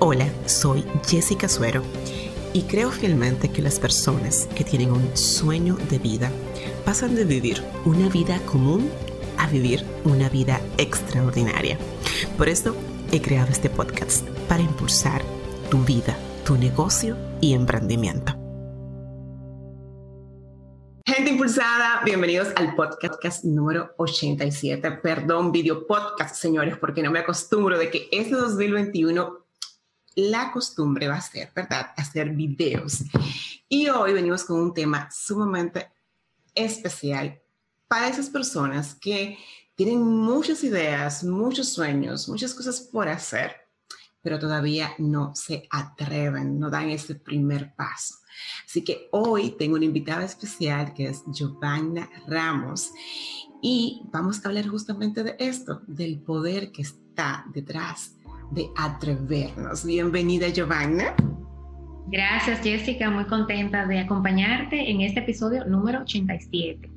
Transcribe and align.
Hola, 0.00 0.28
soy 0.46 0.84
Jessica 1.08 1.48
Suero 1.48 1.82
y 2.52 2.62
creo 2.62 2.92
fielmente 2.92 3.50
que 3.50 3.62
las 3.62 3.80
personas 3.80 4.48
que 4.54 4.62
tienen 4.62 4.92
un 4.92 5.16
sueño 5.16 5.76
de 5.90 5.98
vida 5.98 6.30
pasan 6.84 7.16
de 7.16 7.24
vivir 7.24 7.64
una 7.84 8.08
vida 8.08 8.38
común 8.46 8.88
a 9.38 9.48
vivir 9.48 9.84
una 10.04 10.28
vida 10.28 10.60
extraordinaria. 10.76 11.78
Por 12.36 12.48
eso 12.48 12.76
he 13.10 13.20
creado 13.20 13.50
este 13.50 13.70
podcast 13.70 14.24
para 14.48 14.62
impulsar 14.62 15.20
tu 15.68 15.78
vida, 15.78 16.16
tu 16.46 16.56
negocio 16.56 17.16
y 17.40 17.54
emprendimiento. 17.54 18.34
Gente 21.04 21.30
impulsada, 21.32 22.02
bienvenidos 22.04 22.52
al 22.54 22.76
podcast 22.76 23.42
número 23.42 23.94
87. 23.96 24.92
Perdón, 25.02 25.50
video 25.50 25.88
podcast, 25.88 26.36
señores, 26.36 26.76
porque 26.76 27.02
no 27.02 27.10
me 27.10 27.18
acostumbro 27.18 27.76
de 27.76 27.90
que 27.90 28.08
este 28.12 28.36
2021 28.36 29.37
la 30.18 30.50
costumbre 30.50 31.06
va 31.06 31.14
a 31.14 31.20
ser, 31.20 31.52
¿verdad?, 31.54 31.92
hacer 31.96 32.30
videos. 32.30 33.04
Y 33.68 33.88
hoy 33.88 34.12
venimos 34.12 34.42
con 34.42 34.58
un 34.58 34.74
tema 34.74 35.08
sumamente 35.12 35.92
especial 36.52 37.40
para 37.86 38.08
esas 38.08 38.28
personas 38.28 38.96
que 38.96 39.38
tienen 39.76 40.02
muchas 40.02 40.64
ideas, 40.64 41.22
muchos 41.22 41.68
sueños, 41.68 42.28
muchas 42.28 42.52
cosas 42.52 42.80
por 42.80 43.08
hacer, 43.08 43.52
pero 44.20 44.40
todavía 44.40 44.90
no 44.98 45.36
se 45.36 45.68
atreven, 45.70 46.58
no 46.58 46.68
dan 46.68 46.90
ese 46.90 47.14
primer 47.14 47.76
paso. 47.76 48.16
Así 48.66 48.82
que 48.82 49.08
hoy 49.12 49.52
tengo 49.52 49.76
una 49.76 49.84
invitada 49.84 50.24
especial 50.24 50.94
que 50.94 51.06
es 51.06 51.22
Giovanna 51.32 52.10
Ramos 52.26 52.90
y 53.62 54.02
vamos 54.10 54.44
a 54.44 54.48
hablar 54.48 54.66
justamente 54.66 55.22
de 55.22 55.36
esto, 55.38 55.80
del 55.86 56.18
poder 56.18 56.72
que 56.72 56.82
está 56.82 57.44
detrás 57.52 58.17
de 58.50 58.70
atrevernos. 58.76 59.84
Bienvenida, 59.84 60.48
Giovanna. 60.48 61.14
Gracias, 62.06 62.60
Jessica. 62.60 63.10
Muy 63.10 63.24
contenta 63.26 63.86
de 63.86 64.00
acompañarte 64.00 64.90
en 64.90 65.02
este 65.02 65.20
episodio 65.20 65.64
número 65.66 66.00
87. 66.00 66.90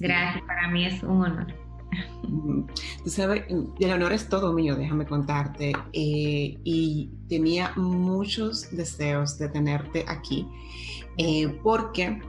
Gracias, 0.00 0.44
para 0.44 0.68
mí 0.68 0.84
es 0.84 1.02
un 1.02 1.22
honor. 1.22 1.46
Tú 3.04 3.10
sabes, 3.10 3.44
el 3.48 3.92
honor 3.92 4.12
es 4.12 4.28
todo 4.28 4.52
mío, 4.52 4.74
déjame 4.74 5.06
contarte. 5.06 5.72
Eh, 5.92 6.58
y 6.64 7.10
tenía 7.28 7.72
muchos 7.76 8.70
deseos 8.76 9.38
de 9.38 9.48
tenerte 9.48 10.04
aquí, 10.08 10.46
eh, 11.16 11.48
porque 11.62 12.20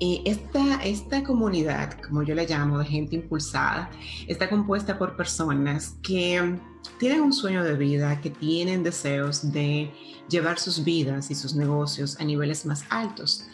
eh, 0.00 0.22
esta, 0.24 0.76
esta 0.84 1.22
comunidad, 1.22 2.00
como 2.00 2.22
yo 2.22 2.34
la 2.34 2.44
llamo, 2.44 2.78
de 2.78 2.84
gente 2.84 3.16
impulsada, 3.16 3.90
está 4.26 4.48
compuesta 4.48 4.98
por 4.98 5.16
personas 5.16 5.96
que 6.02 6.58
tienen 6.98 7.20
un 7.20 7.32
sueño 7.32 7.64
de 7.64 7.74
vida, 7.74 8.20
que 8.20 8.30
tienen 8.30 8.82
deseos 8.82 9.52
de 9.52 9.90
llevar 10.28 10.58
sus 10.58 10.84
vidas 10.84 11.30
y 11.30 11.34
sus 11.34 11.54
negocios 11.54 12.18
a 12.20 12.24
niveles 12.24 12.64
más 12.66 12.84
altos. 12.90 13.46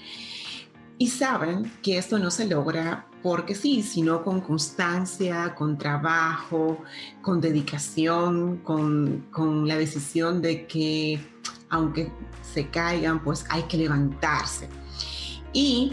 Y 0.99 1.09
saben 1.09 1.73
que 1.83 1.99
esto 1.99 2.19
no 2.19 2.31
se 2.31 2.47
logra 2.47 3.09
porque 3.23 3.55
sí, 3.55 3.83
sino 3.83 4.23
con 4.23 4.41
constancia, 4.41 5.55
con 5.55 5.79
trabajo, 5.79 6.85
con 7.23 7.41
dedicación, 7.41 8.59
con, 8.59 9.27
con 9.33 9.67
la 9.67 9.77
decisión 9.77 10.41
de 10.43 10.67
que 10.67 11.21
aunque 11.71 12.13
se 12.43 12.69
caigan, 12.69 13.23
pues 13.25 13.45
hay 13.49 13.63
que 13.65 13.77
levantarse. 13.77 14.69
Y 15.53 15.93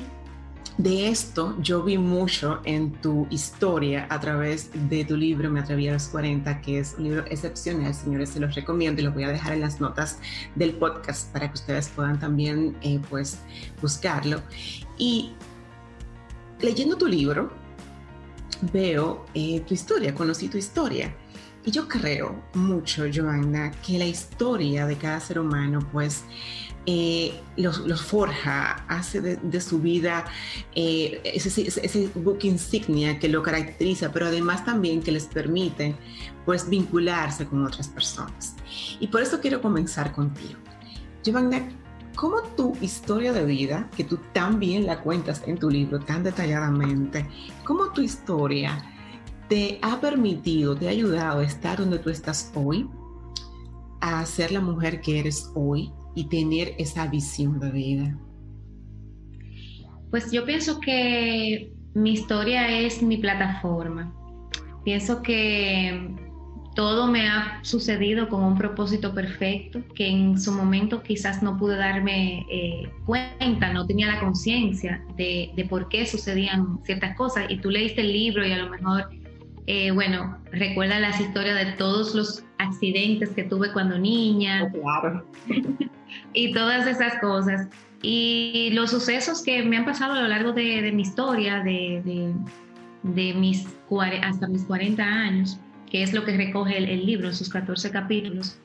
de 0.84 1.10
esto 1.10 1.56
yo 1.62 1.84
vi 1.84 1.98
mucho 1.98 2.60
en 2.64 2.92
tu 3.02 3.28
historia 3.30 4.08
a 4.10 4.20
través 4.20 4.72
de 4.90 5.06
tu 5.06 5.16
libro 5.16 5.52
Me 5.52 5.60
atreví 5.60 5.88
a 5.88 5.94
los 5.94 6.08
40, 6.08 6.62
que 6.62 6.80
es 6.80 6.96
un 6.98 7.04
libro 7.04 7.26
excepcional, 7.28 7.94
señores, 7.94 8.30
se 8.30 8.40
los 8.40 8.56
recomiendo 8.56 9.02
y 9.02 9.06
los 9.06 9.14
voy 9.14 9.24
a 9.24 9.30
dejar 9.30 9.54
en 9.54 9.62
las 9.62 9.80
notas 9.80 10.20
del 10.56 10.74
podcast 10.74 11.32
para 11.32 11.50
que 11.50 11.54
ustedes 11.54 11.90
puedan 11.90 12.20
también 12.20 12.76
eh, 12.82 13.00
pues 13.10 13.38
buscarlo. 13.82 14.42
Y 14.98 15.34
leyendo 16.60 16.98
tu 16.98 17.08
libro, 17.08 17.52
veo 18.74 19.26
eh, 19.36 19.60
tu 19.62 19.74
historia, 19.74 20.16
conocí 20.16 20.48
tu 20.48 20.58
historia. 20.58 21.16
Y 21.64 21.70
yo 21.70 21.88
creo 21.88 22.42
mucho, 22.56 23.06
Joanna, 23.14 23.72
que 23.86 24.00
la 24.00 24.06
historia 24.06 24.88
de 24.88 24.98
cada 24.98 25.20
ser 25.20 25.38
humano, 25.38 25.80
pues, 25.92 26.24
eh, 26.88 27.40
los, 27.58 28.02
forja, 28.02 28.86
hace 28.88 29.22
de, 29.22 29.62
su 29.62 29.80
vida 29.80 30.26
eh, 30.74 31.22
ese, 31.24 31.68
ese, 31.68 32.10
book 32.16 32.40
insignia 32.42 33.20
que 33.20 33.30
lo 33.30 33.44
caracteriza, 33.44 34.12
pero 34.12 34.26
además 34.28 34.66
también 34.66 35.04
que 35.04 35.12
les 35.12 35.26
permite 35.26 35.96
pues 36.44 36.68
vincularse 36.68 37.46
con 37.46 37.64
otras 37.66 37.88
personas. 37.88 38.56
Y 39.00 39.08
por 39.08 39.22
eso 39.22 39.40
quiero 39.40 39.62
comenzar 39.62 40.12
contigo. 40.12 40.60
Giovanna, 41.24 41.70
¿cómo 42.16 42.42
tu 42.58 42.76
historia 42.82 43.32
de 43.32 43.46
vida, 43.46 43.88
que 43.96 44.04
tú 44.04 44.18
también 44.34 44.88
la 44.88 45.02
cuentas 45.02 45.44
en 45.46 45.60
tu 45.60 45.70
libro 45.70 46.00
tan 46.00 46.24
detalladamente, 46.24 47.28
cómo 47.64 47.92
tu 47.92 48.02
historia 48.02 48.84
te 49.50 49.78
ha 49.84 50.00
permitido, 50.02 50.76
te 50.76 50.88
ha 50.88 50.92
ayudado 50.92 51.42
a 51.42 51.44
estar 51.44 51.78
donde 51.78 52.00
tú 52.00 52.10
estás 52.10 52.52
hoy, 52.56 52.90
a 54.00 54.26
ser 54.26 54.52
la 54.52 54.62
mujer 54.62 55.00
que 55.02 55.20
eres 55.20 55.52
hoy, 55.54 55.92
y 56.16 56.26
tener 56.26 56.76
esa 56.78 57.08
visión 57.08 57.60
de 57.60 57.72
vida? 57.72 58.20
Pues 60.10 60.32
yo 60.32 60.46
pienso 60.46 60.80
que 60.80 61.72
mi 61.94 62.14
historia 62.14 62.70
es 62.80 63.02
mi 63.02 63.18
plataforma. 63.18 64.14
Pienso 64.84 65.22
que 65.22 66.16
todo 66.76 67.08
me 67.08 67.28
ha 67.28 67.60
sucedido 67.64 68.30
con 68.30 68.44
un 68.44 68.58
propósito 68.58 69.14
perfecto, 69.14 69.82
que 69.94 70.08
en 70.08 70.40
su 70.40 70.52
momento 70.52 71.04
quizás 71.04 71.44
no 71.44 71.58
pude 71.58 71.76
darme 71.78 72.46
eh, 72.50 72.90
cuenta, 73.06 73.74
no 73.74 73.86
tenía 73.86 74.08
la 74.08 74.20
conciencia 74.20 75.04
de, 75.18 75.52
de, 75.56 75.66
por 75.66 75.90
qué 75.90 76.06
sucedían 76.06 76.80
ciertas 76.84 77.16
cosas. 77.16 77.46
Y 77.50 77.58
tú 77.58 77.70
leíste 77.70 78.02
el 78.02 78.14
libro 78.14 78.46
y 78.46 78.52
a 78.54 78.58
lo 78.58 78.70
mejor, 78.70 79.10
eh, 79.68 79.92
bueno, 79.92 80.38
recuerda 80.52 81.00
las 81.00 81.20
historias 81.20 81.56
de 81.56 81.74
todos 81.74 82.16
los 82.16 82.44
accidentes 82.58 83.30
que 83.30 83.44
tuve 83.44 83.72
cuando 83.72 83.98
niña. 83.98 84.66
Oh, 84.66 84.82
claro. 84.82 85.26
y 86.34 86.54
todas 86.54 86.88
esas 86.88 87.20
cosas. 87.20 87.68
Y 88.02 88.72
los 88.74 88.92
sucesos 88.92 89.44
que 89.44 89.64
me 89.64 89.78
han 89.78 89.86
pasado 89.86 90.14
a 90.14 90.22
lo 90.22 90.28
largo 90.28 90.54
de, 90.54 90.92
mi 90.92 91.04
historia, 91.04 91.60
de, 91.60 92.34
de, 93.04 93.34
mis, 93.36 93.68
hasta 94.24 94.48
mis 94.48 94.64
40 94.64 95.04
años, 95.04 95.60
que 95.90 96.02
es 96.02 96.14
lo 96.14 96.24
que 96.24 96.36
recoge 96.36 96.78
el, 96.78 96.90
el 96.90 97.06
libro, 97.06 97.32
sus 97.32 97.50
14 97.50 97.92
capítulos. 97.92 98.60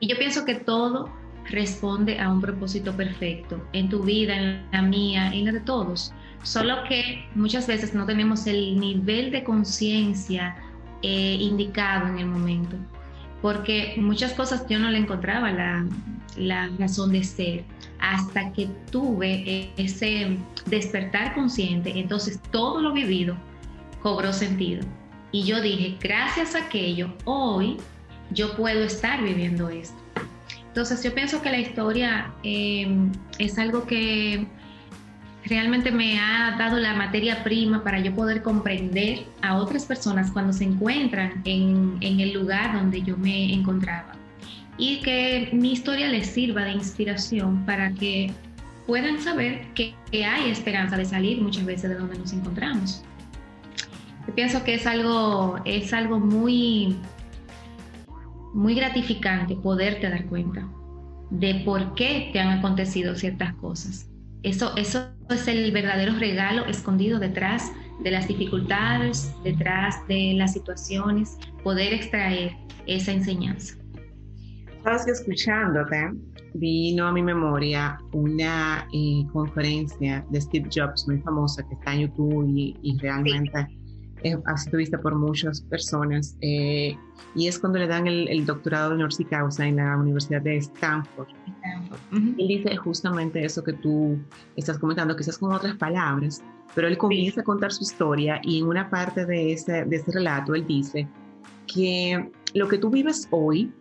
Y 0.00 0.08
yo 0.08 0.16
pienso 0.16 0.44
que 0.44 0.54
todo 0.54 1.12
responde 1.50 2.18
a 2.18 2.30
un 2.30 2.40
propósito 2.40 2.96
perfecto 2.96 3.62
en 3.72 3.88
tu 3.88 4.02
vida, 4.02 4.36
en 4.36 4.66
la 4.72 4.82
mía, 4.82 5.30
en 5.32 5.46
la 5.46 5.52
de 5.52 5.60
todos. 5.60 6.12
Solo 6.42 6.84
que 6.88 7.26
muchas 7.34 7.66
veces 7.66 7.94
no 7.94 8.06
tenemos 8.06 8.46
el 8.46 8.78
nivel 8.78 9.30
de 9.30 9.44
conciencia 9.44 10.56
eh, 11.02 11.36
indicado 11.40 12.08
en 12.08 12.18
el 12.18 12.26
momento, 12.26 12.76
porque 13.42 13.94
muchas 13.98 14.32
cosas 14.32 14.66
yo 14.68 14.78
no 14.78 14.90
le 14.90 14.98
encontraba 14.98 15.50
la, 15.50 15.86
la 16.36 16.70
razón 16.78 17.12
de 17.12 17.24
ser 17.24 17.64
hasta 18.00 18.52
que 18.52 18.68
tuve 18.90 19.70
ese 19.76 20.38
despertar 20.66 21.34
consciente, 21.34 21.98
entonces 21.98 22.40
todo 22.50 22.80
lo 22.80 22.92
vivido 22.92 23.36
cobró 24.02 24.32
sentido. 24.32 24.82
Y 25.32 25.44
yo 25.44 25.60
dije, 25.60 25.96
gracias 26.00 26.54
a 26.54 26.64
aquello, 26.64 27.12
hoy 27.24 27.76
yo 28.30 28.56
puedo 28.56 28.84
estar 28.84 29.22
viviendo 29.22 29.68
esto. 29.68 29.96
Entonces 30.68 31.02
yo 31.02 31.12
pienso 31.14 31.42
que 31.42 31.50
la 31.50 31.58
historia 31.58 32.32
em, 32.42 33.10
es 33.38 33.58
algo 33.58 33.86
que 33.86 34.46
realmente 35.48 35.90
me 35.90 36.18
ha 36.18 36.56
dado 36.58 36.78
la 36.78 36.94
materia 36.94 37.42
prima 37.42 37.82
para 37.82 38.00
yo 38.00 38.14
poder 38.14 38.42
comprender 38.42 39.24
a 39.42 39.56
otras 39.56 39.84
personas 39.84 40.30
cuando 40.30 40.52
se 40.52 40.64
encuentran 40.64 41.42
en, 41.44 41.98
el 42.00 42.32
lugar 42.32 42.74
donde 42.74 43.02
yo 43.02 43.16
me 43.16 43.52
encontraba 43.52 44.12
y 44.76 45.00
que 45.00 45.50
mi 45.52 45.72
historia 45.72 46.08
les 46.08 46.28
sirva 46.28 46.64
de 46.64 46.72
inspiración 46.72 47.64
para 47.64 47.92
que 47.92 48.32
puedan 48.86 49.20
saber 49.20 49.66
que, 49.74 49.94
hay 50.12 50.50
esperanza 50.50 50.96
de 50.96 51.04
salir 51.04 51.40
muchas 51.42 51.64
veces 51.66 51.90
de 51.90 51.96
donde 51.96 52.18
nos 52.18 52.32
encontramos. 52.32 53.04
Yo 54.26 54.34
pienso 54.34 54.64
que 54.64 54.74
es 54.74 54.86
algo, 54.86 55.58
es 55.64 55.92
algo 55.92 56.18
muy, 56.18 56.96
muy 58.54 58.74
gratificante 58.74 59.54
poderte 59.56 60.08
dar 60.08 60.24
cuenta 60.26 60.66
de 61.30 61.56
por 61.64 61.94
qué 61.94 62.30
te 62.32 62.40
han 62.40 62.58
acontecido 62.58 63.14
ciertas 63.16 63.52
cosas. 63.56 64.08
Eso, 64.42 64.76
eso 64.76 65.08
es 65.30 65.48
el 65.48 65.70
verdadero 65.72 66.14
regalo 66.18 66.64
escondido 66.66 67.18
detrás 67.18 67.72
de 68.00 68.10
las 68.10 68.28
dificultades, 68.28 69.34
detrás 69.42 69.96
de 70.06 70.34
las 70.34 70.52
situaciones, 70.52 71.36
poder 71.64 71.92
extraer 71.92 72.52
esa 72.86 73.12
enseñanza. 73.12 73.74
Que 75.04 75.10
escuchándote, 75.10 76.12
vino 76.54 77.06
a 77.06 77.12
mi 77.12 77.22
memoria 77.22 77.98
una 78.12 78.88
eh, 78.94 79.26
conferencia 79.32 80.24
de 80.30 80.40
Steve 80.40 80.68
Jobs 80.74 81.06
muy 81.06 81.18
famosa 81.18 81.62
que 81.68 81.74
está 81.74 81.94
en 81.94 82.00
YouTube 82.02 82.48
y, 82.54 82.96
realmente 82.98 83.66
eh, 84.22 84.36
vista 84.72 84.98
por 85.00 85.14
muchas 85.14 85.60
personas, 85.62 86.36
eh, 86.40 86.96
y 87.34 87.48
es 87.48 87.58
cuando 87.58 87.78
le 87.78 87.86
dan 87.86 88.06
el, 88.06 88.44
doctorado 88.46 88.90
de 88.90 88.96
honoris 88.96 89.18
causa 89.30 89.66
en 89.66 89.76
la 89.76 89.96
Universidad 89.96 90.42
de 90.42 90.56
Stanford. 90.56 91.28
Él 92.12 92.48
dice 92.48 92.76
justamente 92.76 93.44
eso 93.44 93.62
que 93.62 93.72
tú 93.74 94.18
estás 94.56 94.78
comentando, 94.78 95.16
quizás 95.16 95.38
con 95.38 95.52
otras 95.52 95.76
palabras, 95.76 96.42
pero 96.74 96.88
él 96.88 96.98
comienza 96.98 97.40
a 97.40 97.44
contar 97.44 97.72
su 97.72 97.82
historia 97.82 98.40
y 98.42 98.60
en 98.60 98.66
una 98.66 98.88
parte 98.88 99.24
de 99.26 99.52
ese, 99.52 99.84
de 99.84 99.96
ese 99.96 100.10
relato 100.12 100.54
él 100.54 100.66
dice 100.66 101.08
que 101.66 102.30
lo 102.54 102.68
que 102.68 102.78
tú 102.78 102.90
vives 102.90 103.28
hoy, 103.30 103.72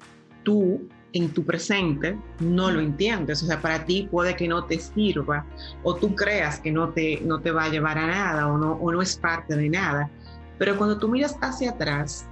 tú 0.43 0.81
en 1.13 1.29
tu 1.29 1.43
presente 1.43 2.17
no 2.39 2.71
lo 2.71 2.79
entiendes. 2.79 3.41
O 3.43 3.45
sea, 3.45 3.61
para 3.61 3.85
ti 3.85 4.07
puede 4.09 4.35
que 4.35 4.47
no 4.47 4.63
te 4.65 4.79
sirva 4.79 5.45
o 5.83 5.95
tú 5.95 6.15
creas 6.15 6.59
que 6.59 6.71
no 6.71 6.89
te, 6.89 7.21
no 7.21 7.39
te 7.39 7.51
va 7.51 7.65
a 7.65 7.69
llevar 7.69 7.97
a 7.97 8.07
nada 8.07 8.47
o 8.47 8.57
no, 8.57 8.73
o 8.73 8.91
no 8.91 9.01
es 9.01 9.17
parte 9.17 9.55
de 9.55 9.69
nada. 9.69 10.09
Pero 10.57 10.77
cuando 10.77 10.97
tú 10.97 11.07
miras 11.07 11.35
hacia 11.41 11.71
atrás 11.71 12.25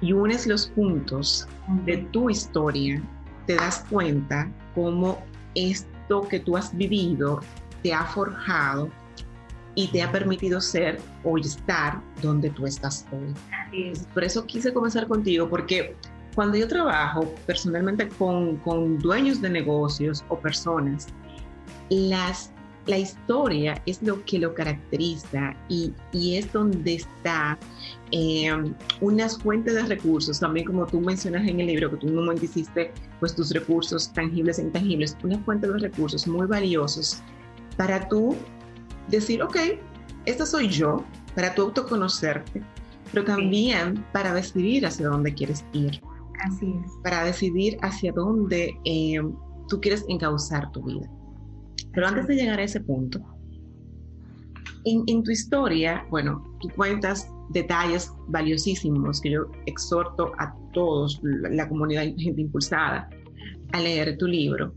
y 0.00 0.12
unes 0.12 0.46
los 0.46 0.68
puntos 0.68 1.46
de 1.84 1.98
tu 2.12 2.30
historia, 2.30 3.02
te 3.46 3.54
das 3.54 3.84
cuenta 3.90 4.50
cómo 4.74 5.18
esto 5.54 6.22
que 6.28 6.40
tú 6.40 6.56
has 6.56 6.76
vivido 6.76 7.40
te 7.82 7.92
ha 7.92 8.04
forjado 8.04 8.90
y 9.74 9.88
te 9.88 10.02
ha 10.02 10.10
permitido 10.10 10.60
ser 10.60 11.00
o 11.22 11.38
estar 11.38 12.00
donde 12.20 12.50
tú 12.50 12.66
estás 12.66 13.06
hoy. 13.12 13.92
Por 14.12 14.24
eso 14.24 14.44
quise 14.44 14.72
comenzar 14.72 15.06
contigo, 15.06 15.48
porque 15.48 15.94
cuando 16.34 16.56
yo 16.56 16.66
trabajo 16.66 17.32
personalmente 17.46 18.08
con, 18.08 18.56
con 18.58 18.98
dueños 18.98 19.40
de 19.40 19.50
negocios 19.50 20.24
o 20.28 20.38
personas, 20.38 21.06
las 21.90 22.52
la 22.88 22.98
historia 22.98 23.80
es 23.84 24.02
lo 24.02 24.24
que 24.24 24.38
lo 24.38 24.54
caracteriza 24.54 25.54
y, 25.68 25.92
y 26.12 26.36
es 26.36 26.50
donde 26.52 26.94
está 26.94 27.58
eh, 28.12 28.50
unas 29.02 29.38
fuentes 29.38 29.74
de 29.74 29.82
recursos, 29.82 30.40
también 30.40 30.66
como 30.66 30.86
tú 30.86 30.98
mencionas 31.00 31.46
en 31.46 31.60
el 31.60 31.66
libro, 31.66 31.90
que 31.90 31.98
tú 31.98 32.08
momento 32.08 32.46
hiciste, 32.46 32.90
pues 33.20 33.34
tus 33.34 33.50
recursos 33.52 34.10
tangibles 34.14 34.58
e 34.58 34.62
intangibles, 34.62 35.16
una 35.22 35.38
fuente 35.40 35.68
de 35.68 35.78
recursos 35.78 36.26
muy 36.26 36.46
valiosos 36.46 37.22
para 37.76 38.08
tú 38.08 38.34
decir, 39.08 39.42
ok, 39.42 39.56
esta 40.24 40.46
soy 40.46 40.68
yo, 40.68 41.04
para 41.34 41.54
tú 41.54 41.62
autoconocerte, 41.62 42.62
pero 43.12 43.24
también 43.24 44.02
para 44.12 44.32
decidir 44.32 44.86
hacia 44.86 45.08
dónde 45.08 45.34
quieres 45.34 45.62
ir. 45.74 46.00
Así 46.42 46.74
es. 46.84 46.92
Para 47.02 47.24
decidir 47.24 47.76
hacia 47.82 48.12
dónde 48.12 48.74
eh, 48.86 49.20
tú 49.68 49.78
quieres 49.78 50.06
encauzar 50.08 50.72
tu 50.72 50.82
vida. 50.84 51.17
Pero 51.92 52.06
antes 52.06 52.26
de 52.26 52.36
llegar 52.36 52.58
a 52.58 52.62
ese 52.62 52.80
punto, 52.80 53.20
en, 54.84 55.22
tu 55.22 55.30
historia, 55.30 56.06
bueno, 56.10 56.42
tú 56.60 56.68
cuentas 56.70 57.30
detalles 57.50 58.12
valiosísimos 58.28 59.20
que 59.20 59.30
yo 59.30 59.50
exhorto 59.66 60.32
a 60.38 60.54
todos, 60.72 61.20
la, 61.22 61.68
comunidad 61.68 62.04
gente 62.16 62.42
impulsada, 62.42 63.08
a 63.72 63.80
leer 63.80 64.16
tu 64.18 64.26
libro. 64.26 64.74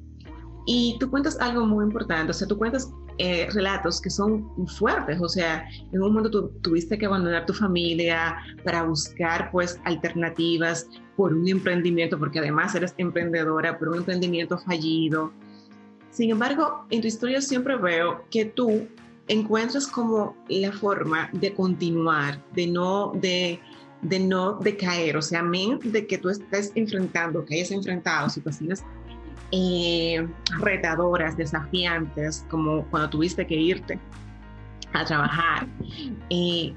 Y 0.65 0.97
tú 0.99 1.09
cuentas 1.09 1.39
algo 1.39 1.65
muy 1.65 1.85
importante, 1.85 2.31
o 2.31 2.33
sea, 2.33 2.47
tú 2.47 2.57
cuentas 2.57 2.91
eh, 3.17 3.47
relatos 3.51 3.99
que 4.01 4.09
son 4.09 4.47
fuertes, 4.67 5.19
o 5.21 5.27
sea, 5.27 5.67
en 5.91 6.01
un 6.01 6.13
momento 6.13 6.29
tú 6.31 6.49
tuviste 6.61 6.97
que 6.97 7.05
abandonar 7.05 7.45
tu 7.45 7.53
familia 7.53 8.37
para 8.63 8.83
buscar 8.83 9.49
pues 9.51 9.79
alternativas 9.85 10.87
por 11.17 11.33
un 11.33 11.47
emprendimiento, 11.47 12.17
porque 12.17 12.39
además 12.39 12.73
eres 12.75 12.93
emprendedora, 12.97 13.77
por 13.77 13.89
un 13.89 13.97
emprendimiento 13.97 14.57
fallido, 14.59 15.31
sin 16.11 16.29
embargo, 16.29 16.85
en 16.89 17.01
tu 17.01 17.07
historia 17.07 17.41
siempre 17.41 17.77
veo 17.77 18.23
que 18.29 18.45
tú 18.45 18.87
encuentras 19.27 19.87
como 19.87 20.35
la 20.49 20.71
forma 20.73 21.29
de 21.31 21.53
continuar, 21.53 22.43
de 22.53 22.67
no, 22.67 23.13
de, 23.15 23.59
de 24.01 24.19
no 24.19 24.55
decaer, 24.55 25.15
o 25.15 25.21
sea, 25.21 25.39
a 25.39 25.43
de 25.43 26.07
que 26.07 26.17
tú 26.17 26.29
estés 26.29 26.73
enfrentando, 26.75 27.45
que 27.45 27.55
hayas 27.55 27.71
enfrentado 27.71 28.29
situaciones 28.29 28.83
eh, 29.53 30.27
retadoras, 30.59 31.37
desafiantes, 31.37 32.45
como 32.49 32.85
cuando 32.87 33.09
tuviste 33.09 33.47
que 33.47 33.55
irte 33.55 33.97
a 34.91 35.05
trabajar. 35.05 35.65
Eh, 36.29 36.73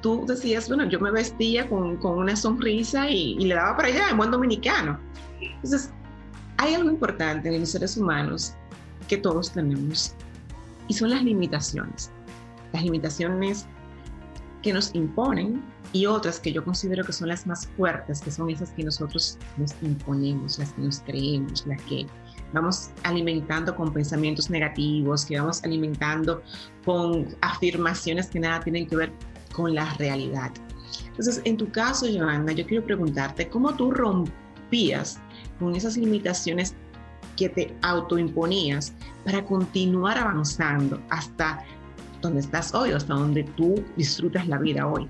tú 0.00 0.24
decías, 0.26 0.66
bueno, 0.66 0.88
yo 0.88 0.98
me 0.98 1.12
vestía 1.12 1.68
con, 1.68 1.98
con 1.98 2.18
una 2.18 2.34
sonrisa 2.34 3.08
y, 3.08 3.36
y, 3.38 3.46
le 3.46 3.54
daba 3.54 3.76
para 3.76 3.88
allá 3.88 4.10
en 4.10 4.16
buen 4.16 4.32
dominicano. 4.32 4.98
Entonces, 5.40 5.92
hay 6.56 6.74
algo 6.74 6.90
importante 6.90 7.48
en 7.48 7.60
los 7.60 7.70
seres 7.70 7.96
humanos 7.96 8.56
que 9.08 9.16
todos 9.16 9.52
tenemos 9.52 10.14
y 10.88 10.94
son 10.94 11.10
las 11.10 11.22
limitaciones. 11.22 12.10
Las 12.72 12.82
limitaciones 12.82 13.66
que 14.62 14.72
nos 14.72 14.94
imponen 14.94 15.62
y 15.92 16.06
otras 16.06 16.40
que 16.40 16.52
yo 16.52 16.64
considero 16.64 17.04
que 17.04 17.12
son 17.12 17.28
las 17.28 17.46
más 17.46 17.66
fuertes, 17.76 18.20
que 18.20 18.30
son 18.30 18.48
esas 18.50 18.70
que 18.70 18.84
nosotros 18.84 19.38
nos 19.56 19.74
imponemos, 19.82 20.58
las 20.58 20.72
que 20.72 20.82
nos 20.82 21.00
creemos, 21.00 21.66
las 21.66 21.82
que 21.82 22.06
vamos 22.52 22.90
alimentando 23.02 23.74
con 23.74 23.92
pensamientos 23.92 24.48
negativos, 24.50 25.24
que 25.26 25.38
vamos 25.38 25.62
alimentando 25.64 26.42
con 26.84 27.34
afirmaciones 27.40 28.28
que 28.28 28.40
nada 28.40 28.60
tienen 28.60 28.86
que 28.86 28.96
ver 28.96 29.12
con 29.52 29.74
la 29.74 29.92
realidad. 29.94 30.50
Entonces, 31.08 31.42
en 31.44 31.56
tu 31.56 31.70
caso, 31.70 32.06
Joana, 32.06 32.52
yo 32.52 32.66
quiero 32.66 32.84
preguntarte, 32.84 33.48
¿cómo 33.48 33.74
tú 33.74 33.90
rompías 33.90 35.18
con 35.58 35.74
esas 35.74 35.96
limitaciones 35.96 36.74
que 37.42 37.48
te 37.48 37.74
autoimponías 37.82 38.94
para 39.24 39.44
continuar 39.44 40.18
avanzando 40.18 41.00
hasta 41.10 41.64
donde 42.20 42.40
estás 42.40 42.74
hoy, 42.74 42.92
hasta 42.92 43.14
donde 43.14 43.44
tú 43.44 43.82
disfrutas 43.96 44.46
la 44.46 44.58
vida 44.58 44.86
hoy. 44.86 45.08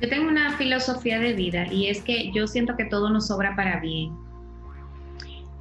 Yo 0.00 0.08
tengo 0.08 0.28
una 0.28 0.56
filosofía 0.56 1.18
de 1.18 1.32
vida 1.32 1.66
y 1.72 1.86
es 1.88 2.02
que 2.02 2.30
yo 2.32 2.46
siento 2.46 2.76
que 2.76 2.84
todo 2.84 3.10
nos 3.10 3.26
sobra 3.26 3.56
para 3.56 3.80
bien. 3.80 4.12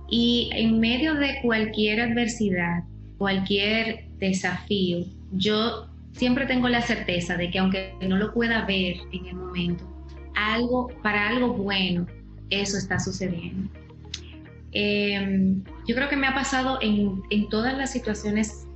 Y 0.09 0.49
en 0.53 0.79
medio 0.79 1.15
de 1.15 1.39
cualquier 1.41 1.99
adversidad, 2.01 2.83
cualquier 3.17 4.07
desafío, 4.19 5.05
yo 5.33 5.87
siempre 6.11 6.45
tengo 6.45 6.69
la 6.69 6.81
certeza 6.81 7.35
de 7.35 7.49
que 7.49 7.59
aunque 7.59 7.93
no 8.07 8.17
lo 8.17 8.31
pueda 8.33 8.63
ver 8.65 8.97
en 9.11 9.25
el 9.25 9.35
momento, 9.35 9.83
algo 10.35 10.87
para 11.01 11.29
algo 11.29 11.53
bueno, 11.53 12.05
eso 12.51 12.77
está 12.77 12.99
sucediendo. 12.99 13.69
Em, 14.71 15.63
yo 15.87 15.95
creo 15.95 16.09
que 16.09 16.17
me 16.17 16.27
ha 16.27 16.33
pasado 16.33 16.79
en, 16.81 17.23
todas 17.49 17.77
las 17.77 17.91
situaciones 17.91 18.67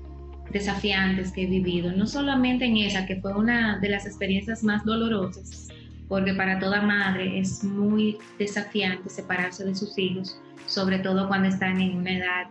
desafiantes 0.52 1.32
que 1.32 1.44
he 1.44 1.46
vivido, 1.46 1.92
no 1.92 2.08
solamente 2.08 2.66
en 2.66 2.78
esa, 2.78 3.06
que 3.06 3.18
fue 3.18 3.34
una 3.34 3.80
de 3.80 3.90
las 3.90 4.06
experiencias 4.06 4.64
más 4.64 4.84
dolorosas, 4.86 5.70
porque 6.08 6.34
para 6.34 6.60
toda 6.60 6.82
madre 6.82 7.40
es 7.40 7.64
muy 7.64 8.18
desafiante 8.38 9.10
separarse 9.10 9.66
de 9.66 9.76
sus 9.76 9.98
hijos, 9.98 10.40
sobre 10.66 11.00
todo 11.00 11.28
cuando 11.28 11.50
están 11.50 11.80
en 11.80 11.98
una 11.98 12.18
edad 12.18 12.48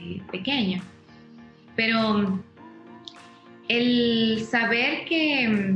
eh, 0.00 0.20
pequeña. 0.30 0.82
Pero 1.74 2.42
el 3.68 4.46
saber 4.48 5.06
que, 5.06 5.74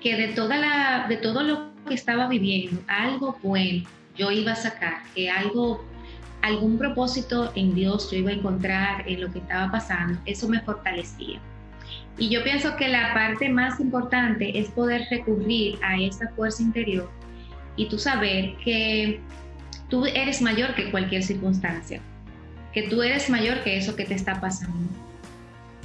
que 0.00 0.16
de, 0.16 0.28
toda 0.28 0.56
la, 0.56 1.06
de 1.08 1.16
todo 1.16 1.42
lo 1.42 1.72
que 1.86 1.94
estaba 1.94 2.28
viviendo, 2.28 2.82
algo 2.86 3.38
bueno 3.42 3.86
yo 4.16 4.30
iba 4.30 4.52
a 4.52 4.56
sacar, 4.56 5.02
que 5.14 5.30
algo 5.30 5.84
algún 6.42 6.76
propósito 6.76 7.52
en 7.54 7.74
Dios 7.74 8.10
yo 8.10 8.18
iba 8.18 8.30
a 8.30 8.34
encontrar 8.34 9.08
en 9.08 9.20
lo 9.20 9.32
que 9.32 9.38
estaba 9.38 9.70
pasando, 9.70 10.20
eso 10.26 10.48
me 10.48 10.60
fortalecía. 10.60 11.40
Y 12.18 12.28
yo 12.28 12.42
pienso 12.42 12.76
que 12.76 12.88
la 12.88 13.14
parte 13.14 13.48
más 13.48 13.80
importante 13.80 14.58
es 14.58 14.68
poder 14.68 15.06
recurrir 15.10 15.78
a 15.82 15.98
esa 15.98 16.28
fuerza 16.36 16.62
interior 16.62 17.10
y 17.76 17.88
tú 17.88 17.98
saber 17.98 18.56
que 18.62 19.20
tú 19.88 20.04
eres 20.04 20.42
mayor 20.42 20.74
que 20.74 20.90
cualquier 20.90 21.22
circunstancia, 21.22 22.00
que 22.74 22.82
tú 22.82 23.02
eres 23.02 23.30
mayor 23.30 23.62
que 23.62 23.78
eso 23.78 23.96
que 23.96 24.04
te 24.04 24.14
está 24.14 24.40
pasando 24.40 24.90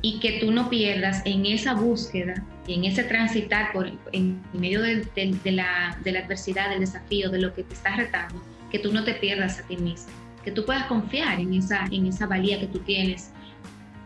y 0.01 0.19
que 0.19 0.39
tú 0.39 0.51
no 0.51 0.69
pierdas 0.69 1.21
en 1.25 1.45
esa 1.45 1.73
búsqueda 1.73 2.43
y 2.65 2.73
en 2.73 2.85
ese 2.85 3.03
transitar 3.03 3.71
por, 3.71 3.89
en 4.11 4.41
medio 4.53 4.81
de, 4.81 5.07
la, 5.45 5.97
de 6.03 6.11
la 6.11 6.19
adversidad, 6.19 6.69
del 6.69 6.81
desafío, 6.81 7.29
de 7.29 7.39
lo 7.39 7.53
que 7.53 7.63
te 7.63 7.73
está 7.73 7.95
retando, 7.95 8.41
que 8.69 8.79
tú 8.79 8.91
no 8.91 9.05
te 9.05 9.13
pierdas 9.13 9.59
a 9.59 9.63
ti 9.63 9.77
mismo 9.77 10.26
que 10.47 10.53
tú 10.53 10.63
puedas 10.63 10.85
confiar 10.85 11.41
en 11.41 11.53
esa, 11.55 11.83
en 11.91 12.05
esa 12.05 12.25
valía 12.25 12.57
que 12.57 12.67
tú 12.67 12.79
tienes. 12.79 13.33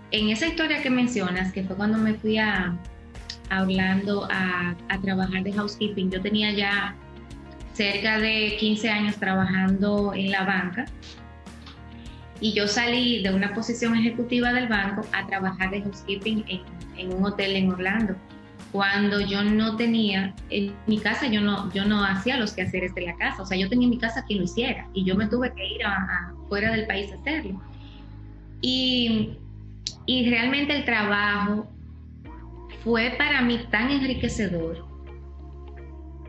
En 0.09 0.29
esa 0.29 0.47
historia 0.47 0.81
que 0.81 0.89
mencionas, 0.89 1.53
que 1.53 1.63
fue 1.63 1.75
cuando 1.75 1.99
me 1.99 2.15
fui 2.15 2.39
a, 2.39 2.75
a 3.51 3.61
Orlando 3.61 4.27
a, 4.31 4.75
a 4.89 5.01
trabajar 5.01 5.43
de 5.43 5.53
housekeeping, 5.53 6.09
yo 6.09 6.19
tenía 6.19 6.51
ya 6.51 6.95
cerca 7.73 8.17
de 8.17 8.57
15 8.59 8.89
años 8.89 9.17
trabajando 9.17 10.15
en 10.15 10.31
la 10.31 10.43
banca 10.43 10.85
y 12.39 12.53
yo 12.53 12.67
salí 12.67 13.21
de 13.21 13.31
una 13.31 13.53
posición 13.53 13.95
ejecutiva 13.95 14.51
del 14.51 14.67
banco 14.67 15.05
a 15.13 15.27
trabajar 15.27 15.69
de 15.69 15.83
housekeeping 15.83 16.43
en, 16.47 16.61
en 16.97 17.13
un 17.13 17.23
hotel 17.23 17.55
en 17.55 17.69
Orlando 17.69 18.15
cuando 18.71 19.19
yo 19.19 19.43
no 19.43 19.75
tenía, 19.75 20.33
en 20.49 20.73
mi 20.87 20.97
casa 20.99 21.27
yo 21.27 21.41
no, 21.41 21.71
yo 21.73 21.85
no 21.85 22.03
hacía 22.03 22.37
los 22.37 22.53
quehaceres 22.53 22.95
de 22.95 23.01
la 23.01 23.15
casa, 23.17 23.41
o 23.41 23.45
sea, 23.45 23.57
yo 23.57 23.69
tenía 23.69 23.85
en 23.85 23.91
mi 23.91 23.97
casa 23.97 24.23
quien 24.25 24.39
lo 24.39 24.45
hiciera 24.45 24.87
y 24.93 25.03
yo 25.03 25.15
me 25.15 25.27
tuve 25.27 25.53
que 25.53 25.65
ir 25.65 25.83
a, 25.85 26.33
fuera 26.47 26.71
del 26.71 26.87
país 26.87 27.11
a 27.11 27.15
hacerlo. 27.15 27.61
Y, 28.61 29.37
y 30.05 30.29
realmente 30.29 30.75
el 30.75 30.85
trabajo 30.85 31.67
fue 32.83 33.13
para 33.17 33.41
mí 33.41 33.59
tan 33.69 33.91
enriquecedor 33.91 34.91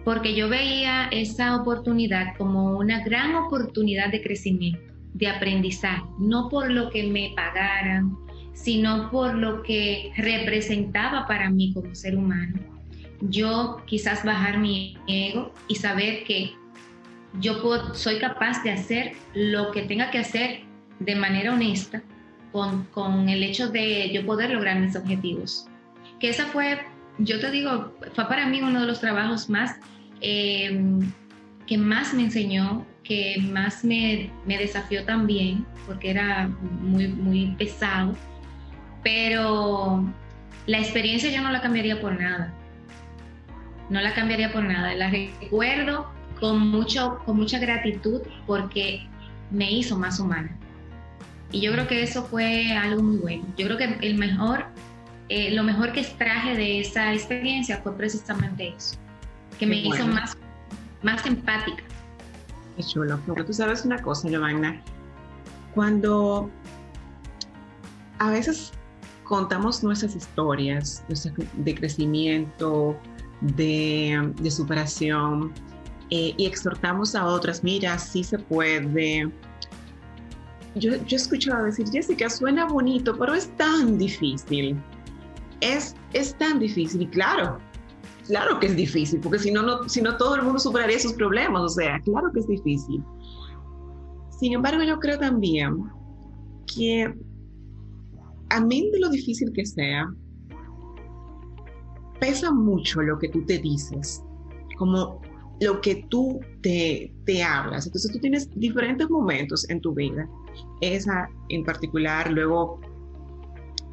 porque 0.05 0.35
yo 0.35 0.49
veía 0.49 1.09
esa 1.11 1.57
oportunidad 1.57 2.37
como 2.37 2.79
una 2.79 3.05
gran 3.05 3.35
oportunidad 3.35 4.11
de 4.11 4.23
crecimiento, 4.23 4.81
de 5.15 5.29
aprendizaje, 5.29 6.03
no 6.19 6.49
por 6.49 6.71
lo 6.71 6.91
que 6.91 7.05
me 7.05 7.33
pagaran, 7.37 8.17
sino 8.55 9.11
por 9.11 9.35
lo 9.35 9.63
que 9.63 10.13
representaba 10.17 11.27
para 11.27 11.51
mí 11.51 11.73
como 11.73 11.95
ser 11.95 12.17
humano. 12.17 12.59
Yo 13.21 13.83
quizás 13.87 14.25
bajar 14.25 14.59
mi 14.59 14.97
ego 15.07 15.53
y 15.69 15.77
saber 15.77 16.25
que 16.25 16.53
yo 17.41 17.55
soy 17.95 18.19
capaz 18.19 18.63
de 18.63 18.73
hacer 18.73 19.13
lo 19.35 19.71
que 19.71 19.83
tenga 19.83 20.11
que 20.11 20.19
hacer 20.19 20.61
de 20.99 21.15
manera 21.15 21.55
honesta 21.55 22.03
con, 22.51 22.85
con 22.87 23.29
el 23.29 23.43
hecho 23.43 23.69
de 23.69 24.11
yo 24.13 24.27
poder 24.27 24.51
lograr 24.51 24.81
mis 24.81 24.97
objetivos. 24.97 25.67
Que 26.21 26.29
esa 26.29 26.47
fue, 26.47 26.81
yo 27.19 27.41
te 27.41 27.51
digo, 27.51 27.95
fue 28.15 28.27
para 28.29 28.47
mí 28.47 28.61
uno 28.61 28.81
de 28.81 28.87
los 28.87 29.01
trabajos 29.01 29.49
más 29.49 29.77
Em, 30.23 31.13
que 31.67 31.77
más 31.77 32.15
me 32.15 32.23
enseñó, 32.23 32.87
que 33.03 33.37
más 33.51 33.85
me, 33.85 34.31
me, 34.47 34.57
desafió 34.57 35.05
también, 35.05 35.67
porque 35.85 36.11
era 36.11 36.49
muy, 36.81 37.09
muy 37.09 37.47
pesado, 37.59 38.15
pero 39.03 40.05
la 40.67 40.79
experiencia 40.79 41.31
yo 41.31 41.43
no 41.43 41.51
la 41.51 41.61
cambiaría 41.61 42.01
por 42.01 42.19
nada. 42.19 42.53
No 43.91 44.01
la 44.01 44.15
cambiaría 44.15 44.53
por 44.53 44.65
nada. 44.65 44.95
La 44.95 45.11
recuerdo 45.11 46.11
con, 46.41 46.59
mucho, 46.71 47.19
con 47.25 47.37
mucha 47.37 47.59
gratitud 47.59 48.23
porque 48.47 49.07
me 49.51 49.71
hizo 49.71 49.99
más 49.99 50.19
humana. 50.21 50.57
Y 51.51 51.61
yo 51.61 51.73
creo 51.73 51.87
que 51.87 52.03
eso 52.03 52.25
fue 52.25 52.73
algo 52.73 53.03
muy 53.03 53.17
bueno. 53.19 53.45
Yo 53.59 53.67
creo 53.67 53.77
que 53.77 53.99
el 54.01 54.17
mejor, 54.17 54.67
eh, 55.29 55.51
lo 55.51 55.63
mejor 55.63 55.93
que 55.93 56.01
extraje 56.01 56.57
de 56.57 56.81
esa 56.81 57.13
experiencia 57.13 57.81
fue 57.83 57.95
precisamente 57.97 58.75
eso 58.77 58.97
que 59.59 59.67
me 59.67 59.77
hizo 59.77 60.07
más, 60.07 60.37
más 61.03 61.25
empática. 61.27 61.85
Qué 62.77 62.83
chulo. 62.83 63.21
Porque 63.27 63.45
tú 63.45 63.53
sabes 63.53 63.85
una 63.85 64.01
cosa, 64.03 64.29
Giovanna, 64.29 64.83
cuando 65.75 66.51
a 68.19 68.31
veces 68.31 68.73
contamos 69.33 69.83
nuestras 69.83 70.15
historias 70.15 71.03
de 71.55 71.75
crecimiento, 71.75 72.95
de, 73.41 74.31
de 74.39 74.51
superación, 74.51 75.51
eh, 76.11 76.35
y 76.37 76.45
exhortamos 76.45 77.15
a 77.15 77.25
otras, 77.25 77.65
mira, 77.65 77.99
sí 77.99 78.23
se 78.23 78.39
puede. 78.39 79.33
Yo, 80.75 80.97
yo 80.97 81.13
he 81.13 81.15
escuchado 81.15 81.65
decir, 81.65 81.89
Jessica, 81.91 82.29
suena 82.29 82.67
bonito, 82.67 83.17
pero 83.17 83.33
es 83.33 83.49
tan 83.57 83.97
difícil. 83.97 84.79
Es, 85.63 85.97
es 86.13 86.37
tan 86.37 86.59
difícil, 86.59 87.01
y 87.01 87.07
claro, 87.07 87.59
Claro 88.27 88.61
que 88.61 88.67
es 88.67 88.77
difícil, 88.77 89.19
porque 89.21 89.39
si 89.39 89.51
no, 89.51 89.63
no, 89.63 89.89
si 89.89 90.01
no 90.03 90.17
todo 90.19 90.37
el 90.37 90.43
mundo 90.43 90.59
superaría 90.59 90.99
sus 90.99 91.15
problemas, 91.15 91.63
o 91.63 91.69
sea, 91.71 91.99
claro 92.05 92.31
que 92.33 92.41
es 92.41 92.47
difícil. 92.47 93.03
Sin 94.39 94.53
embargo, 94.53 94.83
yo 94.83 95.01
creo 95.01 95.19
también 95.19 95.91
que 96.73 97.13
a 98.53 98.61
mí 98.61 98.91
de 98.93 99.01
lo 99.01 99.09
difícil 99.09 99.51
que 99.53 99.65
sea, 99.65 100.13
pesa 102.21 102.53
mucho 102.53 103.01
lo 103.01 103.19
que 103.19 103.29
tú 103.31 103.45
te 103.47 103.59
dices, 103.59 104.23
como 104.77 105.21
lo 105.61 105.81
que 105.81 106.07
tú 106.11 106.39
te, 106.61 107.15
te 107.25 107.43
hablas. 107.43 107.87
Entonces 107.87 108.13
tú 108.13 108.19
tienes 108.19 108.51
diferentes 108.55 109.09
momentos 109.09 109.69
en 109.71 109.81
tu 109.81 109.95
vida, 109.95 110.29
esa 110.83 111.29
en 111.49 111.65
particular, 111.65 112.31
luego 112.31 112.79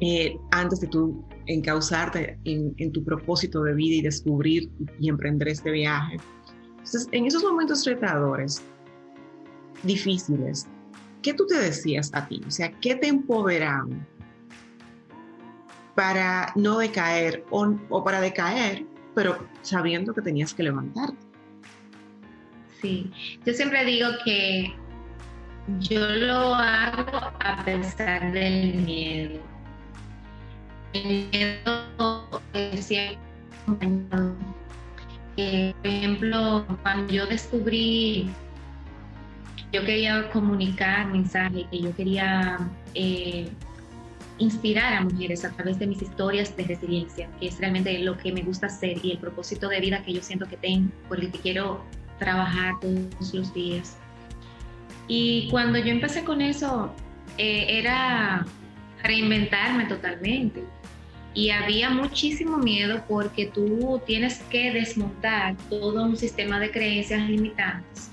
eh, 0.00 0.36
antes 0.50 0.80
de 0.80 0.88
tú 0.88 1.24
encauzarte 1.46 2.38
en, 2.44 2.74
en, 2.76 2.92
tu 2.92 3.02
propósito 3.02 3.62
de 3.62 3.74
vida 3.74 3.96
y 3.96 4.02
descubrir 4.02 4.70
y 4.98 5.08
emprender 5.08 5.48
este 5.48 5.70
viaje. 5.70 6.16
Entonces, 6.70 7.08
en 7.12 7.26
esos 7.26 7.42
momentos 7.42 7.84
retadores, 7.86 8.62
difíciles, 9.82 10.66
¿qué 11.22 11.32
tú 11.32 11.46
te 11.46 11.58
decías 11.58 12.10
a 12.14 12.28
ti? 12.28 12.42
O 12.46 12.50
sea, 12.50 12.70
¿qué 12.80 12.94
te 12.94 13.08
empoderaban 13.08 14.06
para 16.00 16.50
no 16.54 16.78
decaer 16.78 17.44
o, 17.50 18.02
para 18.02 18.22
decaer, 18.22 18.86
pero 19.14 19.46
sabiendo 19.60 20.14
que 20.14 20.22
tenías 20.22 20.54
que 20.54 20.62
levantarte? 20.62 21.14
Sí, 22.80 23.12
yo 23.44 23.52
siempre 23.52 23.84
digo 23.84 24.08
que 24.24 24.72
yo 25.80 26.00
lo 26.00 26.54
hago 26.54 27.18
a 27.40 27.62
pesar 27.66 28.32
del 28.32 28.76
miedo 28.76 29.40
el 30.94 31.28
miedo 31.30 32.40
siempre 32.76 33.18
eh, 35.36 35.74
por 35.82 35.86
ejemplo, 35.86 36.66
cuando 36.82 37.12
yo 37.12 37.26
descubrí 37.26 38.30
yo 39.70 39.84
quería 39.84 40.30
comunicar 40.30 41.08
mensajes, 41.08 41.66
que 41.70 41.82
yo 41.82 41.94
quería 41.94 42.58
eh, 42.94 43.50
inspirar 44.40 44.94
a 44.94 45.02
mujeres 45.02 45.44
a 45.44 45.50
través 45.50 45.78
de 45.78 45.86
mis 45.86 46.02
historias 46.02 46.56
de 46.56 46.64
resiliencia, 46.64 47.28
que 47.38 47.46
es 47.46 47.58
realmente 47.58 47.96
lo 48.00 48.16
que 48.16 48.32
me 48.32 48.42
gusta 48.42 48.66
hacer 48.66 48.98
y 49.02 49.12
el 49.12 49.18
propósito 49.18 49.68
de 49.68 49.80
vida 49.80 50.02
que 50.02 50.12
yo 50.12 50.22
siento 50.22 50.46
que 50.48 50.56
tengo, 50.56 50.90
por 51.08 51.20
el 51.20 51.30
que 51.30 51.38
quiero 51.38 51.84
trabajar 52.18 52.74
todos 52.80 53.34
los 53.34 53.54
días. 53.54 53.96
Y 55.06 55.48
cuando 55.50 55.78
yo 55.78 55.88
empecé 55.92 56.24
con 56.24 56.40
eso, 56.40 56.92
eh, 57.38 57.78
era 57.78 58.46
reinventarme 59.02 59.86
totalmente 59.86 60.64
y 61.34 61.50
había 61.50 61.90
muchísimo 61.90 62.58
miedo 62.58 63.04
porque 63.08 63.46
tú 63.46 64.00
tienes 64.06 64.38
que 64.50 64.72
desmontar 64.72 65.56
todo 65.68 66.02
un 66.02 66.16
sistema 66.16 66.58
de 66.58 66.70
creencias 66.70 67.28
limitantes 67.28 68.10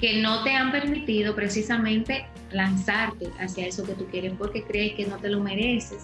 que 0.00 0.20
no 0.20 0.42
te 0.42 0.50
han 0.50 0.72
permitido 0.72 1.34
precisamente 1.34 2.26
lanzarte 2.52 3.30
hacia 3.38 3.66
eso 3.66 3.84
que 3.84 3.94
tú 3.94 4.06
quieres 4.06 4.32
porque 4.38 4.64
crees 4.64 4.94
que 4.94 5.06
no 5.06 5.16
te 5.18 5.28
lo 5.28 5.40
mereces. 5.40 6.02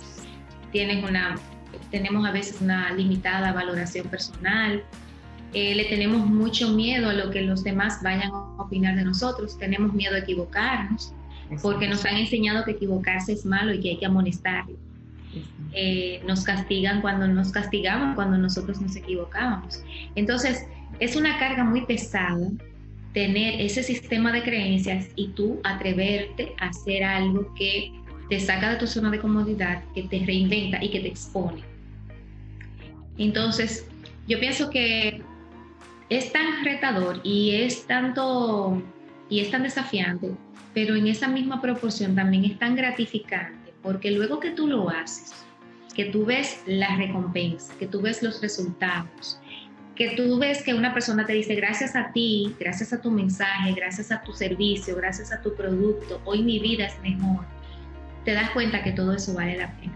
Tienes 0.73 1.03
una, 1.09 1.37
tenemos 1.91 2.27
a 2.27 2.33
veces 2.33 2.61
una 2.61 2.93
limitada 2.93 3.53
valoración 3.53 4.09
personal, 4.09 4.83
eh, 5.55 5.75
le 5.75 5.85
tenemos 5.85 6.27
mucho 6.27 6.71
miedo 6.73 7.09
a 7.09 7.15
lo 7.15 7.31
que 7.31 7.41
los 7.43 7.65
demás 7.65 8.03
vayan 8.03 8.31
a 8.31 8.63
opinar 8.63 8.97
de 8.97 9.05
nosotros, 9.05 9.59
tenemos 9.59 9.95
miedo 9.95 10.15
a 10.15 10.19
equivocarnos 10.19 11.15
porque 11.63 11.89
nos 11.89 12.05
han 12.05 12.17
enseñado 12.17 12.65
que 12.65 12.73
equivocarse 12.73 13.33
es 13.33 13.47
malo 13.47 13.73
y 13.73 13.81
que 13.81 13.91
hay 13.91 13.99
que 13.99 14.07
amonestarlo. 14.07 14.77
Eh, 15.73 16.23
nos 16.27 16.45
castigan 16.45 17.01
cuando 17.01 17.27
nos 17.29 17.53
castigamos, 17.53 18.15
cuando 18.15 18.37
nosotros 18.39 18.81
nos 18.81 18.97
equivocábamos. 18.97 19.83
Entonces, 20.15 20.67
es 20.99 21.17
una 21.17 21.39
carga 21.39 21.65
muy 21.65 21.87
pesada 21.87 22.49
tener 23.13 23.61
ese 23.61 23.83
sistema 23.83 24.33
de 24.33 24.43
creencias 24.43 25.09
y 25.17 25.29
tú 25.29 25.61
atreverte 25.65 26.55
a 26.59 26.69
hacer 26.69 27.05
algo 27.05 27.53
que 27.55 27.93
te 28.29 28.39
saca 28.39 28.71
de 28.71 28.77
tu 28.77 28.87
zona 28.87 29.11
de 29.11 29.19
comodidad, 29.19 29.83
que 29.95 30.03
te 30.03 30.25
reinventa 30.25 30.83
y 30.85 30.91
que 30.91 31.01
te 31.01 31.09
expone. 31.09 31.63
Entonces, 33.17 33.89
yo 34.27 34.39
pienso 34.39 34.71
que 34.71 35.23
es 36.11 36.33
tan 36.33 36.65
retador 36.65 37.21
y 37.25 37.55
es 37.55 37.87
tanto 37.87 38.83
y 39.31 39.41
es 39.41 39.51
tan 39.51 39.63
desafiante, 39.63 40.31
pero 40.73 40.95
en 40.95 41.07
esa 41.07 41.29
misma 41.29 41.61
proporción 41.61 42.15
también 42.15 42.45
es 42.45 42.59
tan 42.59 42.77
gratificante, 42.77 43.73
porque 43.83 44.11
luego 44.11 44.41
que 44.41 44.51
tú 44.51 44.67
lo 44.67 44.89
haces, 44.89 45.35
que 45.95 46.07
tú 46.07 46.25
ves 46.25 46.63
la 46.67 46.97
recompensa, 46.97 47.75
que 47.79 47.87
tú 47.87 48.01
ves 48.01 48.23
los 48.23 48.41
resultados, 48.41 49.41
que 49.99 50.11
tú 50.17 50.39
ves 50.39 50.63
que 50.63 50.73
una 50.73 50.95
persona 50.95 51.27
te 51.27 51.33
dice 51.33 51.57
gracias 51.57 51.97
a 51.97 52.13
ti, 52.13 52.55
gracias 52.59 52.93
a 52.93 53.03
tu 53.03 53.11
mensaje, 53.11 53.73
gracias 53.73 54.11
a 54.13 54.23
tu 54.23 54.33
servicio, 54.33 54.95
gracias 54.97 55.33
a 55.33 55.43
tu 55.43 55.55
producto, 55.55 56.23
hoy 56.25 56.43
mi 56.43 56.61
vida 56.61 56.87
es 56.87 56.99
mejor, 57.03 57.45
te 58.25 58.33
das 58.33 58.51
cuenta 58.51 58.83
que 58.83 58.93
todo 58.93 59.13
eso 59.13 59.35
vale 59.35 59.59
la 59.59 59.71
pena. 59.73 59.93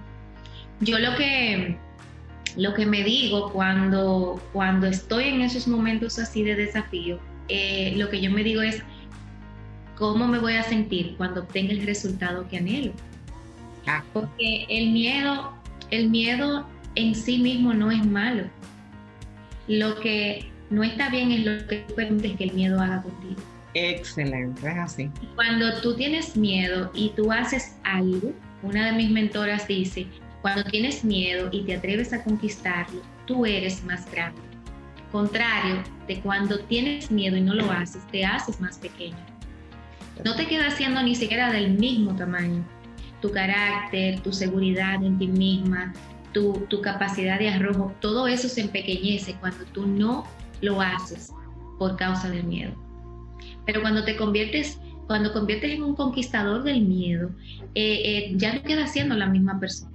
Yo 0.81 0.99
lo 0.99 1.17
que, 1.17 1.77
lo 2.57 2.75
que 2.75 2.85
me 2.85 3.05
digo 3.05 3.53
cuando, 3.53 4.43
cuando 4.53 4.89
estoy 4.89 5.29
en 5.29 5.41
esos 5.41 5.69
momentos 5.69 6.19
así 6.19 6.43
de 6.43 6.57
desafío, 6.57 7.21
eh, 7.49 7.95
lo 7.97 8.11
que 8.11 8.21
yo 8.21 8.31
me 8.31 8.43
digo 8.43 8.61
es, 8.61 8.83
¿cómo 9.97 10.27
me 10.27 10.41
voy 10.41 10.57
a 10.57 10.65
sentir 10.65 11.15
cuando 11.17 11.43
obtenga 11.43 11.73
el 11.73 11.87
resultado 11.87 12.49
que 12.49 12.59
anhelo? 12.59 12.93
Porque 14.13 14.67
el 14.69 14.91
miedo 14.91 15.63
el 15.93 16.09
miedo 16.09 16.67
en 16.95 17.15
sí 17.15 17.39
mismo 17.39 17.73
no 17.75 17.91
es 17.91 18.05
malo. 18.05 18.45
Lo 19.69 19.99
que 20.01 20.51
no 20.71 20.83
está 20.83 21.11
bien 21.11 21.31
es 21.33 21.45
lo 21.45 21.67
que 21.67 21.85
tú 21.89 21.95
permites 21.95 22.37
que 22.37 22.45
el 22.45 22.53
miedo 22.53 22.81
haga 22.81 23.03
contigo. 23.03 23.41
Excelente, 23.75 24.69
es 24.69 24.77
así. 24.77 25.11
Cuando 25.35 25.81
tú 25.81 25.95
tienes 25.95 26.37
miedo 26.37 26.91
y 26.95 27.11
tú 27.11 27.33
haces 27.33 27.77
algo, 27.85 28.33
una 28.63 28.87
de 28.87 28.93
mis 28.93 29.11
mentoras 29.11 29.67
dice, 29.67 30.07
cuando 30.43 30.65
tienes 30.65 31.05
miedo 31.05 31.49
y 31.53 31.63
te 31.63 31.77
atreves 31.77 32.13
a 32.13 32.23
conquistarlo, 32.23 33.01
tú 33.27 33.47
eres 33.47 33.83
más 33.85 34.11
grande. 34.11 34.41
Contrario 35.11 35.83
de 36.07 36.21
cuando 36.21 36.59
tienes 36.61 37.11
miedo 37.11 37.37
y 37.37 37.43
no 37.43 37.55
lo 37.55 37.71
haces, 37.71 38.07
te 38.09 38.25
haces 38.25 38.61
más 38.61 38.79
pequeño. 38.79 39.17
No 40.25 40.35
te 40.37 40.47
quedas 40.47 40.75
siendo 40.75 41.03
ni 41.03 41.15
siquiera 41.15 41.53
del 41.53 41.71
mismo 41.73 42.15
tamaño, 42.17 42.65
tu 43.21 43.31
carácter, 43.31 44.21
tu 44.21 44.33
seguridad 44.33 45.03
en 45.03 45.19
ti 45.19 45.29
misma, 45.29 45.93
tu, 46.33 46.81
capacidad 46.83 47.39
de 47.39 47.49
arrojo, 47.49 47.93
todo 48.01 48.27
eso 48.27 48.49
se 48.49 48.63
empequeñece 48.63 49.35
cuando 49.41 49.65
tú 49.67 49.87
no 49.87 50.25
lo 50.61 50.81
haces 50.81 51.33
por 51.79 51.97
causa 51.97 52.31
del 52.31 52.45
miedo. 52.45 52.73
Pero 53.67 53.81
cuando 53.81 54.05
te 54.05 54.17
conviertes, 54.17 54.79
cuando 55.07 55.33
conviertes 55.33 55.73
en 55.73 55.83
un 55.83 55.95
conquistador 55.95 56.63
del 56.63 56.83
miedo, 56.83 57.31
eh, 57.75 58.03
eh, 58.05 58.33
ya 58.37 58.55
no 58.55 58.63
quedas 58.63 58.93
siendo 58.93 59.15
la 59.15 59.27
misma 59.27 59.59
persona. 59.59 59.93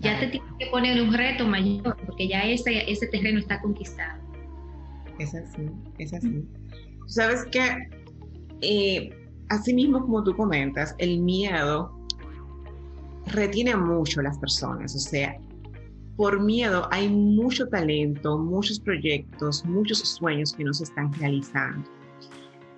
Ya 0.00 0.20
te 0.20 0.26
tienes 0.26 0.52
que 0.58 0.66
poner 0.66 1.00
un 1.00 1.14
reto 1.14 1.46
mayor, 1.46 1.96
porque 2.04 2.28
ya 2.28 2.44
ese, 2.44 2.90
ese 2.90 3.06
terreno 3.06 3.38
está 3.38 3.60
conquistado. 3.60 4.20
Es 5.18 5.34
así, 5.34 5.70
es 5.98 6.12
así. 6.12 6.44
Sabes 7.06 7.44
que, 7.46 7.88
eh, 8.60 9.10
así 9.48 9.72
mismo 9.72 10.00
como 10.00 10.22
tú 10.22 10.36
comentas, 10.36 10.94
el 10.98 11.20
miedo 11.20 11.96
retiene 13.26 13.74
mucho 13.76 14.20
a 14.20 14.24
las 14.24 14.38
personas, 14.38 14.94
o 14.94 14.98
sea, 14.98 15.36
por 16.16 16.40
miedo 16.40 16.88
hay 16.90 17.08
mucho 17.08 17.68
talento, 17.68 18.38
muchos 18.38 18.80
proyectos, 18.80 19.64
muchos 19.66 19.98
sueños 19.98 20.54
que 20.54 20.64
no 20.64 20.70
están 20.70 21.12
realizando. 21.14 21.88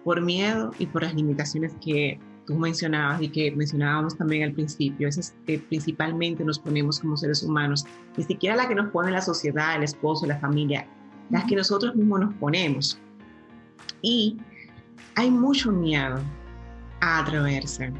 Por 0.04 0.20
miedo 0.20 0.72
y 0.78 0.86
por 0.86 1.04
las 1.04 1.14
limitaciones 1.14 1.74
que 1.80 2.18
tú 2.46 2.56
mencionabas 2.56 3.22
y 3.22 3.28
que 3.28 3.50
mencionábamos 3.52 4.16
también 4.16 4.44
al 4.44 4.52
principio, 4.52 5.06
esas 5.06 5.36
que 5.46 5.58
principalmente 5.58 6.44
nos 6.44 6.58
ponemos 6.58 6.98
como 6.98 7.16
seres 7.16 7.42
humanos, 7.42 7.84
ni 8.16 8.24
siquiera 8.24 8.56
la 8.56 8.66
que 8.66 8.74
nos 8.74 8.90
pone 8.90 9.10
la 9.10 9.22
sociedad, 9.22 9.76
el 9.76 9.84
esposo, 9.84 10.26
la 10.26 10.38
familia, 10.38 10.86
las 11.30 11.44
que 11.44 11.56
nosotros 11.56 11.94
mismos 11.94 12.20
nos 12.20 12.34
ponemos. 12.34 12.98
Y 14.02 14.38
hay 15.14 15.30
mucho 15.30 15.70
miedo 15.70 16.20
a 17.00 17.20
atreverse, 17.20 17.92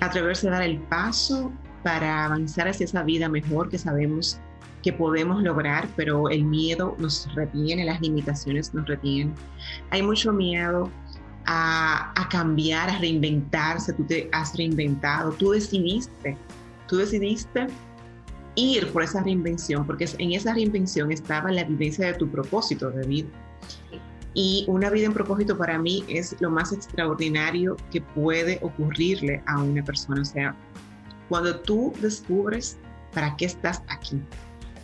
atreverse 0.00 0.48
a 0.48 0.52
dar 0.52 0.62
el 0.62 0.78
paso 0.82 1.50
para 1.82 2.26
avanzar 2.26 2.68
hacia 2.68 2.84
esa 2.84 3.02
vida 3.02 3.28
mejor 3.28 3.70
que 3.70 3.78
sabemos 3.78 4.38
que 4.82 4.92
podemos 4.92 5.42
lograr, 5.42 5.88
pero 5.96 6.28
el 6.28 6.44
miedo 6.44 6.96
nos 6.98 7.32
retiene, 7.34 7.84
las 7.84 8.00
limitaciones 8.00 8.72
nos 8.74 8.86
retienen. 8.86 9.34
Hay 9.90 10.02
mucho 10.02 10.32
miedo 10.32 10.90
a, 11.46 12.12
a, 12.20 12.28
cambiar, 12.28 12.90
a 12.90 12.98
reinventarse, 12.98 13.92
tú 13.92 14.04
te 14.04 14.28
has 14.32 14.56
reinventado, 14.56 15.32
tú 15.32 15.50
decidiste, 15.50 16.36
tú 16.88 16.96
decidiste 16.96 17.66
ir 18.54 18.90
por 18.92 19.02
esa 19.02 19.22
reinvención, 19.22 19.86
porque 19.86 20.08
en 20.18 20.32
esa 20.32 20.54
reinvención 20.54 21.12
estaba 21.12 21.50
la 21.50 21.64
vivencia 21.64 22.06
de 22.06 22.14
tu 22.14 22.28
propósito 22.28 22.90
de 22.90 23.06
vida. 23.06 23.28
Y 24.34 24.64
una 24.68 24.90
vida 24.90 25.06
en 25.06 25.12
propósito 25.12 25.58
para 25.58 25.78
mí 25.78 26.04
es 26.08 26.36
lo 26.40 26.50
más 26.50 26.72
extraordinario 26.72 27.76
que 27.90 28.00
puede 28.00 28.58
ocurrirle 28.62 29.42
a 29.46 29.60
una 29.60 29.82
persona. 29.82 30.22
O 30.22 30.24
sea, 30.24 30.54
cuando 31.28 31.58
tú 31.60 31.92
descubres 32.00 32.78
para 33.12 33.36
qué 33.36 33.46
estás 33.46 33.82
aquí. 33.88 34.20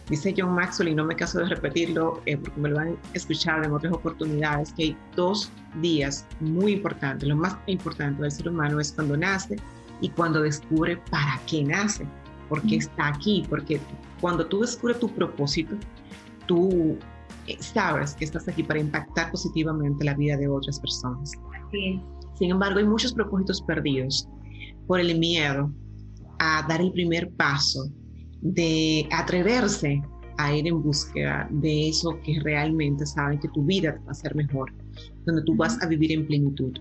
Dice 0.08 0.32
John 0.36 0.54
Maxwell, 0.54 0.90
y 0.90 0.94
no 0.94 1.04
me 1.04 1.16
caso 1.16 1.40
de 1.40 1.46
repetirlo 1.46 2.20
eh, 2.26 2.36
porque 2.36 2.60
me 2.60 2.68
lo 2.68 2.78
han 2.78 2.96
escuchado 3.12 3.64
en 3.64 3.72
otras 3.72 3.92
oportunidades, 3.92 4.72
que 4.74 4.84
hay 4.84 4.96
dos 5.16 5.50
días 5.80 6.24
muy 6.40 6.74
importantes. 6.74 7.28
Lo 7.28 7.36
más 7.36 7.56
importante 7.66 8.22
del 8.22 8.30
ser 8.30 8.48
humano 8.48 8.78
es 8.78 8.92
cuando 8.92 9.16
nace 9.16 9.56
y 10.00 10.08
cuando 10.10 10.42
descubre 10.42 10.96
para 11.10 11.40
qué 11.48 11.64
nace, 11.64 12.06
por 12.48 12.62
qué 12.62 12.76
está 12.76 13.08
aquí, 13.08 13.44
porque 13.48 13.80
cuando 14.20 14.46
tú 14.46 14.60
descubres 14.60 15.00
tu 15.00 15.12
propósito, 15.12 15.74
tú 16.46 16.96
eh, 17.48 17.56
sabes 17.58 18.14
que 18.14 18.24
estás 18.24 18.46
aquí 18.46 18.62
para 18.62 18.78
impactar 18.78 19.32
positivamente 19.32 20.04
la 20.04 20.14
vida 20.14 20.36
de 20.36 20.48
otras 20.48 20.78
personas. 20.78 21.32
Sin 22.38 22.50
embargo, 22.50 22.78
hay 22.78 22.86
muchos 22.86 23.12
propósitos 23.12 23.60
perdidos 23.62 24.28
por 24.86 25.00
el 25.00 25.18
miedo, 25.18 25.70
a 26.38 26.64
dar 26.68 26.80
el 26.80 26.92
primer 26.92 27.30
paso, 27.32 27.88
de 28.40 29.08
atreverse 29.12 30.02
a 30.38 30.54
ir 30.54 30.66
en 30.66 30.82
búsqueda 30.82 31.48
de 31.50 31.88
eso 31.88 32.18
que 32.24 32.38
realmente 32.40 33.06
saben 33.06 33.38
que 33.38 33.48
tu 33.48 33.64
vida 33.64 33.98
va 34.06 34.12
a 34.12 34.14
ser 34.14 34.34
mejor, 34.34 34.72
donde 35.24 35.42
tú 35.42 35.54
vas 35.54 35.80
a 35.82 35.86
vivir 35.86 36.12
en 36.12 36.26
plenitud. 36.26 36.78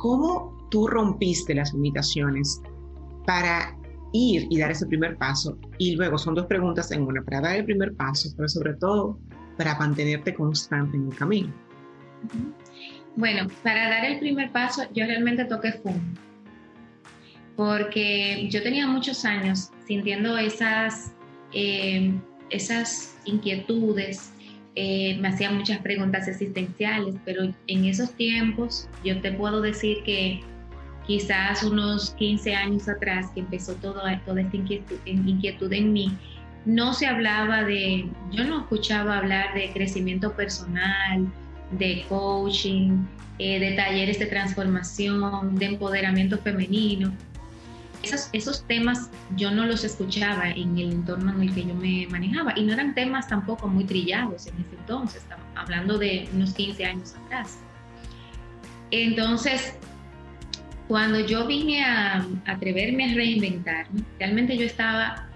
¿Cómo 0.00 0.68
tú 0.70 0.86
rompiste 0.86 1.54
las 1.54 1.72
limitaciones 1.72 2.60
para 3.26 3.76
ir 4.12 4.46
y 4.50 4.58
dar 4.58 4.70
ese 4.70 4.86
primer 4.86 5.16
paso? 5.16 5.56
Y 5.78 5.94
luego 5.94 6.18
son 6.18 6.34
dos 6.34 6.46
preguntas 6.46 6.90
en 6.90 7.02
una, 7.02 7.22
para 7.22 7.42
dar 7.42 7.56
el 7.56 7.64
primer 7.64 7.94
paso, 7.94 8.30
pero 8.36 8.48
sobre 8.48 8.74
todo 8.74 9.18
para 9.56 9.78
mantenerte 9.78 10.34
constante 10.34 10.96
en 10.96 11.06
el 11.06 11.16
camino. 11.16 11.52
Bueno, 13.16 13.46
para 13.62 13.88
dar 13.88 14.04
el 14.06 14.18
primer 14.18 14.50
paso, 14.52 14.82
yo 14.94 15.04
realmente 15.04 15.44
toqué 15.44 15.72
fondo 15.72 16.20
porque 17.60 18.48
yo 18.48 18.62
tenía 18.62 18.86
muchos 18.86 19.26
años 19.26 19.68
sintiendo 19.86 20.38
esas, 20.38 21.12
eh, 21.52 22.10
esas 22.48 23.18
inquietudes, 23.26 24.32
eh, 24.76 25.18
me 25.20 25.28
hacían 25.28 25.58
muchas 25.58 25.80
preguntas 25.80 26.26
existenciales, 26.26 27.16
pero 27.26 27.52
en 27.66 27.84
esos 27.84 28.12
tiempos 28.14 28.88
yo 29.04 29.20
te 29.20 29.32
puedo 29.32 29.60
decir 29.60 29.98
que 30.04 30.40
quizás 31.06 31.62
unos 31.62 32.12
15 32.12 32.54
años 32.54 32.88
atrás 32.88 33.26
que 33.34 33.40
empezó 33.40 33.74
todo, 33.74 34.04
toda 34.24 34.40
esta 34.40 34.56
inquietud, 34.56 34.96
inquietud 35.04 35.70
en 35.70 35.92
mí, 35.92 36.16
no 36.64 36.94
se 36.94 37.08
hablaba 37.08 37.64
de, 37.64 38.08
yo 38.32 38.44
no 38.44 38.60
escuchaba 38.60 39.18
hablar 39.18 39.52
de 39.52 39.70
crecimiento 39.74 40.32
personal, 40.32 41.30
de 41.72 42.06
coaching, 42.08 43.04
eh, 43.38 43.60
de 43.60 43.72
talleres 43.72 44.18
de 44.18 44.24
transformación, 44.24 45.56
de 45.56 45.66
empoderamiento 45.66 46.38
femenino 46.38 47.12
esos, 48.02 48.64
temas 48.66 49.10
yo 49.36 49.50
no 49.50 49.66
los 49.66 49.84
escuchaba 49.84 50.50
en 50.50 50.78
el 50.78 50.92
entorno 50.92 51.32
en 51.32 51.42
el 51.42 51.54
que 51.54 51.64
yo 51.64 51.74
me 51.74 52.06
manejaba 52.08 52.52
y 52.56 52.62
no 52.62 52.72
eran 52.72 52.94
temas 52.94 53.28
tampoco 53.28 53.68
muy 53.68 53.84
trillados 53.84 54.46
en 54.46 54.54
ese 54.54 54.76
entonces, 54.78 55.22
hablando 55.54 55.98
de 55.98 56.28
unos 56.34 56.54
15 56.54 56.84
años 56.84 57.14
atrás. 57.26 57.58
Entonces, 58.90 59.74
cuando 60.88 61.20
yo 61.20 61.46
vine 61.46 61.84
a, 61.84 62.26
atreverme 62.46 63.12
a 63.12 63.14
reinventarme, 63.14 64.02
realmente 64.18 64.56
yo 64.56 64.66
estaba 64.66 65.28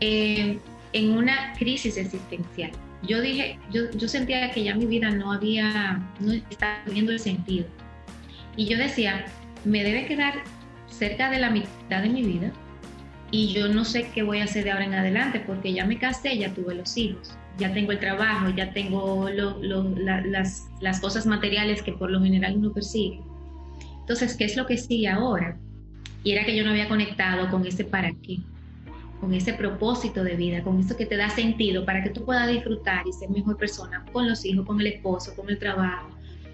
eh, 0.00 0.58
en 0.92 1.10
una 1.10 1.52
crisis 1.58 1.96
existencial. 1.96 2.72
Yo 3.02 3.20
dije, 3.20 3.58
yo, 3.72 3.90
yo 3.92 4.08
sentía 4.08 4.50
que 4.50 4.64
ya 4.64 4.74
mi 4.74 4.86
vida 4.86 5.10
no 5.10 5.32
había, 5.32 6.02
no 6.18 6.32
estaba 6.32 6.82
teniendo 6.84 7.12
el 7.12 7.20
sentido. 7.20 7.66
Y 8.56 8.66
yo 8.66 8.76
decía, 8.76 9.26
me 9.64 9.84
debe 9.84 10.06
quedar 10.06 10.42
cerca 10.90 11.30
de 11.30 11.38
la 11.38 11.50
mitad 11.50 12.02
de 12.02 12.08
mi 12.08 12.22
vida 12.22 12.52
y 13.30 13.52
yo 13.52 13.68
no 13.68 13.84
sé 13.84 14.10
qué 14.12 14.22
voy 14.22 14.40
a 14.40 14.44
hacer 14.44 14.64
de 14.64 14.72
ahora 14.72 14.84
en 14.84 14.94
adelante 14.94 15.40
porque 15.46 15.72
ya 15.72 15.86
me 15.86 15.98
casé, 15.98 16.36
ya 16.36 16.52
tuve 16.52 16.74
los 16.74 16.96
hijos, 16.96 17.32
ya 17.58 17.72
tengo 17.72 17.92
el 17.92 18.00
trabajo, 18.00 18.50
ya 18.50 18.72
tengo 18.72 19.28
las, 19.30 20.68
las, 20.80 21.00
cosas 21.00 21.26
materiales 21.26 21.82
que 21.82 21.92
por 21.92 22.10
lo 22.10 22.20
general 22.20 22.56
uno 22.56 22.72
persigue. 22.72 23.20
Entonces, 24.00 24.36
¿qué 24.36 24.44
es 24.44 24.56
lo 24.56 24.66
que 24.66 24.76
sigue 24.76 25.08
ahora? 25.08 25.56
Y 26.24 26.32
era 26.32 26.44
que 26.44 26.56
yo 26.56 26.64
no 26.64 26.70
había 26.70 26.88
conectado 26.88 27.48
con 27.50 27.64
ese 27.64 27.84
para 27.84 28.12
qué, 28.22 28.38
con 29.20 29.32
ese 29.32 29.52
propósito 29.54 30.24
de 30.24 30.34
vida, 30.34 30.62
con 30.62 30.80
eso 30.80 30.96
que 30.96 31.06
te 31.06 31.16
da 31.16 31.30
sentido 31.30 31.84
para 31.84 32.02
que 32.02 32.10
tú 32.10 32.24
puedas 32.24 32.48
disfrutar 32.48 33.06
y 33.06 33.12
ser 33.12 33.30
mejor 33.30 33.56
persona 33.56 34.04
con 34.12 34.28
los 34.28 34.44
hijos, 34.44 34.66
con 34.66 34.80
el 34.80 34.88
esposo, 34.88 35.34
con 35.36 35.48
el 35.48 35.58
trabajo, 35.58 36.08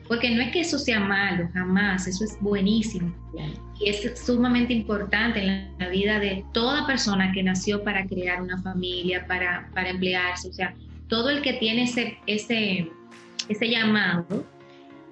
porque 0.08 0.30
no 0.30 0.42
es 0.42 0.52
que 0.52 0.60
eso 0.60 0.78
sea 0.78 1.00
malo, 1.00 1.48
jamás, 1.52 2.06
eso 2.06 2.24
es 2.24 2.38
buenísimo. 2.40 3.12
Y 3.80 3.90
es 3.90 4.18
sumamente 4.18 4.72
importante 4.72 5.40
en 5.40 5.76
la 5.78 5.88
vida 5.88 6.18
de 6.18 6.44
toda 6.52 6.86
persona 6.86 7.32
que 7.32 7.42
nació 7.42 7.82
para 7.82 8.06
crear 8.06 8.40
una 8.40 8.60
familia, 8.62 9.26
para, 9.26 9.68
para 9.74 9.90
emplearse. 9.90 10.48
O 10.48 10.52
sea, 10.52 10.74
todo 11.08 11.30
el 11.30 11.42
que 11.42 11.54
tiene 11.54 11.84
ese, 11.84 12.18
ese, 12.26 12.90
ese 13.48 13.68
llamado, 13.68 14.46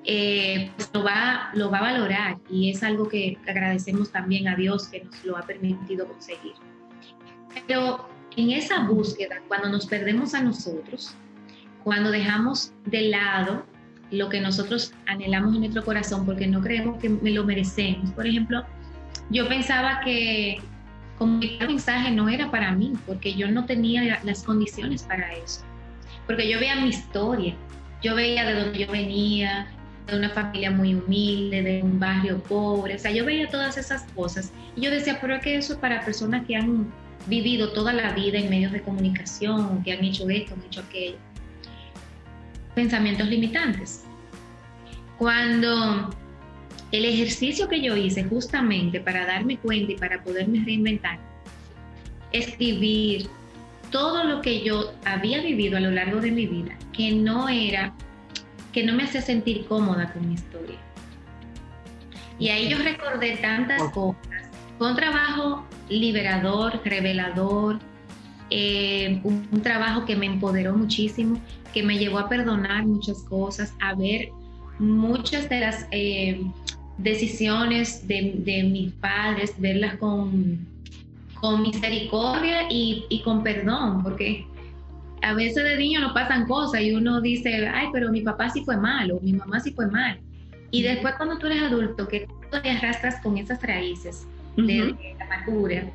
eh, 0.04 0.70
lo, 0.92 1.02
va, 1.02 1.50
lo 1.54 1.70
va 1.70 1.78
a 1.78 1.92
valorar 1.92 2.38
y 2.50 2.70
es 2.70 2.82
algo 2.82 3.08
que 3.08 3.38
agradecemos 3.48 4.12
también 4.12 4.48
a 4.48 4.54
Dios 4.54 4.88
que 4.88 5.02
nos 5.02 5.24
lo 5.24 5.36
ha 5.36 5.42
permitido 5.42 6.06
conseguir. 6.06 6.52
Pero 7.66 8.08
en 8.36 8.50
esa 8.50 8.86
búsqueda, 8.86 9.42
cuando 9.48 9.68
nos 9.70 9.86
perdemos 9.86 10.34
a 10.34 10.42
nosotros, 10.42 11.14
cuando 11.84 12.10
dejamos 12.10 12.72
de 12.84 13.02
lado 13.08 13.64
lo 14.14 14.28
que 14.28 14.40
nosotros 14.40 14.92
anhelamos 15.06 15.54
en 15.54 15.60
nuestro 15.60 15.84
corazón 15.84 16.24
porque 16.24 16.46
no 16.46 16.60
creemos 16.60 16.98
que 17.00 17.08
me 17.08 17.30
lo 17.30 17.44
merecemos. 17.44 18.10
Por 18.12 18.26
ejemplo, 18.26 18.64
yo 19.30 19.48
pensaba 19.48 20.00
que 20.04 20.60
comunicar 21.18 21.68
mensaje 21.68 22.10
no 22.10 22.28
era 22.28 22.50
para 22.50 22.72
mí 22.72 22.92
porque 23.06 23.34
yo 23.34 23.50
no 23.50 23.64
tenía 23.66 24.20
las 24.22 24.42
condiciones 24.42 25.02
para 25.02 25.32
eso. 25.34 25.62
Porque 26.26 26.48
yo 26.48 26.58
veía 26.58 26.76
mi 26.76 26.88
historia, 26.88 27.54
yo 28.02 28.14
veía 28.14 28.44
de 28.44 28.54
dónde 28.54 28.78
yo 28.78 28.90
venía, 28.90 29.68
de 30.06 30.16
una 30.16 30.30
familia 30.30 30.70
muy 30.70 30.94
humilde, 30.94 31.62
de 31.62 31.82
un 31.82 31.98
barrio 31.98 32.42
pobre, 32.42 32.96
o 32.96 32.98
sea, 32.98 33.10
yo 33.10 33.24
veía 33.24 33.48
todas 33.48 33.78
esas 33.78 34.04
cosas 34.14 34.52
y 34.76 34.82
yo 34.82 34.90
decía, 34.90 35.18
pero 35.20 35.36
es 35.36 35.42
que 35.42 35.56
eso 35.56 35.74
es 35.74 35.78
para 35.78 36.04
personas 36.04 36.44
que 36.46 36.56
han 36.56 36.92
vivido 37.26 37.72
toda 37.72 37.92
la 37.92 38.12
vida 38.12 38.38
en 38.38 38.50
medios 38.50 38.72
de 38.72 38.82
comunicación, 38.82 39.82
que 39.82 39.92
han 39.92 40.04
hecho 40.04 40.28
esto, 40.28 40.54
han 40.54 40.62
hecho 40.62 40.80
aquello 40.82 41.16
pensamientos 42.74 43.28
limitantes. 43.28 44.04
Cuando 45.18 46.10
el 46.92 47.04
ejercicio 47.04 47.68
que 47.68 47.80
yo 47.80 47.96
hice 47.96 48.24
justamente 48.24 49.00
para 49.00 49.26
darme 49.26 49.58
cuenta 49.58 49.92
y 49.92 49.96
para 49.96 50.22
poderme 50.22 50.64
reinventar, 50.64 51.18
escribir 52.32 53.28
todo 53.90 54.24
lo 54.24 54.42
que 54.42 54.64
yo 54.64 54.92
había 55.04 55.40
vivido 55.40 55.76
a 55.76 55.80
lo 55.80 55.90
largo 55.90 56.20
de 56.20 56.30
mi 56.30 56.46
vida, 56.46 56.76
que 56.92 57.12
no 57.12 57.48
era, 57.48 57.94
que 58.72 58.84
no 58.84 58.92
me 58.92 59.04
hacía 59.04 59.22
sentir 59.22 59.66
cómoda 59.66 60.12
con 60.12 60.28
mi 60.28 60.34
historia. 60.34 60.78
Y 62.38 62.48
ahí 62.48 62.68
yo 62.68 62.78
recordé 62.78 63.36
tantas 63.36 63.82
cosas. 63.92 64.50
Fue 64.78 64.90
un 64.90 64.96
trabajo 64.96 65.64
liberador, 65.88 66.80
revelador, 66.84 67.78
eh, 68.56 69.20
un, 69.24 69.62
trabajo 69.62 70.04
que 70.04 70.14
me 70.14 70.26
empoderó 70.26 70.76
muchísimo, 70.76 71.40
que 71.72 71.82
me 71.82 71.98
llevó 71.98 72.20
a 72.20 72.28
perdonar 72.28 72.86
muchas 72.86 73.20
cosas, 73.24 73.74
a 73.80 73.96
ver 73.96 74.28
muchas 74.78 75.48
de 75.48 75.58
las 75.58 75.88
eh, 75.90 76.40
decisiones 76.96 78.06
de, 78.06 78.62
mis 78.70 78.92
padres, 78.92 79.54
verlas 79.58 79.96
con, 79.96 80.64
con 81.40 81.62
misericordia 81.62 82.70
y, 82.70 83.06
y, 83.08 83.22
con 83.22 83.42
perdón, 83.42 84.04
porque 84.04 84.46
a 85.22 85.34
veces 85.34 85.64
de 85.64 85.76
niño 85.76 85.98
no 85.98 86.14
pasan 86.14 86.46
cosas 86.46 86.80
y 86.80 86.92
uno 86.92 87.20
dice, 87.20 87.66
ay, 87.66 87.88
pero 87.92 88.12
mi 88.12 88.20
papá 88.20 88.50
sí 88.50 88.62
fue 88.64 88.76
malo, 88.76 89.18
mi 89.20 89.32
mamá 89.32 89.58
sí 89.58 89.72
fue 89.72 89.88
mal. 89.88 90.20
Y 90.70 90.82
después 90.82 91.14
cuando 91.16 91.38
tú 91.38 91.48
eres 91.48 91.64
adulto, 91.64 92.06
que 92.06 92.28
te 92.52 92.70
arrastras 92.70 93.20
con 93.20 93.36
esas 93.36 93.60
raíces 93.64 94.28
de, 94.56 94.94
la 95.18 95.24
amargura, 95.24 95.90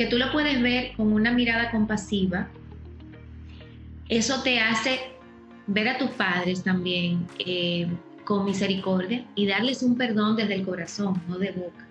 que 0.00 0.06
tú 0.06 0.16
lo 0.16 0.32
puedes 0.32 0.62
ver 0.62 0.92
con 0.96 1.12
una 1.12 1.30
mirada 1.30 1.70
compasiva, 1.70 2.48
eso 4.08 4.42
te 4.42 4.58
hace 4.58 4.98
ver 5.66 5.88
a 5.88 5.98
tus 5.98 6.08
padres 6.12 6.64
también 6.64 7.26
eh, 7.38 7.86
con 8.24 8.46
misericordia 8.46 9.26
y 9.34 9.46
darles 9.46 9.82
un 9.82 9.98
perdón 9.98 10.36
desde 10.36 10.54
el 10.54 10.64
corazón, 10.64 11.22
no 11.28 11.36
de 11.36 11.52
boca. 11.52 11.86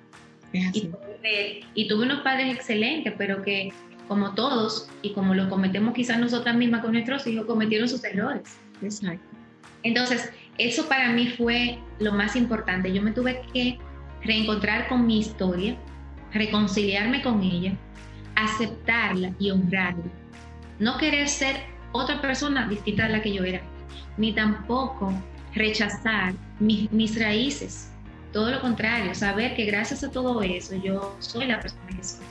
Y, 0.51 0.89
y, 1.75 1.87
tuve 1.87 2.05
unos 2.05 2.21
padres 2.21 2.51
excelentes, 2.51 3.13
pero 3.15 3.43
que 3.43 3.71
como 4.07 4.33
todos, 4.33 4.89
y 5.03 5.13
como 5.13 5.35
lo 5.35 5.47
cometemos 5.47 5.93
quizás 5.93 6.17
nosotras 6.17 6.55
mismas 6.55 6.81
con 6.81 6.93
nuestros 6.93 7.27
hijos, 7.27 7.45
cometieron 7.45 7.87
sus 7.87 8.03
errores. 8.03 8.57
Exacto. 8.81 9.23
Entonces, 9.83 10.31
eso 10.57 10.89
para 10.89 11.11
mí 11.11 11.27
fue 11.27 11.77
lo 11.99 12.13
más 12.13 12.35
importante. 12.35 12.91
Yo 12.91 13.03
me 13.03 13.11
tuve 13.11 13.43
que 13.53 13.77
reencontrar 14.23 14.87
con 14.87 15.05
mi 15.05 15.19
historia, 15.19 15.77
reconciliarme 16.33 17.21
con 17.21 17.41
ella, 17.43 17.73
aceptarla 18.35 19.33
y 19.39 19.51
honrarla. 19.51 20.11
No 20.79 20.97
querer 20.97 21.27
ser 21.27 21.57
otra 21.91 22.21
persona 22.21 22.67
distinta 22.67 23.05
a 23.05 23.09
la 23.09 23.21
que 23.21 23.33
yo 23.33 23.43
era, 23.43 23.61
ni 24.17 24.33
tampoco 24.33 25.13
rechazar 25.53 26.33
mis, 26.59 27.19
raíces. 27.19 27.91
Todo 28.31 28.51
lo 28.51 28.61
contrario, 28.61 29.15
saber 29.15 29.55
que 29.55 29.65
gracias 29.65 30.03
a 30.03 30.11
todo 30.11 30.41
eso 30.43 30.75
yo 30.75 31.15
soy 31.19 31.47
la 31.47 31.59
persona 31.59 31.87
que 31.87 32.03
soy. 32.03 32.25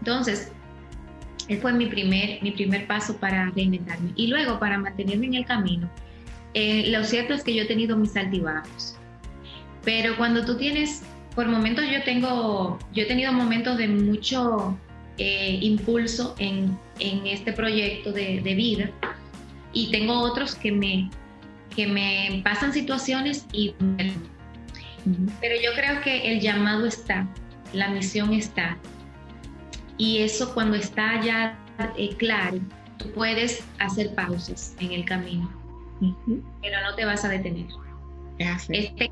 Entonces, 0.00 0.52
ese 1.48 1.60
fue 1.60 1.72
mi 1.72 1.86
primer, 1.86 2.42
mi 2.42 2.50
primer 2.50 2.86
paso 2.86 3.16
para 3.16 3.50
reinventarme. 3.50 4.10
Y 4.16 4.26
luego, 4.26 4.58
para 4.58 4.78
mantenerme 4.78 5.26
en 5.26 5.34
el 5.34 5.44
camino, 5.44 5.88
eh, 6.54 6.90
lo 6.90 7.04
cierto 7.04 7.34
es 7.34 7.44
que 7.44 7.54
yo 7.54 7.62
he 7.62 7.66
tenido 7.66 7.96
mis 7.96 8.16
altibajos. 8.16 8.96
Pero 9.84 10.16
cuando 10.16 10.44
tú 10.44 10.56
tienes, 10.56 11.02
por 11.34 11.46
momentos 11.46 11.84
yo 11.90 12.02
tengo, 12.04 12.78
yo 12.92 13.02
he 13.02 13.06
tenido 13.06 13.32
momentos 13.32 13.78
de 13.78 13.88
mucho 13.88 14.78
eh, 15.18 15.58
impulso 15.60 16.34
en, 16.38 16.76
en, 16.98 17.26
este 17.26 17.52
proyecto 17.52 18.12
de, 18.12 18.40
de, 18.40 18.54
vida 18.54 18.90
y 19.72 19.90
tengo 19.90 20.18
otros 20.20 20.54
que 20.54 20.72
me, 20.72 21.10
que 21.74 21.86
me 21.86 22.40
pasan 22.44 22.72
situaciones 22.72 23.46
y... 23.52 23.74
Pero 25.40 25.54
yo 25.60 25.72
creo 25.74 26.00
que 26.00 26.32
el 26.32 26.40
llamado 26.40 26.86
está, 26.86 27.26
la 27.72 27.88
misión 27.88 28.32
está. 28.32 28.78
Y 29.98 30.18
eso 30.18 30.54
cuando 30.54 30.76
está 30.76 31.20
ya 31.20 31.58
eh, 31.96 32.14
claro, 32.16 32.60
tú 32.98 33.10
puedes 33.10 33.64
hacer 33.80 34.14
pausas 34.14 34.76
en 34.78 34.92
el 34.92 35.04
camino 35.04 35.62
pero 36.60 36.80
no 36.82 36.94
te 36.94 37.04
vas 37.04 37.24
a 37.24 37.28
detener. 37.28 37.66
Este, 38.38 39.10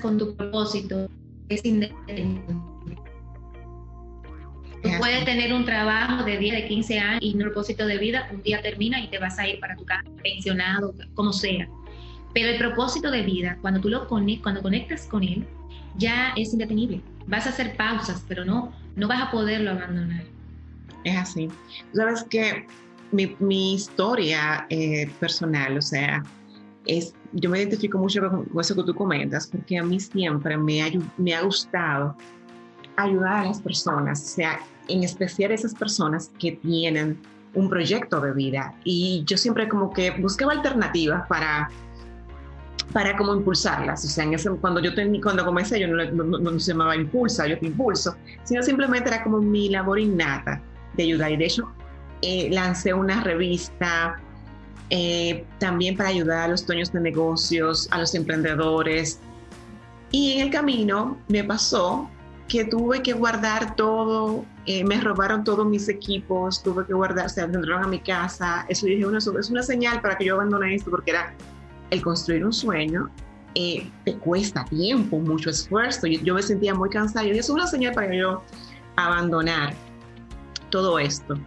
con 0.00 0.18
tu 0.18 0.36
propósito, 0.36 1.08
es 1.48 1.64
independiente. 1.64 2.54
Tú 4.82 4.90
puedes 4.98 5.24
tener 5.24 5.52
un 5.54 5.64
trabajo 5.64 6.24
de 6.24 6.36
10, 6.36 6.54
de 6.54 6.68
15 6.68 6.98
años 6.98 7.22
y 7.22 7.34
un 7.34 7.40
propósito 7.40 7.86
de 7.86 7.96
vida, 7.96 8.28
un 8.32 8.42
día 8.42 8.60
termina 8.60 9.00
y 9.00 9.08
te 9.08 9.18
vas 9.18 9.38
a 9.38 9.48
ir 9.48 9.58
para 9.58 9.76
tu 9.76 9.84
casa, 9.84 10.04
pensionado, 10.22 10.94
como 11.14 11.32
sea. 11.32 11.66
Pero 12.34 12.50
el 12.50 12.58
propósito 12.58 13.10
de 13.10 13.22
vida, 13.22 13.56
cuando 13.62 13.80
tú 13.80 13.88
lo 13.88 14.06
conectas, 14.06 14.42
cuando 14.42 14.62
conectas 14.62 15.06
con 15.06 15.22
él, 15.22 15.46
ya 15.96 16.32
es 16.36 16.52
indetenible. 16.52 17.00
Vas 17.26 17.46
a 17.46 17.50
hacer 17.50 17.76
pausas, 17.76 18.24
pero 18.28 18.44
no, 18.44 18.74
no 18.96 19.08
vas 19.08 19.22
a 19.22 19.30
poderlo 19.30 19.70
abandonar. 19.70 20.24
Es 21.04 21.16
así. 21.16 21.48
Sabes 21.94 22.24
que 22.24 22.66
mi, 23.12 23.74
historia 23.74 24.66
eh, 24.68 25.10
personal, 25.20 25.78
o 25.78 25.82
sea, 25.82 26.22
es, 26.86 27.14
yo 27.32 27.50
me 27.50 27.58
identifico 27.58 27.98
mucho 27.98 28.20
con, 28.28 28.60
eso 28.60 28.74
que 28.74 28.82
tú 28.82 28.94
comentas, 28.94 29.46
porque 29.46 29.78
a 29.78 29.82
mí 29.82 30.00
siempre 30.00 30.56
me 30.56 30.82
ha, 30.82 30.90
me 31.16 31.34
ha 31.34 31.42
gustado 31.42 32.16
ayudar 32.96 33.36
a 33.38 33.44
las 33.44 33.60
personas, 33.60 34.22
o 34.22 34.26
sea, 34.26 34.60
en 34.88 35.02
especial 35.02 35.50
esas 35.52 35.74
personas 35.74 36.30
que 36.38 36.52
tienen 36.52 37.18
un 37.54 37.68
proyecto 37.68 38.20
de 38.20 38.32
vida. 38.32 38.74
Y 38.84 39.22
yo 39.26 39.36
siempre 39.36 39.68
como 39.68 39.92
que 39.92 40.10
buscaba 40.12 40.52
alternativas 40.52 41.26
para 41.28 41.70
para 42.92 43.16
como 43.16 43.34
impulsarlas, 43.34 44.04
o 44.04 44.08
sea, 44.08 44.24
en 44.24 44.34
ese, 44.34 44.50
cuando 44.50 44.80
yo 44.80 44.94
ten, 44.94 45.20
cuando 45.20 45.44
comencé 45.44 45.80
yo 45.80 45.88
no, 45.88 46.04
no, 46.04 46.38
no, 46.38 46.60
se 46.60 46.72
llamaba 46.72 46.94
impulsa, 46.94 47.46
yo 47.46 47.58
te 47.58 47.66
impulso, 47.66 48.14
sino 48.44 48.62
simplemente 48.62 49.08
era 49.08 49.24
como 49.24 49.40
mi 49.40 49.68
labor 49.68 49.98
innata 49.98 50.60
de 50.96 51.02
ayudar 51.02 51.32
y 51.32 51.36
de 51.36 51.46
hecho 51.46 51.72
eh, 52.22 52.50
lancé 52.52 52.94
una 52.94 53.22
revista 53.22 54.16
eh, 54.90 55.44
también 55.58 55.96
para 55.96 56.10
ayudar 56.10 56.44
a 56.44 56.48
los 56.48 56.66
dueños 56.66 56.92
de 56.92 57.00
negocios, 57.00 57.88
a 57.90 57.98
los 57.98 58.14
emprendedores. 58.14 59.18
Y 60.10 60.32
en 60.32 60.40
el 60.46 60.50
camino 60.50 61.16
me 61.28 61.42
pasó 61.42 62.08
que 62.48 62.64
tuve 62.64 63.02
que 63.02 63.14
guardar 63.14 63.74
todo, 63.74 64.44
eh, 64.66 64.84
me 64.84 65.00
robaron 65.00 65.42
todos 65.44 65.66
mis 65.66 65.88
equipos, 65.88 66.62
tuve 66.62 66.86
que 66.86 66.92
guardar, 66.92 67.30
se 67.30 67.40
entraron 67.40 67.84
a 67.84 67.88
mi 67.88 67.98
casa. 67.98 68.66
Eso 68.68 68.86
dije, 68.86 69.04
eso 69.16 69.38
es 69.38 69.50
una 69.50 69.62
señal 69.62 70.00
para 70.00 70.16
que 70.16 70.26
yo 70.26 70.34
abandone 70.34 70.74
esto, 70.74 70.90
porque 70.90 71.12
era 71.12 71.34
el 71.90 72.02
construir 72.02 72.44
un 72.44 72.52
sueño, 72.52 73.10
te 73.54 74.14
cuesta 74.20 74.64
tiempo, 74.66 75.18
mucho 75.18 75.50
esfuerzo. 75.50 76.06
Yo, 76.06 76.20
yo, 76.20 76.34
me 76.34 76.42
sentía 76.42 76.74
muy 76.74 76.90
cansada 76.90 77.24
y 77.24 77.30
eso 77.30 77.38
es 77.38 77.50
una 77.50 77.66
señal 77.66 77.94
para 77.94 78.10
que 78.10 78.18
yo 78.18 78.42
abandonar 78.96 79.74
todo 80.70 80.98
esto. 80.98 81.38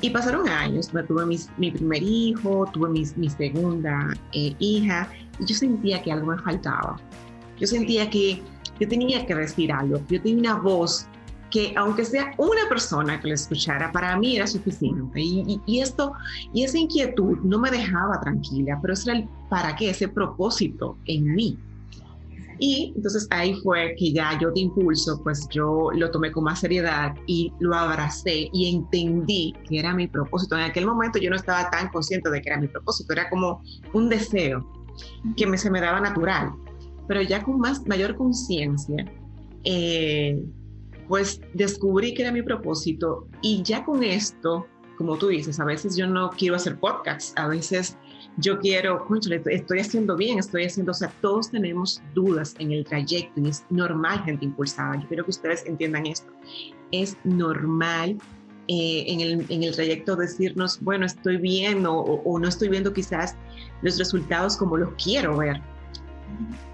Y 0.00 0.10
pasaron 0.10 0.48
años, 0.48 0.90
tuve 1.08 1.24
mi 1.56 1.70
primer 1.70 2.02
hijo, 2.02 2.68
tuve 2.72 2.88
mi, 2.90 3.30
segunda 3.30 4.12
eh, 4.32 4.54
hija, 4.58 5.08
y 5.38 5.46
yo 5.46 5.54
sentía 5.54 6.02
que 6.02 6.12
algo 6.12 6.26
me 6.26 6.38
faltaba. 6.38 6.96
Yo 7.58 7.66
sentía 7.66 8.10
que 8.10 8.42
yo 8.80 8.88
tenía 8.88 9.24
que 9.24 9.34
decir 9.34 9.72
algo, 9.72 10.00
yo 10.08 10.20
tenía 10.20 10.54
una 10.54 10.62
voz 10.62 11.06
que 11.50 11.72
aunque 11.76 12.04
sea 12.04 12.32
una 12.36 12.68
persona 12.68 13.20
que 13.20 13.28
lo 13.28 13.34
escuchara, 13.34 13.92
para 13.92 14.16
mí 14.18 14.36
era 14.36 14.46
suficiente. 14.46 15.20
Y, 15.20 15.60
y, 15.66 15.80
esto, 15.80 16.12
y 16.52 16.64
esa 16.64 16.78
inquietud 16.78 17.38
no 17.44 17.60
me 17.60 17.70
dejaba 17.70 18.20
tranquila, 18.20 18.76
pero 18.82 18.94
eso 18.94 19.10
era 19.10 19.20
el 19.20 19.28
para 19.48 19.76
qué, 19.76 19.90
ese 19.90 20.08
propósito 20.08 20.98
en 21.06 21.32
mí. 21.32 21.56
Y 22.58 22.92
entonces 22.96 23.26
ahí 23.30 23.54
fue 23.62 23.94
que 23.98 24.12
ya 24.12 24.38
yo 24.40 24.50
de 24.50 24.60
impulso, 24.60 25.20
pues 25.22 25.46
yo 25.50 25.90
lo 25.92 26.10
tomé 26.10 26.30
con 26.32 26.44
más 26.44 26.60
seriedad 26.60 27.14
y 27.26 27.52
lo 27.60 27.74
abracé 27.74 28.48
y 28.52 28.74
entendí 28.74 29.54
que 29.68 29.78
era 29.78 29.94
mi 29.94 30.06
propósito. 30.06 30.56
En 30.56 30.62
aquel 30.62 30.86
momento 30.86 31.18
yo 31.18 31.30
no 31.30 31.36
estaba 31.36 31.70
tan 31.70 31.88
consciente 31.88 32.30
de 32.30 32.40
que 32.40 32.50
era 32.50 32.60
mi 32.60 32.68
propósito, 32.68 33.12
era 33.12 33.28
como 33.28 33.62
un 33.92 34.08
deseo 34.08 34.64
que 35.36 35.46
me, 35.46 35.58
se 35.58 35.70
me 35.70 35.80
daba 35.80 36.00
natural. 36.00 36.52
Pero 37.08 37.22
ya 37.22 37.42
con 37.42 37.58
más, 37.58 37.86
mayor 37.86 38.16
conciencia, 38.16 39.04
eh, 39.64 40.42
pues 41.08 41.40
descubrí 41.52 42.14
que 42.14 42.22
era 42.22 42.32
mi 42.32 42.42
propósito 42.42 43.28
y 43.42 43.62
ya 43.62 43.84
con 43.84 44.02
esto, 44.02 44.66
como 44.96 45.16
tú 45.16 45.28
dices, 45.28 45.60
a 45.60 45.64
veces 45.64 45.96
yo 45.96 46.06
no 46.06 46.30
quiero 46.30 46.56
hacer 46.56 46.78
podcasts, 46.78 47.34
a 47.36 47.48
veces 47.48 47.98
yo 48.36 48.58
quiero, 48.58 49.06
estoy 49.46 49.78
haciendo 49.78 50.16
bien, 50.16 50.38
estoy 50.38 50.64
haciendo, 50.64 50.92
o 50.92 50.94
sea, 50.94 51.12
todos 51.20 51.50
tenemos 51.50 52.02
dudas 52.14 52.54
en 52.58 52.72
el 52.72 52.84
trayecto 52.84 53.40
y 53.40 53.48
es 53.48 53.64
normal 53.70 54.22
gente 54.24 54.44
impulsada. 54.44 55.00
Yo 55.00 55.06
quiero 55.06 55.24
que 55.24 55.30
ustedes 55.30 55.64
entiendan 55.66 56.06
esto. 56.06 56.32
Es 56.90 57.16
normal 57.24 58.18
eh, 58.66 59.04
en, 59.06 59.20
el, 59.20 59.46
en, 59.48 59.62
el, 59.62 59.74
trayecto 59.74 60.16
decirnos, 60.16 60.80
bueno, 60.80 61.06
estoy 61.06 61.36
bien 61.36 61.86
o, 61.86 62.00
o, 62.00 62.38
no 62.38 62.48
estoy 62.48 62.68
viendo 62.68 62.92
quizás 62.92 63.36
los 63.82 63.98
resultados 63.98 64.56
como 64.56 64.78
los 64.78 64.90
quiero 65.02 65.36
ver. 65.36 65.60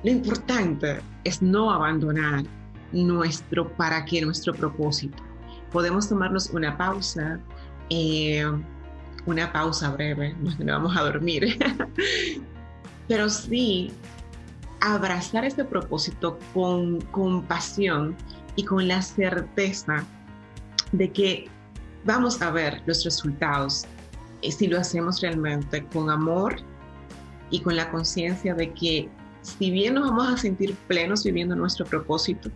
Lo 0.02 0.10
importante 0.10 1.00
es 1.24 1.42
no 1.42 1.70
abandonar 1.70 2.44
nuestro 2.92 3.68
para 3.76 4.04
qué, 4.04 4.22
nuestro 4.22 4.54
propósito. 4.54 5.22
Podemos 5.72 6.08
tomarnos 6.08 6.50
una 6.50 6.76
pausa. 6.76 7.38
Eh, 7.90 8.44
una 9.26 9.52
pausa 9.52 9.90
breve, 9.90 10.34
no 10.58 10.72
vamos 10.72 10.96
a 10.96 11.02
dormir, 11.02 11.58
pero 13.08 13.28
sí 13.28 13.92
abrazar 14.80 15.44
este 15.44 15.64
propósito 15.64 16.38
con 16.54 17.00
compasión 17.12 18.16
y 18.56 18.64
con 18.64 18.88
la 18.88 19.02
certeza 19.02 20.04
de 20.92 21.10
que 21.10 21.48
vamos 22.04 22.40
a 22.40 22.50
ver 22.50 22.82
los 22.86 23.04
resultados 23.04 23.84
eh, 24.42 24.50
si 24.50 24.66
lo 24.66 24.78
hacemos 24.78 25.20
realmente 25.20 25.84
con 25.86 26.08
amor 26.08 26.56
y 27.50 27.60
con 27.60 27.76
la 27.76 27.90
conciencia 27.90 28.54
de 28.54 28.72
que 28.72 29.08
si 29.42 29.70
bien 29.70 29.94
nos 29.94 30.08
vamos 30.10 30.28
a 30.28 30.36
sentir 30.36 30.74
plenos 30.88 31.24
viviendo 31.24 31.56
nuestro 31.56 31.84
propósito, 31.84 32.50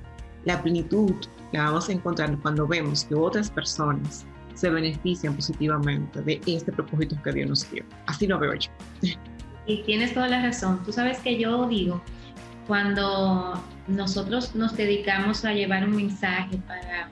la 0.44 0.62
plenitud 0.62 1.14
la 1.52 1.64
vamos 1.64 1.88
a 1.88 1.92
encontrar 1.92 2.36
cuando 2.38 2.66
vemos 2.66 3.04
que 3.04 3.14
otras 3.14 3.50
personas 3.50 4.24
se 4.54 4.70
benefician 4.70 5.34
positivamente 5.34 6.22
de 6.22 6.40
este 6.46 6.72
propósito 6.72 7.16
que 7.22 7.32
Dios 7.32 7.48
nos 7.48 7.70
dio. 7.70 7.84
Así 8.06 8.26
lo 8.26 8.38
veo 8.38 8.54
yo. 8.54 8.70
Y 9.66 9.82
tienes 9.82 10.14
toda 10.14 10.28
la 10.28 10.42
razón. 10.42 10.82
Tú 10.84 10.92
sabes 10.92 11.18
que 11.18 11.38
yo 11.38 11.66
digo, 11.68 12.02
cuando 12.66 13.62
nosotros 13.86 14.54
nos 14.54 14.76
dedicamos 14.76 15.44
a 15.44 15.52
llevar 15.52 15.84
un 15.84 15.96
mensaje 15.96 16.58
para, 16.66 17.08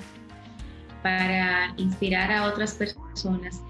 para 1.03 1.75
inspirar 1.77 2.31
a 2.31 2.45
otras 2.45 2.75
personas, 2.75 3.63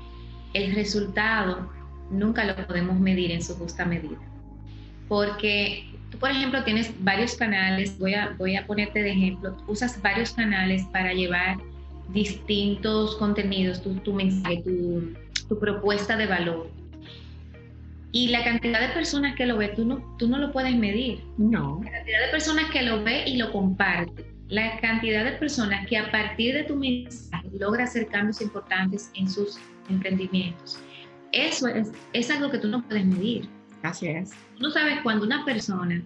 el 0.55 0.75
resultado 0.75 1.71
nunca 2.11 2.45
lo 2.45 2.55
podemos 2.67 2.99
medir 2.99 3.31
en 3.31 3.43
su 3.43 3.55
justa 3.55 3.85
medida. 3.85 4.19
Porque 5.09 5.91
tú, 6.11 6.19
por 6.19 6.31
ejemplo, 6.31 6.63
tienes 6.65 6.93
varios 7.03 7.35
canales, 7.35 7.99
voy 7.99 8.15
a, 8.15 8.35
voy 8.39 8.57
a 8.57 8.67
ponerte 8.67 9.03
de 9.03 9.13
ejemplo, 9.13 9.57
usas 9.67 10.01
varios 10.03 10.33
canales 10.33 10.85
para 10.93 11.13
llevar 11.13 11.59
distintos 12.11 13.17
contenidos, 13.17 13.83
tu, 13.83 13.95
tu 13.97 14.13
mensaje, 14.13 14.63
tu, 14.65 15.15
tu, 15.49 15.59
propuesta 15.59 16.17
de 16.17 16.27
valor. 16.27 16.71
Y 18.13 18.29
la 18.29 18.45
cantidad 18.45 18.81
de 18.81 18.89
personas 18.89 19.35
que 19.37 19.47
lo 19.47 19.57
ve, 19.57 19.69
tú 19.69 19.87
no, 19.87 20.17
tú 20.19 20.29
no 20.29 20.39
lo 20.39 20.53
puedes 20.53 20.75
medir. 20.77 21.23
No. 21.39 21.81
La 21.83 21.91
cantidad 21.91 22.27
de 22.27 22.29
personas 22.31 22.71
que 22.71 22.83
lo 22.83 23.03
ve 23.03 23.25
y 23.27 23.37
lo 23.37 23.51
comparte. 23.51 24.27
La 24.49 24.79
cantidad 24.81 25.25
de 25.25 25.33
personas 25.33 25.87
que 25.87 25.97
a 25.97 26.11
partir 26.11 26.55
de 26.55 26.65
tu 26.65 26.77
mensaje 26.77 27.49
logra 27.59 27.85
hacer 27.85 28.07
cambios 28.09 28.43
importantes 28.43 29.11
en 29.15 29.31
sus 29.31 29.59
emprendimientos. 29.89 30.79
Eso 31.33 31.69
es, 31.69 31.91
es 32.13 32.31
algo 32.31 32.51
que 32.51 32.59
tú 32.59 32.69
no 32.69 32.83
puedes 32.83 33.07
medir. 33.07 33.49
Así 33.83 34.09
es. 34.09 34.31
Tú 34.57 34.65
no 34.65 34.71
sabes 34.71 35.01
cuando 35.03 35.25
una 35.25 35.45
persona 35.47 36.03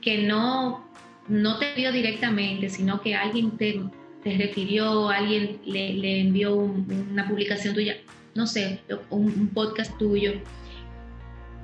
que 0.00 0.26
no, 0.26 0.88
no 1.28 1.58
te 1.58 1.74
vio 1.74 1.92
directamente, 1.92 2.68
sino 2.70 3.00
que 3.00 3.14
alguien 3.14 3.56
te, 3.58 3.82
te 4.22 4.36
refirió, 4.36 5.08
alguien 5.08 5.60
le, 5.64 6.20
envió 6.20 6.54
una 6.54 7.26
publicación 7.28 7.74
tuya, 7.74 7.96
no 8.34 8.46
sé, 8.46 8.80
un, 9.08 9.48
podcast 9.48 9.96
tuyo, 9.98 10.32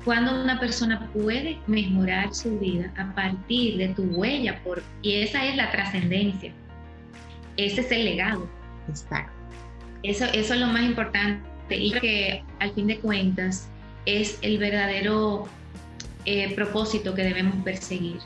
cuando 0.04 0.42
una 0.42 0.58
persona 0.58 1.10
puede 1.12 1.58
mejorar 1.66 2.34
su 2.34 2.58
vida 2.58 2.92
a 2.96 3.14
partir 3.14 3.76
de 3.76 3.88
tu 3.88 4.04
huella, 4.04 4.62
por, 4.62 4.82
y 5.02 5.16
esa 5.16 5.44
es 5.44 5.56
la 5.56 5.70
trascendencia, 5.70 6.52
ese 7.56 7.80
es 7.80 7.92
el 7.92 8.04
legado. 8.04 8.48
Exacto. 8.88 9.32
Eso, 10.02 10.24
eso 10.26 10.54
es 10.54 10.60
lo 10.60 10.66
más 10.68 10.82
importante 10.82 11.44
y 11.70 11.90
que 11.92 12.44
al 12.60 12.72
fin 12.72 12.86
de 12.86 12.98
cuentas 13.00 13.68
es 14.04 14.38
el 14.42 14.58
verdadero 14.58 15.48
eh, 16.24 16.54
propósito 16.54 17.14
que 17.14 17.24
debemos 17.24 17.56
perseguir. 17.64 18.18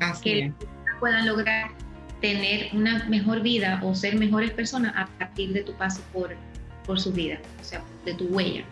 Así 0.00 0.22
que 0.24 0.52
puedan 0.98 1.26
lograr 1.26 1.70
tener 2.20 2.70
una 2.72 3.04
mejor 3.08 3.42
vida 3.42 3.80
o 3.82 3.94
ser 3.94 4.16
mejores 4.18 4.50
personas 4.50 4.92
a 4.96 5.06
partir 5.18 5.52
de 5.52 5.62
tu 5.62 5.72
paso 5.74 6.00
por, 6.12 6.34
por 6.86 7.00
su 7.00 7.12
vida, 7.12 7.38
o 7.60 7.64
sea, 7.64 7.82
de 8.04 8.14
tu 8.14 8.24
huella. 8.26 8.64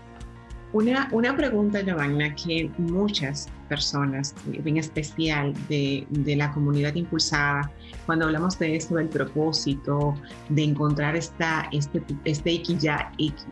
Una, 0.73 1.09
una 1.13 1.37
pregunta, 1.37 1.83
Giovanna, 1.83 2.35
que 2.35 2.69
muchas 2.79 3.49
personas, 3.69 4.35
en 4.53 4.77
especial 4.77 5.55
de, 5.69 6.05
de, 6.11 6.35
la 6.35 6.53
comunidad 6.53 6.97
impulsada, 6.97 7.71
cuando 8.07 8.25
hablamos 8.25 8.59
de 8.59 8.75
esto 8.75 8.97
del 8.97 9.09
propósito, 9.09 10.17
de 10.49 10.65
encontrar 10.65 11.15
esta, 11.15 11.69
este, 11.71 12.03
este 12.25 12.55
ikigai, 12.55 13.07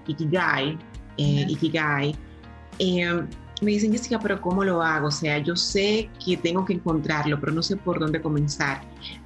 ikigai, 0.09 0.77
eh, 1.17 1.47
ikigai 1.49 2.17
eh, 2.81 3.23
me 3.61 3.73
dicen, 3.73 3.93
Jessica, 3.93 4.19
pero 4.19 4.41
¿cómo 4.41 4.65
lo 4.65 4.83
hago? 4.83 5.09
O 5.09 5.11
sea, 5.11 5.39
yo 5.39 5.55
sé 5.57 6.11
que 6.25 6.37
tengo 6.37 6.65
que 6.65 6.73
encontrarlo, 6.75 7.39
pero 7.39 7.53
no 7.53 7.63
sé 7.63 7.77
por 7.77 8.01
dónde 8.01 8.21
comenzar. 8.21 8.83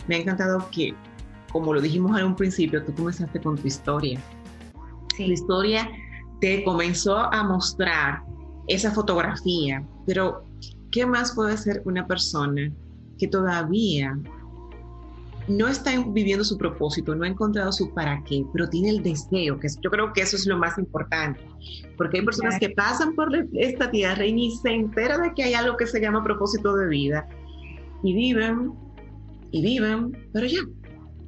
Me 0.07 0.17
ha 0.17 0.19
encantado 0.19 0.69
que, 0.71 0.95
como 1.53 1.73
lo 1.73 1.81
dijimos 1.81 2.19
en 2.19 2.27
un 2.27 2.37
principio, 2.37 2.85
tú 2.85 2.95
comenzaste 2.95 3.41
con 3.41 3.57
tu 3.57 3.67
historia. 3.67 4.21
Sí. 5.17 5.27
Tu 5.27 5.33
historia 5.33 5.89
te 6.41 6.65
comenzó 6.65 7.17
a 7.17 7.43
mostrar 7.45 8.23
esa 8.67 8.91
fotografía, 8.91 9.83
pero 10.07 10.45
¿qué 10.91 11.07
más 11.07 11.35
puede 11.35 11.55
hacer 11.55 11.83
una 11.85 12.07
persona 12.07 12.71
que 13.19 13.29
todavía 13.29 14.19
no 15.49 15.69
está 15.69 15.93
viviendo 16.09 16.45
su 16.45 16.59
propósito, 16.59 17.15
no 17.15 17.25
ha 17.25 17.29
encontrado 17.29 17.73
su 17.73 17.93
para 17.95 18.23
qué, 18.25 18.45
pero 18.53 18.69
tiene 18.69 18.91
el 18.91 19.03
deseo, 19.03 19.59
que 19.59 19.69
yo 19.81 19.91
creo 19.91 20.13
que 20.13 20.23
eso 20.23 20.37
es 20.37 20.47
lo 20.47 20.59
más 20.59 20.77
importante, 20.79 21.41
porque 21.97 22.19
hay 22.19 22.25
personas 22.25 22.59
que 22.59 22.71
pasan 22.71 23.15
por 23.15 23.31
esta 23.55 23.91
tierra 23.91 24.25
y 24.25 24.33
ni 24.33 24.51
se 24.57 24.71
enteran 24.71 25.23
de 25.23 25.35
que 25.35 25.45
hay 25.45 25.55
algo 25.55 25.77
que 25.77 25.87
se 25.87 26.01
llama 26.01 26.25
propósito 26.25 26.75
de 26.77 26.89
vida 26.89 27.29
y 28.03 28.15
viven 28.15 28.73
y 29.53 29.63
viven, 29.63 30.17
pero 30.33 30.47
ya. 30.47 30.61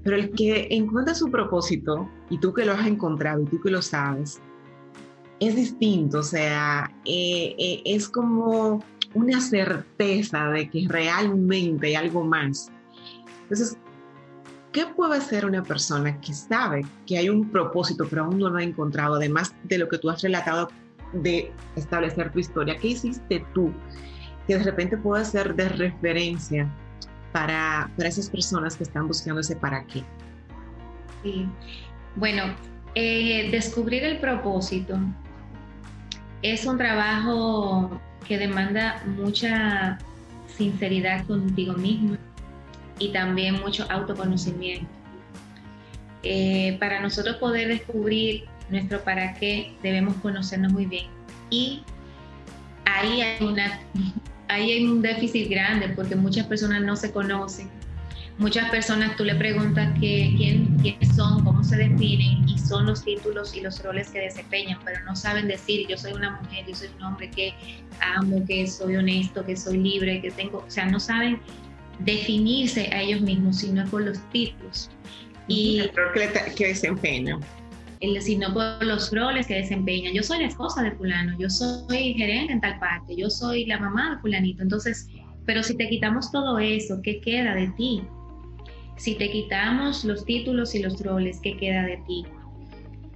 Pero 0.05 0.17
el 0.17 0.31
que 0.31 0.69
encuentra 0.71 1.15
su 1.15 1.31
propósito 1.31 2.09
y 2.31 2.39
tú 2.39 2.53
que 2.53 2.65
lo 2.65 2.73
has 2.73 2.87
encontrado 2.87 3.43
y 3.43 3.47
tú 3.47 3.61
que 3.61 3.71
lo 3.71 3.83
sabes, 3.83 4.41
es 5.41 5.55
distinto, 5.55 6.19
o 6.19 6.23
sea, 6.23 6.91
eh, 7.05 7.55
eh, 7.59 7.83
es 7.85 8.09
como 8.09 8.83
una 9.15 9.41
certeza 9.41 10.51
de 10.51 10.69
que 10.69 10.87
realmente 10.89 11.89
hay 11.89 11.95
algo 11.95 12.25
más. 12.25 12.71
Entonces, 13.43 13.79
¿Qué 14.79 14.87
puede 14.87 15.17
hacer 15.17 15.45
una 15.45 15.65
persona 15.65 16.21
que 16.21 16.33
sabe 16.33 16.87
que 17.05 17.19
hay 17.19 17.29
un 17.29 17.51
propósito, 17.51 18.07
pero 18.09 18.23
aún 18.23 18.39
no 18.39 18.49
lo 18.49 18.59
ha 18.59 18.63
encontrado, 18.63 19.17
además 19.17 19.53
de 19.65 19.77
lo 19.77 19.89
que 19.89 19.99
tú 19.99 20.09
has 20.09 20.23
relatado 20.23 20.71
de 21.13 21.51
establecer 21.75 22.31
tu 22.31 22.39
historia? 22.39 22.77
¿Qué 22.77 22.87
hiciste 22.87 23.45
tú 23.53 23.73
que 24.47 24.57
de 24.57 24.63
repente 24.63 24.97
puede 24.97 25.25
ser 25.25 25.57
de 25.57 25.69
referencia 25.69 26.73
para, 27.33 27.91
para 27.97 28.09
esas 28.09 28.31
personas 28.31 28.77
que 28.77 28.85
están 28.85 29.09
buscando 29.09 29.41
ese 29.41 29.57
para 29.57 29.85
qué? 29.85 30.05
Sí, 31.25 31.49
bueno, 32.15 32.45
eh, 32.95 33.49
descubrir 33.51 34.05
el 34.05 34.21
propósito 34.21 34.97
es 36.43 36.65
un 36.67 36.79
trabajo 36.79 38.01
que 38.29 38.39
demanda 38.39 39.03
mucha 39.07 39.99
sinceridad 40.47 41.27
contigo 41.27 41.73
mismo 41.73 42.17
y 42.99 43.13
también 43.13 43.61
mucho 43.61 43.87
autoconocimiento. 43.91 44.87
Eh, 46.23 46.77
para 46.81 47.01
nosotros 47.01 47.37
poder 47.37 47.69
descubrir 47.69 48.45
nuestro 48.71 49.03
para 49.03 49.35
qué, 49.35 49.75
debemos 49.83 50.15
conocernos 50.17 50.73
muy 50.73 50.87
bien. 50.87 51.07
Y 51.51 51.83
ahí 52.85 53.21
hay, 53.23 53.45
una, 53.45 53.81
ahí 54.49 54.73
hay 54.73 54.87
un 54.87 55.03
déficit 55.03 55.49
grande 55.49 55.89
porque 55.91 56.17
muchas 56.17 56.47
personas 56.47 56.83
no 56.83 56.97
se 56.97 57.13
conocen. 57.13 57.71
Muchas 58.39 58.71
personas 58.71 59.17
tú 59.17 59.25
le 59.25 59.35
preguntas 59.35 59.93
que, 59.99 60.33
quién, 60.37 60.77
quiénes 60.81 61.17
son, 61.17 61.43
cómo 61.43 61.65
se 61.65 61.77
definen 61.77 62.49
y 62.49 62.57
son 62.57 62.87
los 62.87 63.05
títulos 63.05 63.57
y 63.57 63.61
los 63.63 63.83
roles 63.83 64.11
que 64.11 64.21
desempeñan, 64.21 64.79
pero 64.85 65.05
no 65.05 65.17
saben 65.17 65.49
decir 65.49 65.89
yo 65.89 65.99
soy 65.99 66.13
una 66.13 66.41
mujer, 66.41 66.65
yo 66.69 66.75
soy 66.77 66.89
un 66.99 67.03
hombre 67.03 67.31
que 67.33 67.53
amo, 68.01 68.45
que 68.47 68.69
soy 68.69 68.95
honesto, 68.95 69.45
que 69.45 69.57
soy 69.57 69.79
libre, 69.79 70.21
que 70.21 70.31
tengo, 70.31 70.65
o 70.65 70.71
sea, 70.71 70.87
no 70.87 71.01
saben 71.01 71.41
definirse 72.01 72.89
a 72.93 73.03
ellos 73.03 73.21
mismos, 73.21 73.59
sino 73.59 73.85
por 73.87 74.03
los 74.03 74.19
títulos. 74.31 74.91
Y 75.49 75.81
el 75.81 75.91
rol 75.95 76.13
que, 76.15 76.55
que 76.55 76.67
desempeñan. 76.69 77.41
sino 78.21 78.53
por 78.53 78.85
los 78.85 79.11
roles 79.13 79.47
que 79.47 79.55
desempeñan. 79.55 80.13
Yo 80.13 80.23
soy 80.23 80.41
la 80.41 80.49
esposa 80.49 80.83
de 80.83 80.93
fulano, 80.93 81.37
yo 81.39 81.49
soy 81.49 82.15
gerente 82.15 82.53
en 82.53 82.61
tal 82.61 82.79
parte, 82.79 83.17
yo 83.17 83.31
soy 83.31 83.65
la 83.65 83.79
mamá 83.79 84.15
de 84.15 84.21
fulanito. 84.21 84.63
Entonces, 84.63 85.09
pero 85.47 85.63
si 85.63 85.77
te 85.77 85.89
quitamos 85.89 86.31
todo 86.31 86.59
eso, 86.59 87.01
¿qué 87.03 87.21
queda 87.21 87.55
de 87.55 87.69
ti? 87.77 88.03
Si 88.97 89.15
te 89.15 89.31
quitamos 89.31 90.05
los 90.05 90.25
títulos 90.25 90.75
y 90.75 90.81
los 90.83 91.01
roles, 91.03 91.41
¿qué 91.43 91.57
queda 91.57 91.85
de 91.85 91.97
ti? 92.07 92.25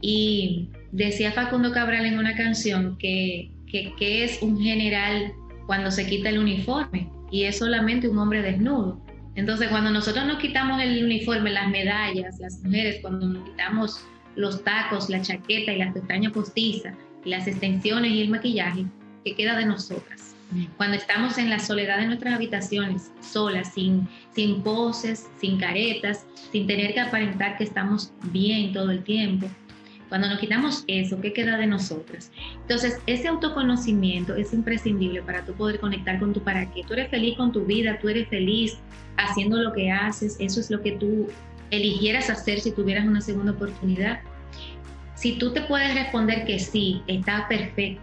Y 0.01 0.69
decía 0.93 1.33
Facundo 1.33 1.73
Cabral 1.73 2.07
en 2.07 2.19
una 2.19 2.35
canción 2.35 2.97
que, 2.99 3.51
que, 3.67 3.95
que 3.99 4.25
es 4.25 4.43
un 4.43 4.61
general 4.61 5.33
cuando 5.67 5.91
se 5.91 6.07
quita 6.07 6.29
el 6.29 6.39
uniforme 6.39 7.09
y 7.33 7.45
es 7.45 7.59
solamente 7.59 8.09
un 8.09 8.19
hombre 8.19 8.43
desnudo. 8.43 9.01
Entonces, 9.35 9.69
cuando 9.71 9.91
nosotros 9.91 10.27
nos 10.27 10.39
quitamos 10.39 10.81
el 10.81 11.05
uniforme, 11.05 11.51
las 11.51 11.69
medallas, 11.71 12.39
las 12.39 12.63
mujeres, 12.63 12.99
cuando 13.01 13.27
nos 13.27 13.49
quitamos 13.49 14.05
los 14.37 14.63
tacos, 14.63 15.09
la 15.09 15.23
chaqueta 15.23 15.73
y 15.73 15.79
las 15.79 15.95
pestañas 15.95 16.33
postizas, 16.33 16.95
las 17.25 17.47
extensiones 17.49 18.13
y 18.13 18.23
el 18.23 18.29
maquillaje, 18.29 18.85
¿qué 19.25 19.35
queda 19.35 19.57
de 19.57 19.65
nosotras? 19.65 20.37
Mm. 20.51 20.65
Cuando 20.77 20.99
estamos 20.99 21.39
en 21.39 21.49
la 21.49 21.59
soledad 21.59 21.99
de 21.99 22.07
nuestras 22.07 22.35
habitaciones, 22.35 23.11
solas, 23.23 23.73
sin, 23.73 24.07
sin 24.35 24.63
poses, 24.63 25.31
sin 25.41 25.59
caretas, 25.59 26.27
sin 26.53 26.67
tener 26.67 26.93
que 26.93 27.01
aparentar 27.01 27.57
que 27.57 27.65
estamos 27.65 28.13
bien 28.25 28.75
todo 28.75 28.91
el 28.91 29.03
tiempo, 29.03 29.49
cuando 30.13 30.29
nos 30.29 30.41
quitamos 30.41 30.85
eso, 30.89 31.19
¿qué 31.23 31.33
queda 31.33 31.57
de 31.57 31.67
nosotras? 31.67 32.31
Entonces, 32.61 32.99
ese 33.07 33.29
autoconocimiento 33.29 34.37
es 34.37 34.53
imprescindible 34.53 35.23
para 35.23 35.43
tú 35.43 35.55
poder 35.55 35.81
conectar 35.81 36.19
con 36.19 36.35
tu 36.35 36.43
para 36.43 36.71
qué. 36.71 36.83
Tú 36.87 36.93
eres 36.93 37.09
feliz 37.09 37.35
con 37.39 37.51
tu 37.51 37.65
vida, 37.65 37.99
tú 37.99 38.11
eres 38.11 38.29
feliz 38.29 38.77
haciendo 39.17 39.57
lo 39.57 39.73
que 39.73 39.91
haces, 39.91 40.37
eso 40.39 40.61
es 40.61 40.71
lo 40.71 40.83
que 40.83 40.93
tú 40.93 41.29
eligieras 41.71 42.29
hacer 42.29 42.61
si 42.61 42.73
tuvieras 42.73 43.07
una 43.07 43.23
segunda 43.23 43.53
oportunidad. 43.53 44.21
Si 45.15 45.39
tú 45.39 45.55
te 45.55 45.63
puedes 45.63 45.95
responder 45.95 46.45
que 46.45 46.59
sí, 46.59 47.01
está 47.07 47.49
perfecto. 47.49 48.03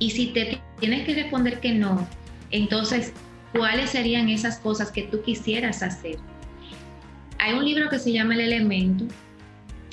Y 0.00 0.10
si 0.10 0.32
te 0.32 0.60
tienes 0.80 1.06
que 1.06 1.14
responder 1.14 1.60
que 1.60 1.74
no, 1.74 2.08
entonces, 2.50 3.12
¿cuáles 3.52 3.90
serían 3.90 4.28
esas 4.30 4.58
cosas 4.58 4.90
que 4.90 5.04
tú 5.04 5.22
quisieras 5.22 5.84
hacer? 5.84 6.16
Hay 7.38 7.54
un 7.54 7.64
libro 7.64 7.88
que 7.88 8.00
se 8.00 8.10
llama 8.10 8.34
El 8.34 8.40
Elemento, 8.40 9.04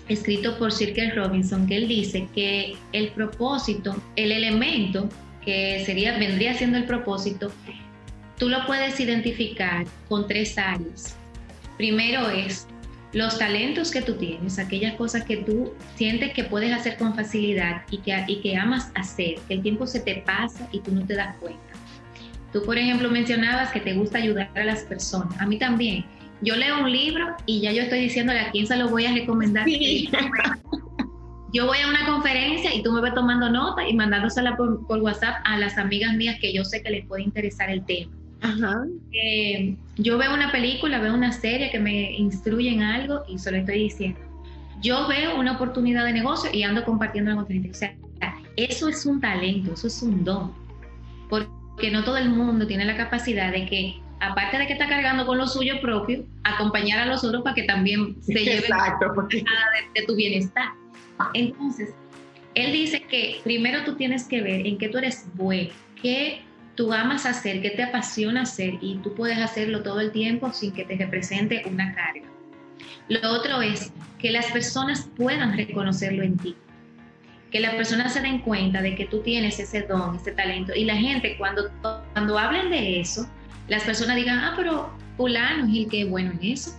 escrito 0.09 0.57
por 0.57 0.71
Sir 0.71 0.93
Robinson, 1.15 1.67
que 1.67 1.77
él 1.77 1.87
dice 1.87 2.27
que 2.33 2.75
el 2.93 3.09
propósito, 3.09 3.95
el 4.15 4.31
elemento 4.31 5.09
que 5.43 5.83
sería, 5.85 6.17
vendría 6.17 6.53
siendo 6.53 6.77
el 6.77 6.85
propósito, 6.85 7.51
tú 8.37 8.49
lo 8.49 8.65
puedes 8.65 8.99
identificar 8.99 9.85
con 10.07 10.27
tres 10.27 10.57
áreas. 10.57 11.15
Primero 11.77 12.29
es 12.29 12.67
los 13.13 13.39
talentos 13.39 13.91
que 13.91 14.01
tú 14.01 14.15
tienes, 14.15 14.59
aquellas 14.59 14.95
cosas 14.95 15.23
que 15.23 15.37
tú 15.37 15.73
sientes 15.95 16.33
que 16.33 16.43
puedes 16.43 16.73
hacer 16.73 16.97
con 16.97 17.15
facilidad 17.15 17.83
y 17.89 17.97
que, 17.99 18.23
y 18.27 18.41
que 18.41 18.57
amas 18.57 18.91
hacer, 18.95 19.35
que 19.47 19.55
el 19.55 19.61
tiempo 19.61 19.87
se 19.87 19.99
te 19.99 20.15
pasa 20.25 20.67
y 20.71 20.79
tú 20.79 20.91
no 20.91 21.05
te 21.05 21.15
das 21.15 21.35
cuenta. 21.37 21.61
Tú, 22.53 22.63
por 22.63 22.77
ejemplo, 22.77 23.09
mencionabas 23.09 23.71
que 23.71 23.79
te 23.79 23.93
gusta 23.93 24.19
ayudar 24.19 24.49
a 24.55 24.63
las 24.63 24.81
personas. 24.83 25.39
A 25.39 25.45
mí 25.45 25.57
también. 25.57 26.05
Yo 26.41 26.55
leo 26.55 26.81
un 26.83 26.91
libro 26.91 27.35
y 27.45 27.61
ya 27.61 27.71
yo 27.71 27.83
estoy 27.83 27.99
diciéndole 27.99 28.39
a 28.39 28.51
quién 28.51 28.67
se 28.67 28.77
lo 28.77 28.89
voy 28.89 29.05
a 29.05 29.13
recomendar. 29.13 29.65
Yo 31.53 31.65
voy 31.65 31.77
a 31.79 31.87
una 31.87 32.05
conferencia 32.05 32.75
y 32.75 32.83
tú 32.83 32.91
me 32.91 32.99
vas 32.99 33.15
tomando 33.15 33.49
nota 33.49 33.87
y 33.87 33.93
mandándosela 33.93 34.57
por, 34.57 34.85
por 34.85 34.99
WhatsApp 34.99 35.37
a 35.45 35.57
las 35.57 35.77
amigas 35.77 36.13
mías 36.13 36.37
que 36.41 36.53
yo 36.53 36.65
sé 36.65 36.83
que 36.83 36.89
les 36.89 37.05
puede 37.05 37.23
interesar 37.23 37.69
el 37.69 37.85
tema. 37.85 38.11
Ajá. 38.41 38.85
Eh, 39.13 39.75
yo 39.95 40.17
veo 40.17 40.33
una 40.33 40.51
película, 40.51 40.99
veo 40.99 41.13
una 41.13 41.31
serie 41.31 41.71
que 41.71 41.79
me 41.79 42.11
instruye 42.17 42.69
en 42.69 42.81
algo 42.81 43.23
y 43.27 43.39
solo 43.39 43.57
estoy 43.57 43.79
diciendo. 43.79 44.19
Yo 44.81 45.07
veo 45.07 45.39
una 45.39 45.53
oportunidad 45.53 46.05
de 46.05 46.13
negocio 46.13 46.49
y 46.53 46.63
ando 46.63 46.83
compartiendo 46.83 47.33
con 47.35 47.47
gente. 47.47 47.71
O 47.71 47.73
sea, 47.73 47.95
eso 48.57 48.89
es 48.89 49.05
un 49.05 49.21
talento, 49.21 49.73
eso 49.73 49.87
es 49.87 50.01
un 50.03 50.23
don. 50.23 50.51
Porque 51.29 51.91
no 51.91 52.03
todo 52.03 52.17
el 52.17 52.29
mundo 52.29 52.67
tiene 52.67 52.85
la 52.85 52.97
capacidad 52.97 53.51
de 53.51 53.65
que, 53.65 53.95
aparte 54.19 54.57
de 54.57 54.67
que 54.67 54.73
está 54.73 54.87
cargando 54.87 55.25
con 55.25 55.37
lo 55.37 55.47
suyo 55.47 55.79
propio, 55.81 56.25
acompañar 56.43 56.99
a 56.99 57.05
los 57.05 57.23
otros 57.23 57.43
para 57.43 57.55
que 57.55 57.63
también 57.63 58.15
se 58.21 58.33
lleven 58.33 58.61
de, 58.69 59.99
de 60.01 60.05
tu 60.05 60.15
bienestar. 60.15 60.69
Entonces, 61.33 61.93
él 62.55 62.71
dice 62.71 63.01
que 63.01 63.39
primero 63.43 63.83
tú 63.83 63.95
tienes 63.95 64.25
que 64.25 64.41
ver 64.41 64.65
en 64.65 64.77
qué 64.77 64.89
tú 64.89 64.97
eres 64.97 65.25
bueno, 65.35 65.69
qué 66.01 66.41
tú 66.75 66.93
amas 66.93 67.25
hacer, 67.25 67.61
qué 67.61 67.71
te 67.71 67.83
apasiona 67.83 68.43
hacer 68.43 68.75
y 68.81 68.97
tú 68.97 69.13
puedes 69.13 69.37
hacerlo 69.39 69.83
todo 69.83 69.99
el 69.99 70.11
tiempo 70.11 70.51
sin 70.53 70.71
que 70.71 70.85
te 70.85 70.95
represente 70.95 71.63
una 71.65 71.93
carga. 71.93 72.27
Lo 73.09 73.31
otro 73.31 73.61
es 73.61 73.91
que 74.19 74.31
las 74.31 74.51
personas 74.51 75.09
puedan 75.15 75.55
reconocerlo 75.55 76.23
en 76.23 76.37
ti, 76.37 76.55
que 77.51 77.59
las 77.59 77.75
personas 77.75 78.13
se 78.13 78.21
den 78.21 78.39
cuenta 78.39 78.81
de 78.81 78.95
que 78.95 79.05
tú 79.05 79.21
tienes 79.21 79.59
ese 79.59 79.83
don, 79.83 80.15
ese 80.15 80.31
talento 80.31 80.73
y 80.75 80.85
la 80.85 80.95
gente 80.95 81.35
cuando, 81.37 81.69
cuando 81.81 82.37
hablen 82.37 82.69
de 82.69 82.99
eso, 82.99 83.27
las 83.67 83.83
personas 83.83 84.15
digan, 84.15 84.39
ah, 84.39 84.53
pero 84.55 84.91
fulano 85.17 85.65
es 85.65 85.77
el 85.77 85.89
que 85.89 86.01
es 86.01 86.09
bueno 86.09 86.31
en 86.31 86.51
eso. 86.51 86.71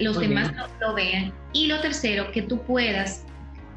los 0.00 0.18
demás 0.18 0.52
lo, 0.80 0.94
vean. 0.94 1.32
Y 1.52 1.66
lo 1.66 1.80
tercero, 1.80 2.30
que 2.32 2.42
tú 2.42 2.62
puedas 2.62 3.24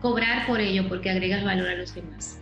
cobrar 0.02 0.46
por 0.48 0.60
ello 0.60 0.88
porque 0.88 1.10
agregas 1.10 1.44
valor 1.44 1.68
a 1.68 1.76
los 1.76 1.94
demás. 1.94 2.40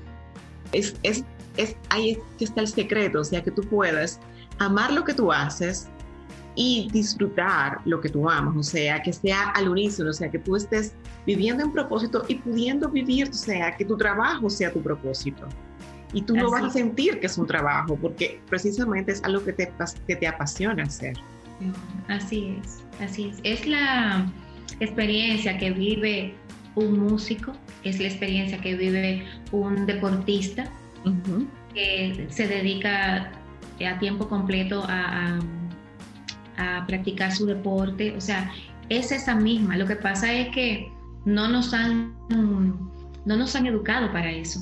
Es, 0.71 0.95
es 1.03 1.23
es, 1.57 1.75
ahí 1.89 2.17
está 2.39 2.61
el 2.61 2.67
secreto, 2.67 3.19
o 3.19 3.23
sea, 3.23 3.43
que 3.43 3.51
tú 3.51 3.61
puedas 3.63 4.19
amar 4.59 4.91
lo 4.91 5.03
que 5.03 5.13
tú 5.13 5.31
haces 5.31 5.87
y 6.55 6.89
disfrutar 6.91 7.79
lo 7.85 7.99
que 7.99 8.09
tú 8.09 8.29
amas, 8.29 8.55
o 8.55 8.63
sea, 8.63 9.01
que 9.01 9.11
sea 9.11 9.49
al 9.49 9.69
unísono, 9.69 10.11
o 10.11 10.13
sea, 10.13 10.29
que 10.29 10.39
tú 10.39 10.55
estés 10.55 10.93
viviendo 11.25 11.63
en 11.63 11.71
propósito 11.71 12.23
y 12.27 12.35
pudiendo 12.35 12.89
vivir, 12.89 13.29
o 13.29 13.33
sea, 13.33 13.75
que 13.75 13.85
tu 13.85 13.97
trabajo 13.97 14.49
sea 14.49 14.71
tu 14.71 14.81
propósito. 14.81 15.47
Y 16.13 16.21
tú 16.21 16.35
no 16.35 16.51
vas 16.51 16.63
a 16.63 16.69
sentir 16.69 17.19
que 17.19 17.25
es 17.25 17.37
un 17.37 17.47
trabajo, 17.47 17.97
porque 17.99 18.39
precisamente 18.49 19.11
es 19.11 19.23
algo 19.23 19.43
que 19.43 19.53
te, 19.53 19.71
que 20.07 20.15
te 20.15 20.27
apasiona 20.27 20.83
hacer. 20.83 21.17
Así 22.07 22.57
es, 22.61 22.83
así 23.01 23.29
es. 23.29 23.39
Es 23.43 23.67
la 23.67 24.31
experiencia 24.79 25.57
que 25.57 25.71
vive 25.71 26.35
un 26.75 26.99
músico, 26.99 27.53
es 27.83 27.99
la 27.99 28.07
experiencia 28.07 28.59
que 28.59 28.75
vive 28.75 29.25
un 29.51 29.85
deportista, 29.85 30.65
que 31.73 32.27
se 32.29 32.47
dedica 32.47 33.31
a 33.85 33.99
tiempo 33.99 34.27
completo 34.27 34.83
a, 34.87 35.39
practicar 36.87 37.31
su 37.31 37.45
deporte. 37.45 38.15
O 38.15 38.21
sea, 38.21 38.51
es 38.89 39.11
esa 39.11 39.35
misma. 39.35 39.75
Lo 39.75 39.87
que 39.87 39.95
pasa 39.95 40.31
es 40.31 40.49
que 40.49 40.91
no 41.25 41.47
nos 41.47 41.73
han, 41.73 42.15
no 42.29 43.37
nos 43.37 43.55
han 43.55 43.65
educado 43.65 44.11
para 44.13 44.31
eso. 44.31 44.59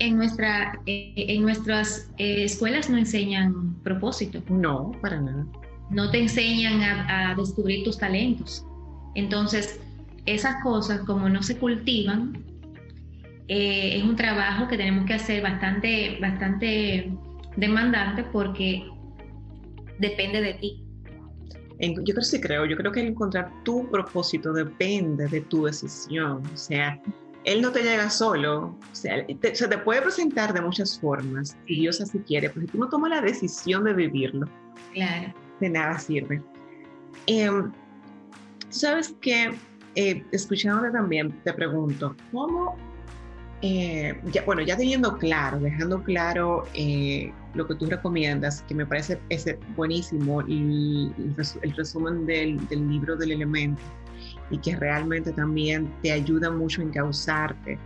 En, 0.00 0.16
nuestra, 0.16 0.80
eh, 0.86 1.14
en 1.16 1.42
nuestras 1.42 2.10
eh, 2.18 2.44
escuelas 2.44 2.90
no 2.90 2.96
enseñan 2.96 3.74
propósito. 3.82 4.42
No, 4.48 4.92
para 5.00 5.20
nada. 5.20 5.46
No 5.90 6.10
te 6.10 6.18
enseñan 6.18 6.82
a, 6.82 7.30
a 7.30 7.34
descubrir 7.34 7.84
tus 7.84 7.98
talentos. 7.98 8.64
Entonces, 9.14 9.80
esas 10.26 10.62
cosas 10.62 11.00
como 11.00 11.28
no 11.28 11.42
se 11.42 11.56
cultivan, 11.58 12.44
eh, 13.48 13.98
es 13.98 14.02
un 14.02 14.16
trabajo 14.16 14.68
que 14.68 14.76
tenemos 14.76 15.04
que 15.04 15.14
hacer 15.14 15.42
bastante, 15.42 16.18
bastante 16.20 17.12
demandante 17.56 18.24
porque 18.24 18.88
depende 19.98 20.40
de 20.40 20.54
ti. 20.54 20.80
Yo 21.78 22.14
creo 22.14 22.22
sí 22.22 22.40
creo, 22.40 22.64
yo 22.64 22.76
creo 22.76 22.92
que 22.92 23.06
encontrar 23.06 23.50
tu 23.64 23.90
propósito 23.90 24.52
depende 24.52 25.28
de 25.28 25.40
tu 25.42 25.64
decisión, 25.64 26.42
o 26.52 26.56
sea, 26.56 27.00
él 27.44 27.60
no 27.60 27.72
te 27.72 27.82
llega 27.82 28.10
solo, 28.10 28.76
o 28.90 28.94
sea, 28.94 29.24
se 29.52 29.68
te 29.68 29.78
puede 29.78 30.02
presentar 30.02 30.52
de 30.52 30.60
muchas 30.60 30.98
formas, 30.98 31.56
si 31.66 31.74
Dios 31.74 32.00
así 32.00 32.18
quiere, 32.20 32.50
pero 32.50 32.62
si 32.62 32.72
tú 32.72 32.78
no 32.78 32.88
tomas 32.88 33.10
la 33.10 33.20
decisión 33.20 33.84
de 33.84 33.92
vivirlo, 33.92 34.48
claro. 34.92 35.32
de 35.60 35.68
nada 35.68 35.98
sirve. 35.98 36.42
Em, 37.26 37.72
¿Sabes 38.70 39.14
qué? 39.20 39.54
Eh, 39.94 40.24
escuchándote 40.32 40.90
también, 40.90 41.30
te 41.44 41.52
pregunto, 41.52 42.16
¿cómo 42.32 42.76
eh, 43.66 44.20
ya, 44.30 44.42
bueno, 44.44 44.60
ya 44.60 44.76
teniendo 44.76 45.16
claro, 45.16 45.58
dejando 45.58 46.02
claro 46.02 46.64
eh, 46.74 47.32
lo 47.54 47.66
que 47.66 47.74
tú 47.76 47.86
recomiendas, 47.86 48.62
que 48.68 48.74
me 48.74 48.84
parece 48.84 49.18
ese 49.30 49.58
buenísimo, 49.74 50.42
y 50.46 51.10
el, 51.62 51.72
resumen 51.74 52.26
del, 52.26 52.60
libro 52.70 53.16
del 53.16 53.32
elemento, 53.32 53.80
y 54.50 54.58
que 54.58 54.76
realmente 54.76 55.32
también 55.32 55.92
te 56.02 56.12
ayuda 56.12 56.50
mucho 56.50 56.80
a 56.80 56.84
encauzarte, 56.84 57.78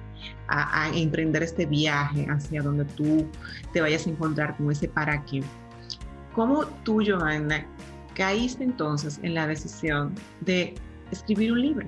a, 0.49 0.85
a, 0.85 0.97
emprender 0.97 1.42
este 1.42 1.66
viaje 1.66 2.27
hacia 2.29 2.62
donde 2.62 2.85
tú 2.85 3.27
te 3.73 3.81
vayas 3.81 4.07
a 4.07 4.11
encontrar 4.11 4.57
con 4.57 4.71
ese 4.71 4.88
para 4.88 5.25
qué. 5.25 5.42
¿Cómo 6.35 6.66
tú, 6.85 7.03
Johanna, 7.07 7.66
caíste 8.14 8.64
entonces 8.64 9.21
en 9.23 9.35
la 9.35 9.47
decisión 9.47 10.14
de 10.40 10.75
escribir 11.11 11.53
un 11.53 11.62
libro? 11.62 11.87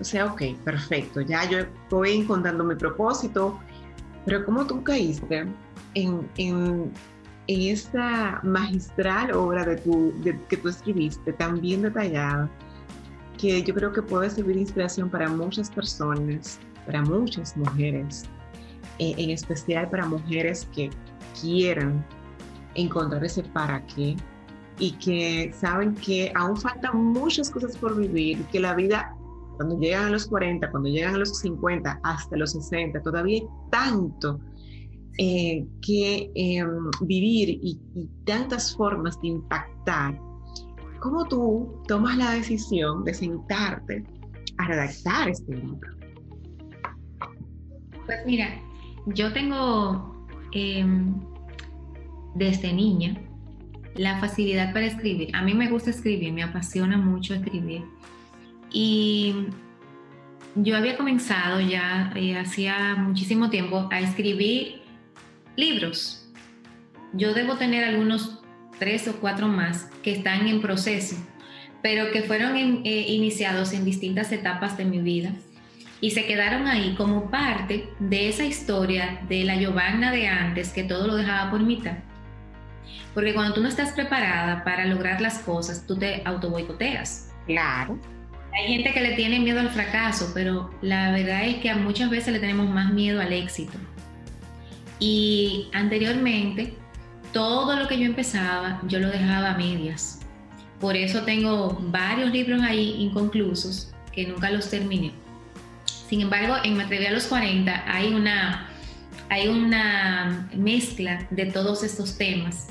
O 0.00 0.04
sea, 0.04 0.26
ok, 0.26 0.42
perfecto, 0.64 1.20
ya 1.22 1.48
yo 1.48 1.60
estoy 1.60 2.18
encontrando 2.18 2.64
mi 2.64 2.74
propósito, 2.74 3.58
pero 4.26 4.44
¿cómo 4.44 4.66
tú 4.66 4.82
caíste 4.82 5.46
en, 5.94 6.28
en, 6.36 6.92
en 7.46 7.60
esta 7.72 8.40
magistral 8.42 9.32
obra 9.32 9.64
de 9.64 9.76
tu, 9.76 10.12
que 10.48 10.56
tú 10.56 10.68
escribiste, 10.68 11.32
tan 11.32 11.60
bien 11.60 11.82
detallada, 11.82 12.50
que 13.38 13.62
yo 13.62 13.74
creo 13.74 13.92
que 13.92 14.02
puede 14.02 14.30
servir 14.30 14.56
de 14.56 14.62
inspiración 14.62 15.10
para 15.10 15.28
muchas 15.28 15.70
personas, 15.70 16.58
para 16.84 17.02
muchas 17.02 17.56
mujeres, 17.56 18.24
eh, 18.98 19.14
en 19.16 19.30
especial 19.30 19.88
para 19.90 20.06
mujeres 20.06 20.68
que 20.74 20.90
quieran 21.40 22.04
encontrar 22.74 23.24
ese 23.24 23.42
para 23.42 23.84
qué 23.86 24.16
y 24.78 24.92
que 24.92 25.52
saben 25.54 25.94
que 25.94 26.32
aún 26.34 26.56
faltan 26.56 26.96
muchas 26.96 27.50
cosas 27.50 27.76
por 27.76 27.96
vivir, 27.96 28.42
que 28.46 28.60
la 28.60 28.74
vida 28.74 29.16
cuando 29.56 29.78
llegan 29.78 30.06
a 30.06 30.10
los 30.10 30.26
40, 30.26 30.70
cuando 30.70 30.88
llegan 30.88 31.14
a 31.14 31.18
los 31.18 31.38
50, 31.38 32.00
hasta 32.02 32.36
los 32.36 32.52
60, 32.52 33.00
todavía 33.00 33.40
hay 33.40 33.48
tanto 33.70 34.38
eh, 35.18 35.66
que 35.80 36.30
em, 36.34 36.90
vivir 37.00 37.48
y, 37.62 37.80
tantas 38.24 38.76
formas 38.76 39.18
de 39.22 39.28
impactar. 39.28 40.20
¿Cómo 41.06 41.24
tú 41.28 41.82
tomas 41.86 42.16
la 42.16 42.32
decisión 42.32 43.04
de 43.04 43.14
sentarte 43.14 44.02
a 44.58 44.66
redactar 44.66 45.28
este 45.28 45.54
libro? 45.54 45.88
Pues 48.06 48.18
mira, 48.26 48.60
yo 49.14 49.32
tengo 49.32 50.26
em, 50.50 51.14
desde 52.34 52.72
niña 52.72 53.16
la 53.94 54.18
facilidad 54.18 54.72
para 54.72 54.86
escribir. 54.86 55.30
A 55.36 55.42
mí 55.42 55.54
me 55.54 55.70
gusta 55.70 55.90
escribir, 55.90 56.32
me 56.32 56.42
apasiona 56.42 56.96
mucho 56.96 57.34
escribir. 57.34 57.84
Y 58.72 59.46
yo 60.56 60.76
había 60.76 60.96
comenzado 60.96 61.60
ya 61.60 62.10
eh, 62.16 62.36
hacía 62.36 62.96
muchísimo 62.96 63.48
tiempo 63.48 63.88
a 63.92 64.00
escribir 64.00 64.82
libros. 65.54 66.28
Yo 67.12 67.32
debo 67.32 67.54
tener 67.58 67.84
algunos 67.84 68.35
tres 68.78 69.08
o 69.08 69.16
cuatro 69.16 69.48
más 69.48 69.88
que 70.02 70.12
están 70.12 70.46
en 70.48 70.60
proceso, 70.60 71.16
pero 71.82 72.10
que 72.12 72.22
fueron 72.22 72.56
eh, 72.56 73.04
iniciados 73.08 73.72
en 73.72 73.84
distintas 73.84 74.32
etapas 74.32 74.76
de 74.76 74.84
mi 74.84 74.98
vida 74.98 75.32
y 76.00 76.10
se 76.10 76.26
quedaron 76.26 76.66
ahí 76.66 76.94
como 76.96 77.30
parte 77.30 77.88
de 77.98 78.28
esa 78.28 78.44
historia 78.44 79.20
de 79.28 79.44
la 79.44 79.56
Giovanna 79.56 80.12
de 80.12 80.28
antes 80.28 80.70
que 80.72 80.82
todo 80.84 81.06
lo 81.06 81.16
dejaba 81.16 81.50
por 81.50 81.60
mitad. 81.60 81.98
Porque 83.14 83.32
cuando 83.32 83.54
tú 83.54 83.62
no 83.62 83.68
estás 83.68 83.92
preparada 83.92 84.62
para 84.62 84.84
lograr 84.84 85.20
las 85.20 85.38
cosas, 85.38 85.86
tú 85.86 85.96
te 85.96 86.20
auto 86.24 86.50
boicoteas. 86.50 87.32
Claro. 87.46 87.98
Hay 88.52 88.74
gente 88.74 88.92
que 88.92 89.00
le 89.00 89.12
tiene 89.12 89.40
miedo 89.40 89.60
al 89.60 89.70
fracaso, 89.70 90.32
pero 90.34 90.70
la 90.82 91.12
verdad 91.12 91.46
es 91.46 91.56
que 91.56 91.74
muchas 91.74 92.10
veces 92.10 92.32
le 92.32 92.40
tenemos 92.40 92.68
más 92.68 92.92
miedo 92.92 93.20
al 93.20 93.32
éxito. 93.32 93.78
Y 94.98 95.68
anteriormente, 95.72 96.74
todo 97.36 97.76
lo 97.76 97.86
que 97.86 97.98
yo 97.98 98.06
empezaba, 98.06 98.80
yo 98.88 98.98
lo 98.98 99.10
dejaba 99.10 99.50
a 99.50 99.56
medias. 99.58 100.20
Por 100.80 100.96
eso 100.96 101.20
tengo 101.24 101.76
varios 101.90 102.30
libros 102.30 102.62
ahí 102.62 102.94
inconclusos 102.98 103.92
que 104.10 104.26
nunca 104.26 104.50
los 104.50 104.70
terminé. 104.70 105.12
Sin 106.08 106.22
embargo, 106.22 106.54
en 106.64 106.78
Me 106.78 106.84
Atreví 106.84 107.04
a 107.04 107.10
los 107.10 107.26
40 107.26 107.84
hay 107.86 108.14
una, 108.14 108.70
hay 109.28 109.48
una 109.48 110.48
mezcla 110.56 111.26
de 111.30 111.44
todos 111.44 111.82
estos 111.82 112.16
temas 112.16 112.68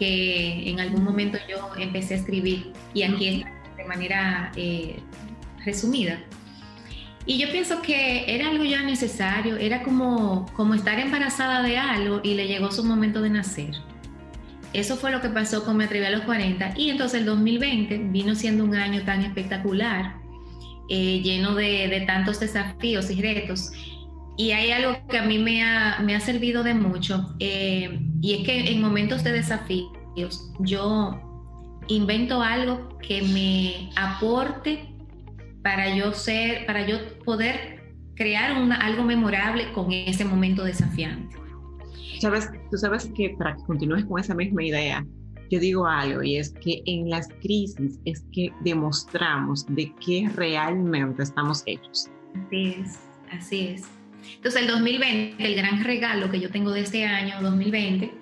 que 0.00 0.68
en 0.68 0.80
algún 0.80 1.04
momento 1.04 1.38
yo 1.48 1.70
empecé 1.80 2.14
a 2.14 2.16
escribir 2.16 2.72
y 2.92 3.04
aquí 3.04 3.28
está 3.28 3.52
de 3.76 3.84
manera 3.84 4.50
eh, 4.56 4.98
resumida. 5.64 6.18
Y 7.26 7.38
yo 7.38 7.50
pienso 7.50 7.82
que 7.82 8.32
era 8.32 8.48
algo 8.48 8.64
ya 8.64 8.82
necesario, 8.82 9.56
era 9.56 9.82
como, 9.82 10.46
como 10.54 10.74
estar 10.74 10.98
embarazada 11.00 11.60
de 11.62 11.76
algo 11.76 12.20
y 12.22 12.34
le 12.34 12.46
llegó 12.46 12.70
su 12.70 12.84
momento 12.84 13.20
de 13.20 13.30
nacer. 13.30 13.74
Eso 14.72 14.96
fue 14.96 15.10
lo 15.10 15.20
que 15.20 15.28
pasó 15.28 15.64
con 15.64 15.76
Me 15.76 15.84
Atreví 15.84 16.06
a 16.06 16.10
los 16.10 16.20
40 16.22 16.74
y 16.76 16.90
entonces 16.90 17.20
el 17.20 17.26
2020 17.26 17.98
vino 18.10 18.34
siendo 18.36 18.62
un 18.62 18.76
año 18.76 19.02
tan 19.02 19.22
espectacular, 19.22 20.16
eh, 20.88 21.20
lleno 21.22 21.56
de, 21.56 22.04
tantos 22.06 22.38
desafíos 22.38 23.10
y 23.10 23.20
retos. 23.20 23.72
Y 24.36 24.52
hay 24.52 24.70
algo 24.70 24.96
que 25.08 25.18
a 25.18 25.22
mí 25.22 25.38
me 25.38 25.64
ha, 25.64 25.98
me 26.04 26.14
ha 26.14 26.20
servido 26.20 26.62
de 26.62 26.74
mucho 26.74 27.34
eh, 27.40 27.98
y 28.20 28.34
es 28.34 28.46
que 28.46 28.70
en 28.70 28.80
momentos 28.80 29.24
de 29.24 29.32
desafíos 29.32 30.52
yo 30.60 31.20
invento 31.88 32.42
algo 32.42 32.98
que 32.98 33.22
me 33.22 33.90
aporte 33.96 34.95
para 35.66 35.96
yo 35.96 36.12
ser, 36.12 36.64
para 36.64 36.86
yo 36.86 36.96
poder 37.24 37.82
crear 38.14 38.52
algo 38.52 39.02
memorable 39.02 39.72
con 39.72 39.90
ese 39.90 40.24
momento 40.24 40.62
desafiante. 40.62 41.36
Sabes, 42.20 42.48
tú 42.70 42.78
sabes 42.78 43.10
que 43.16 43.30
para 43.30 43.56
que 43.56 43.64
continúes 43.64 44.04
con 44.04 44.20
esa 44.20 44.32
misma 44.32 44.62
idea, 44.62 45.04
yo 45.50 45.58
digo 45.58 45.84
algo 45.84 46.22
y 46.22 46.36
es 46.36 46.50
que 46.62 46.82
en 46.86 47.10
las 47.10 47.26
crisis 47.42 47.98
es 48.04 48.24
que 48.32 48.52
demostramos 48.60 49.66
de 49.74 49.92
qué 50.06 50.30
realmente 50.36 51.24
estamos 51.24 51.64
hechos. 51.66 52.10
Así 52.46 52.76
es, 52.78 53.00
así 53.32 53.66
es. 53.66 53.82
Entonces 54.36 54.62
el 54.62 54.68
2020, 54.68 55.44
el 55.44 55.56
gran 55.56 55.82
regalo 55.82 56.30
que 56.30 56.38
yo 56.38 56.48
tengo 56.48 56.70
de 56.70 56.82
este 56.82 57.04
año 57.04 57.42
2020 57.42 58.12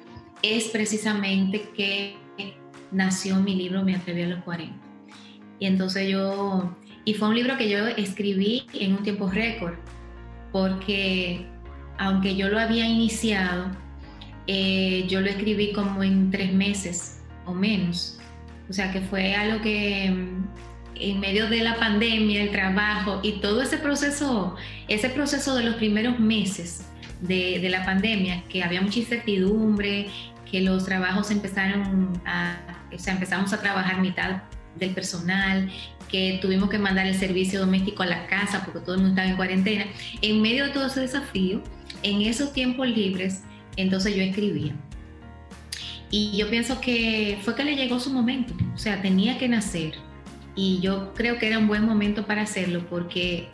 es 0.41 0.69
precisamente 0.69 1.69
que 1.77 2.17
nació 2.91 3.37
mi 3.37 3.55
libro 3.55 3.85
Me 3.85 3.97
atreví 3.97 4.23
a 4.23 4.29
los 4.29 4.43
40. 4.45 4.75
Y 5.59 5.67
entonces 5.67 6.09
yo, 6.09 6.75
y 7.05 7.15
fue 7.15 7.29
un 7.29 7.35
libro 7.35 7.57
que 7.57 7.69
yo 7.69 7.87
escribí 7.87 8.67
en 8.73 8.95
un 8.95 9.03
tiempo 9.03 9.31
récord, 9.31 9.75
porque 10.53 11.47
aunque 11.99 12.37
yo 12.37 12.49
lo 12.49 12.59
había 12.59 12.87
iniciado, 12.87 13.71
eh, 14.47 15.07
yo 15.09 15.21
lo 15.21 15.29
escribí 15.29 15.73
como 15.73 16.03
en 16.03 16.31
tres 16.31 16.53
meses 16.53 17.21
o 17.47 17.53
menos. 17.53 18.19
O 18.69 18.73
sea 18.73 18.93
que 18.93 19.01
fue 19.03 19.35
algo 19.35 19.61
que 19.63 20.11
mm, 20.11 20.45
en 20.97 21.21
medio 21.21 21.49
de 21.49 21.61
la 21.61 21.77
pandemia, 21.77 22.43
el 22.43 22.51
trabajo 22.51 23.21
y 23.23 23.33
todo 23.41 23.63
ese 23.63 23.79
proceso, 23.79 24.57
ese 24.89 25.11
proceso 25.11 25.55
de 25.57 25.65
los 25.65 25.75
primeros 25.77 26.19
meses 26.19 26.87
de, 27.21 27.59
de 27.61 27.69
la 27.69 27.85
pandemia, 27.85 28.45
que 28.49 28.63
había 28.63 28.81
mucha 28.81 29.01
incertidumbre, 29.01 30.09
que 30.51 30.61
los 30.61 30.85
trabajos 30.85 31.31
empezaron 31.31 32.21
a, 32.25 32.57
o 32.95 32.99
sea, 32.99 33.15
empezamos 33.15 33.53
a 33.53 33.61
trabajar 33.61 34.01
mitad 34.01 34.43
del 34.77 34.91
personal, 34.91 35.71
que 36.15 36.39
tuvimos 36.41 36.71
que 36.71 36.79
mandar 36.79 37.07
el 37.07 37.17
servicio 37.17 37.59
doméstico 37.59 38.05
a 38.05 38.07
la 38.07 38.29
casa 38.29 38.63
porque 38.65 38.79
todo 38.79 38.95
el 38.95 39.01
mundo 39.01 39.15
estaba 39.15 39.29
en 39.29 39.35
cuarentena. 39.35 39.87
En 40.23 40.41
medio 40.41 40.67
de 40.67 40.71
todo 40.71 40.87
ese 40.87 41.01
desafío, 41.01 41.61
en 42.05 42.23
esos 42.23 42.53
tiempos 42.53 42.87
libres, 42.87 43.43
entonces 43.77 44.15
yo 44.15 44.23
escribía. 44.23 44.77
Y 46.13 46.37
yo 46.37 46.49
pienso 46.49 46.81
que 46.81 47.41
fue 47.43 47.57
que 47.57 47.65
le 47.65 47.75
llegó 47.75 47.99
su 47.99 48.11
momento, 48.11 48.55
o 48.73 48.79
sea, 48.79 49.03
tenía 49.03 49.39
que 49.39 49.49
nacer. 49.49 49.95
Y 50.55 50.79
yo 50.81 51.13
creo 51.15 51.37
que 51.41 51.49
era 51.49 51.59
un 51.59 51.67
buen 51.67 51.85
momento 51.85 52.25
para 52.25 52.43
hacerlo 52.43 52.87
porque 52.89 53.49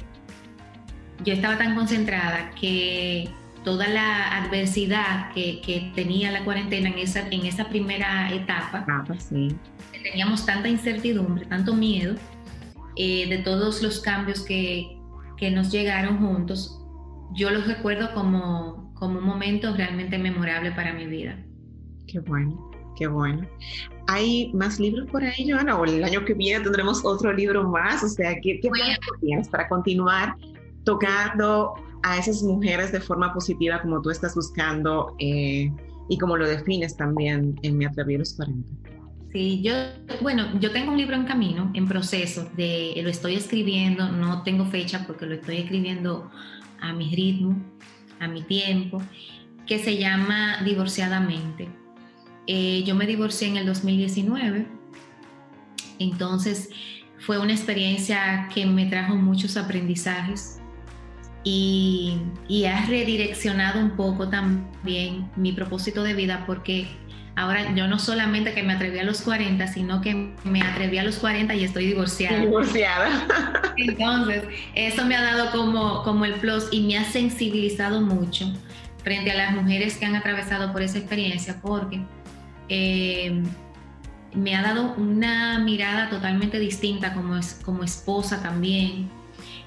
yo 1.24 1.32
estaba 1.32 1.56
tan 1.56 1.74
concentrada 1.74 2.50
que 2.60 3.30
toda 3.64 3.88
la 3.88 4.36
adversidad 4.36 5.32
que, 5.32 5.92
tenía 5.94 6.30
la 6.30 6.44
cuarentena 6.44 6.90
en 6.90 6.98
esa, 6.98 7.26
en 7.30 7.46
esa 7.46 7.70
primera 7.70 8.30
etapa, 8.34 8.84
ah, 8.86 9.02
pues 9.06 9.28
sí. 9.30 9.56
teníamos 10.02 10.44
tanta 10.44 10.68
incertidumbre, 10.68 11.46
tanto 11.46 11.72
miedo 11.72 12.16
eh, 12.96 13.28
de 13.28 13.38
todos 13.38 13.82
los 13.82 14.00
cambios 14.00 14.40
que, 14.42 14.98
que 15.36 15.50
nos 15.50 15.70
llegaron 15.70 16.18
juntos, 16.18 16.80
yo 17.32 17.50
los 17.50 17.66
recuerdo 17.66 18.12
como, 18.14 18.92
como 18.94 19.18
un 19.18 19.24
momento 19.24 19.74
realmente 19.74 20.18
memorable 20.18 20.72
para 20.72 20.92
mi 20.92 21.06
vida. 21.06 21.38
Qué 22.06 22.20
bueno, 22.20 22.70
qué 22.96 23.06
bueno. 23.06 23.46
¿Hay 24.08 24.50
más 24.52 24.80
libros 24.80 25.08
por 25.10 25.22
ahí, 25.22 25.48
Joana? 25.48 25.78
¿O 25.78 25.84
el 25.84 26.02
año 26.02 26.24
que 26.24 26.34
viene 26.34 26.62
tendremos 26.64 27.04
otro 27.04 27.32
libro 27.32 27.68
más? 27.68 28.02
O 28.02 28.08
sea, 28.08 28.34
¿qué, 28.40 28.58
qué 28.60 28.70
tienes 29.20 29.48
para 29.48 29.68
continuar 29.68 30.34
tocando 30.84 31.74
a 32.02 32.18
esas 32.18 32.42
mujeres 32.42 32.92
de 32.92 33.00
forma 33.00 33.32
positiva 33.32 33.80
como 33.82 34.00
tú 34.02 34.10
estás 34.10 34.34
buscando 34.34 35.14
eh, 35.18 35.70
y 36.08 36.18
como 36.18 36.36
lo 36.36 36.48
defines 36.48 36.96
también 36.96 37.58
en 37.62 37.78
Mi 37.78 37.84
Atreví 37.84 38.16
los 38.16 38.34
40? 38.34 38.89
Sí, 39.32 39.62
yo, 39.62 39.72
bueno, 40.20 40.58
yo 40.58 40.72
tengo 40.72 40.90
un 40.90 40.98
libro 40.98 41.14
en 41.14 41.24
camino, 41.24 41.70
en 41.74 41.86
proceso, 41.86 42.50
de, 42.56 43.00
lo 43.02 43.10
estoy 43.10 43.36
escribiendo, 43.36 44.10
no 44.10 44.42
tengo 44.42 44.66
fecha 44.66 45.06
porque 45.06 45.26
lo 45.26 45.34
estoy 45.34 45.58
escribiendo 45.58 46.30
a 46.80 46.92
mi 46.92 47.14
ritmo 47.14 47.56
a 48.20 48.28
mi 48.28 48.42
tiempo, 48.42 49.02
que 49.66 49.78
se 49.78 49.96
llama 49.96 50.62
Divorciadamente. 50.64 51.68
Eh, 52.46 52.84
yo 52.86 52.94
me 52.94 53.06
divorcié 53.06 53.48
en 53.48 53.56
el 53.56 53.66
2019, 53.66 54.66
entonces 55.98 56.70
fue 57.18 57.38
una 57.38 57.52
experiencia 57.52 58.48
que 58.54 58.66
me 58.66 58.86
trajo 58.86 59.16
muchos 59.16 59.56
aprendizajes 59.56 60.60
y, 61.44 62.18
y 62.48 62.64
ha 62.66 62.84
redireccionado 62.86 63.80
un 63.80 63.96
poco 63.96 64.28
también 64.28 65.30
mi 65.36 65.52
propósito 65.52 66.02
de 66.02 66.14
vida 66.14 66.44
porque 66.46 66.86
Ahora 67.36 67.74
yo 67.74 67.86
no 67.86 67.98
solamente 67.98 68.52
que 68.52 68.62
me 68.62 68.74
atreví 68.74 68.98
a 68.98 69.04
los 69.04 69.22
40, 69.22 69.66
sino 69.68 70.00
que 70.00 70.34
me 70.44 70.62
atreví 70.62 70.98
a 70.98 71.04
los 71.04 71.16
40 71.16 71.54
y 71.54 71.64
estoy 71.64 71.86
divorciada. 71.86 72.40
Divorciada. 72.40 73.26
Entonces, 73.76 74.44
eso 74.74 75.04
me 75.06 75.16
ha 75.16 75.22
dado 75.22 75.50
como, 75.52 76.02
como 76.02 76.24
el 76.24 76.34
plus 76.34 76.68
y 76.70 76.82
me 76.82 76.98
ha 76.98 77.04
sensibilizado 77.04 78.00
mucho 78.00 78.52
frente 79.02 79.30
a 79.30 79.34
las 79.34 79.52
mujeres 79.52 79.96
que 79.96 80.06
han 80.06 80.16
atravesado 80.16 80.72
por 80.72 80.82
esa 80.82 80.98
experiencia, 80.98 81.56
porque 81.62 82.02
eh, 82.68 83.42
me 84.34 84.54
ha 84.54 84.62
dado 84.62 84.94
una 84.94 85.58
mirada 85.58 86.10
totalmente 86.10 86.58
distinta 86.58 87.14
como, 87.14 87.38
como 87.64 87.84
esposa 87.84 88.42
también. 88.42 89.08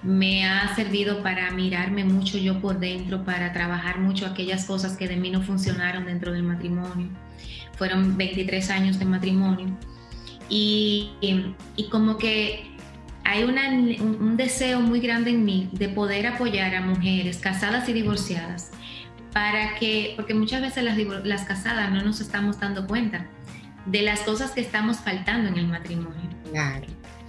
Me 0.04 0.46
ha 0.46 0.76
servido 0.76 1.24
para 1.24 1.50
mirarme 1.52 2.04
mucho 2.04 2.38
yo 2.38 2.60
por 2.60 2.80
dentro, 2.80 3.24
para 3.24 3.54
trabajar 3.54 4.00
mucho 4.00 4.26
aquellas 4.26 4.66
cosas 4.66 4.98
que 4.98 5.08
de 5.08 5.16
mí 5.16 5.30
no 5.30 5.42
funcionaron 5.42 6.06
dentro 6.06 6.32
del 6.32 6.44
matrimonio 6.44 7.10
fueron 7.76 8.18
23 8.18 8.70
años 8.70 9.00
de 9.00 9.06
matrimonio. 9.06 9.78
Y, 10.50 11.12
y 11.76 11.90
como 11.90 12.18
que 12.18 12.74
hay 13.24 13.44
un, 13.44 14.38
deseo 14.38 14.80
muy 14.80 15.00
grande 15.00 15.32
en 15.32 15.46
mí 15.46 15.70
de 15.72 15.90
poder 15.90 16.28
apoyar 16.28 16.76
a 16.76 16.82
mujeres 16.82 17.38
casadas 17.38 17.88
y 17.90 17.94
divorciadas 17.94 18.72
para 19.32 19.76
que, 19.76 20.14
porque 20.16 20.34
muchas 20.34 20.62
veces 20.62 20.84
las, 20.84 20.98
las 21.26 21.44
casadas 21.44 21.92
no 21.92 22.04
nos 22.04 22.22
estamos 22.22 22.60
dando 22.60 22.86
cuenta 22.86 23.26
de 23.86 24.02
las 24.04 24.20
cosas 24.22 24.52
que 24.52 24.62
estamos 24.62 24.98
faltando 24.98 25.50
en 25.50 25.58
el 25.58 25.68
matrimonio. 25.68 26.30
Claro. 26.52 26.86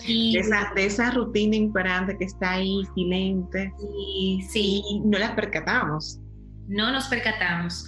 Y, 0.06 0.34
de, 0.34 0.40
esa, 0.40 0.72
de 0.74 0.86
esa 0.86 1.10
rutina 1.10 1.56
imperante 1.56 2.16
que 2.18 2.24
está 2.24 2.52
ahí 2.52 2.82
silente. 2.94 3.72
Y, 3.98 4.42
sí. 4.48 4.82
Y 4.90 5.00
no 5.00 5.18
las 5.18 5.32
percatamos. 5.32 6.20
No 6.68 6.92
nos 6.92 7.06
percatamos. 7.06 7.86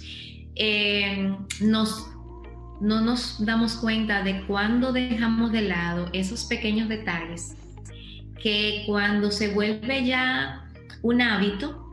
Eh, 0.55 1.35
nos 1.61 2.09
no 2.79 3.01
nos 3.01 3.43
damos 3.43 3.75
cuenta 3.75 4.21
de 4.21 4.45
cuando 4.45 4.91
dejamos 4.93 5.51
de 5.51 5.61
lado 5.61 6.09
esos 6.13 6.45
pequeños 6.45 6.87
detalles 6.87 7.55
que 8.41 8.83
cuando 8.85 9.31
se 9.31 9.53
vuelve 9.53 10.05
ya 10.05 10.69
un 11.01 11.21
hábito, 11.21 11.91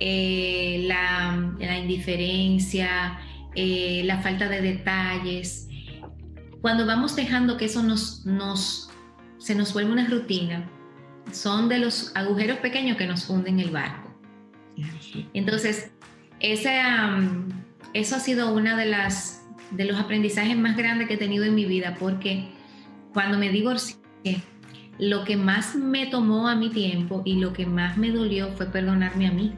eh, 0.00 0.84
la, 0.86 1.78
indiferencia, 1.78 3.18
eh, 3.54 4.02
la 4.04 4.20
falta 4.22 4.48
de 4.48 4.62
detalles, 4.62 5.68
cuando 6.60 6.86
vamos 6.86 7.14
dejando 7.16 7.56
que 7.56 7.66
eso 7.66 7.82
nos, 7.82 8.24
nos 8.24 8.87
se 9.38 9.54
nos 9.54 9.72
vuelve 9.72 9.92
una 9.92 10.08
rutina, 10.08 10.68
son 11.32 11.68
de 11.68 11.78
los 11.78 12.14
agujeros 12.16 12.58
pequeños 12.58 12.96
que 12.96 13.06
nos 13.06 13.28
hunden 13.28 13.60
el 13.60 13.70
barco. 13.70 14.08
Entonces, 15.34 15.90
ese, 16.40 16.80
eso 17.94 18.16
ha 18.16 18.20
sido 18.20 18.54
una 18.54 18.76
de 18.76 18.86
las 18.86 19.38
de 19.70 19.84
los 19.84 19.98
aprendizajes 19.98 20.56
más 20.56 20.76
grandes 20.76 21.08
que 21.08 21.14
he 21.14 21.18
tenido 21.18 21.44
en 21.44 21.54
mi 21.54 21.64
vida, 21.64 21.96
porque 21.98 22.48
cuando 23.12 23.38
me 23.38 23.50
divorcié, 23.50 23.98
lo 24.98 25.24
que 25.24 25.36
más 25.36 25.74
me 25.74 26.06
tomó 26.06 26.48
a 26.48 26.56
mi 26.56 26.70
tiempo 26.70 27.22
y 27.24 27.38
lo 27.38 27.52
que 27.52 27.66
más 27.66 27.96
me 27.96 28.10
dolió 28.10 28.48
fue 28.52 28.66
perdonarme 28.66 29.26
a 29.26 29.32
mí. 29.32 29.54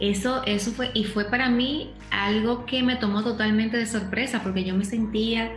Eso, 0.00 0.42
eso 0.44 0.72
fue, 0.72 0.90
y 0.94 1.04
fue 1.04 1.24
para 1.26 1.48
mí 1.48 1.92
algo 2.10 2.66
que 2.66 2.82
me 2.82 2.96
tomó 2.96 3.22
totalmente 3.22 3.76
de 3.76 3.86
sorpresa, 3.86 4.42
porque 4.42 4.64
yo 4.64 4.74
me 4.74 4.84
sentía 4.84 5.52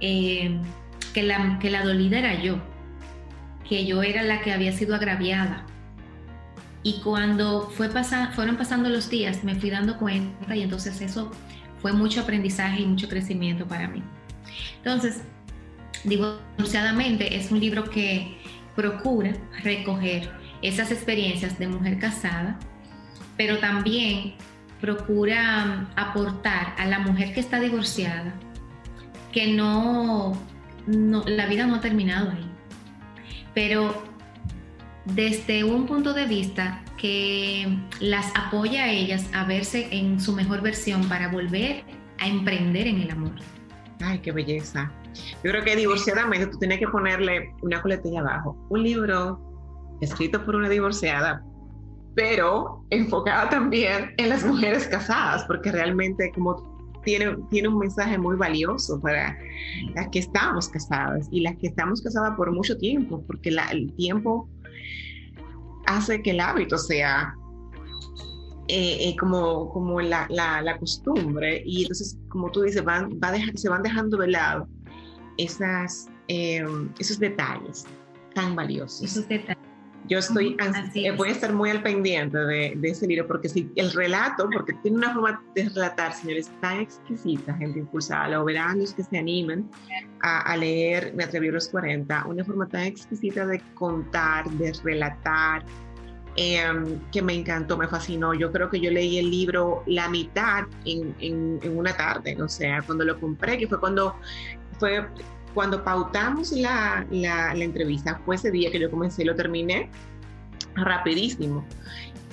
eh, 0.00 0.60
que, 1.12 1.22
la, 1.22 1.58
que 1.58 1.70
la 1.70 1.84
dolida 1.84 2.18
era 2.18 2.40
yo, 2.40 2.58
que 3.68 3.86
yo 3.86 4.02
era 4.02 4.22
la 4.22 4.40
que 4.40 4.52
había 4.52 4.72
sido 4.72 4.94
agraviada. 4.94 5.66
Y 6.82 7.00
cuando 7.00 7.70
fue 7.70 7.88
fueron 7.88 8.56
pasando 8.56 8.88
los 8.88 9.08
días, 9.08 9.44
me 9.44 9.54
fui 9.54 9.70
dando 9.70 9.98
cuenta 9.98 10.56
y 10.56 10.62
entonces 10.62 11.00
eso 11.00 11.30
fue 11.80 11.92
mucho 11.92 12.22
aprendizaje 12.22 12.82
y 12.82 12.86
mucho 12.86 13.08
crecimiento 13.08 13.66
para 13.66 13.86
mí. 13.88 14.02
Entonces, 14.78 15.22
Divorciadamente 16.04 17.36
es 17.36 17.52
un 17.52 17.60
libro 17.60 17.88
que 17.88 18.36
procura 18.74 19.34
recoger 19.62 20.30
esas 20.60 20.90
experiencias 20.90 21.58
de 21.58 21.68
mujer 21.68 21.98
casada, 22.00 22.58
pero 23.36 23.58
también 23.58 24.34
procura 24.80 25.64
um, 25.64 25.86
aportar 25.96 26.74
a 26.76 26.86
la 26.86 26.98
mujer 26.98 27.32
que 27.32 27.40
está 27.40 27.60
divorciada 27.60 28.34
que 29.32 29.54
no, 29.54 30.32
la 30.86 31.46
vida 31.46 31.66
no 31.66 31.76
ha 31.76 31.80
terminado 31.80 32.30
ahí, 32.30 32.50
pero 33.54 34.02
desde 35.04 35.64
un 35.64 35.86
punto 35.86 36.12
de 36.12 36.26
vista 36.26 36.82
que 36.96 37.66
las 38.00 38.32
apoya 38.36 38.84
a 38.84 38.90
ellas 38.90 39.28
a 39.34 39.44
verse 39.44 39.88
en 39.90 40.20
su 40.20 40.32
mejor 40.32 40.60
versión 40.62 41.08
para 41.08 41.28
volver 41.28 41.84
a 42.18 42.28
emprender 42.28 42.86
en 42.86 43.00
el 43.00 43.10
amor. 43.10 43.32
Ay, 44.00 44.20
qué 44.20 44.32
belleza. 44.32 44.90
Yo 45.42 45.50
creo 45.50 45.64
que 45.64 45.76
divorciadamente 45.76 46.46
tú 46.46 46.58
tienes 46.58 46.78
que 46.78 46.88
ponerle 46.88 47.52
una 47.62 47.82
coletilla 47.82 48.20
abajo. 48.20 48.56
Un 48.70 48.82
libro 48.82 49.40
escrito 50.00 50.44
por 50.44 50.54
una 50.54 50.68
divorciada, 50.68 51.42
pero 52.14 52.84
enfocado 52.90 53.48
también 53.48 54.14
en 54.16 54.28
las 54.28 54.44
mujeres 54.44 54.86
casadas, 54.86 55.44
porque 55.44 55.72
realmente 55.72 56.30
como 56.34 56.71
tiene, 57.04 57.36
tiene 57.50 57.68
un 57.68 57.78
mensaje 57.78 58.18
muy 58.18 58.36
valioso 58.36 59.00
para 59.00 59.36
las 59.94 60.08
que 60.08 60.20
estamos 60.20 60.68
casadas 60.68 61.28
y 61.30 61.40
las 61.40 61.56
que 61.56 61.68
estamos 61.68 62.02
casadas 62.02 62.36
por 62.36 62.52
mucho 62.52 62.76
tiempo, 62.78 63.22
porque 63.26 63.50
el 63.70 63.92
tiempo 63.94 64.48
hace 65.86 66.22
que 66.22 66.30
el 66.30 66.40
hábito 66.40 66.78
sea 66.78 67.34
eh, 68.68 69.08
eh, 69.08 69.16
como, 69.18 69.70
como 69.70 70.00
la, 70.00 70.26
la, 70.30 70.78
costumbre 70.78 71.62
y 71.66 71.82
entonces, 71.82 72.16
como 72.28 72.50
tú 72.50 72.62
dices, 72.62 72.84
van, 72.84 73.10
va 73.22 73.32
se 73.54 73.68
van 73.68 73.82
dejando 73.82 74.16
de 74.16 74.28
lado 74.28 74.68
esas, 75.36 76.08
eh, 76.28 76.64
esos 76.98 77.18
detalles 77.18 77.84
tan 78.34 78.54
valiosos. 78.54 79.02
Esos 79.02 79.28
detalles. 79.28 79.61
Yo 80.08 80.18
estoy, 80.18 80.56
voy 81.16 81.28
a 81.28 81.32
estar 81.32 81.52
muy 81.52 81.70
al 81.70 81.82
pendiente 81.82 82.36
de, 82.36 82.74
de, 82.76 82.88
ese 82.88 83.06
libro 83.06 83.26
porque 83.26 83.48
si 83.48 83.70
el 83.76 83.92
relato, 83.92 84.48
porque 84.52 84.72
tiene 84.82 84.98
una 84.98 85.12
forma 85.12 85.42
de 85.54 85.68
relatar, 85.68 86.12
señores, 86.12 86.50
tan 86.60 86.80
exquisita, 86.80 87.54
gente 87.54 87.78
impulsada, 87.78 88.28
lo 88.28 88.44
verán 88.44 88.80
los 88.80 88.94
que 88.94 89.04
se 89.04 89.18
animen 89.18 89.70
a, 90.20 90.40
a, 90.40 90.56
leer 90.56 91.12
Me 91.14 91.24
atreví 91.24 91.48
a 91.48 91.52
los 91.52 91.68
40, 91.68 92.26
una 92.26 92.44
forma 92.44 92.66
tan 92.68 92.82
exquisita 92.82 93.46
de 93.46 93.60
contar, 93.74 94.50
de 94.50 94.72
relatar, 94.82 95.64
Em, 96.36 96.98
que 97.10 97.20
me 97.20 97.34
encantó, 97.34 97.76
me 97.76 97.86
fascinó. 97.86 98.32
Yo 98.32 98.50
creo 98.50 98.70
que 98.70 98.80
yo 98.80 98.90
leí 98.90 99.18
el 99.18 99.30
libro 99.30 99.82
la 99.86 100.08
mitad 100.08 100.64
en, 100.86 101.14
en, 101.20 101.76
una 101.76 101.94
tarde, 101.94 102.40
o 102.40 102.48
sea, 102.48 102.80
cuando 102.82 103.04
lo 103.04 103.20
compré, 103.20 103.58
que 103.58 103.66
fue 103.66 103.78
cuando 103.78 104.16
fue 104.78 105.06
cuando 105.54 105.82
pautamos 105.82 106.52
la, 106.52 107.06
la, 107.10 107.52
entrevista, 107.54 108.20
fue 108.24 108.36
ese 108.36 108.50
día 108.50 108.70
que 108.70 108.80
yo 108.80 108.90
comencé 108.90 109.22
y 109.22 109.26
lo 109.26 109.34
terminé 109.34 109.88
rapidísimo. 110.74 111.64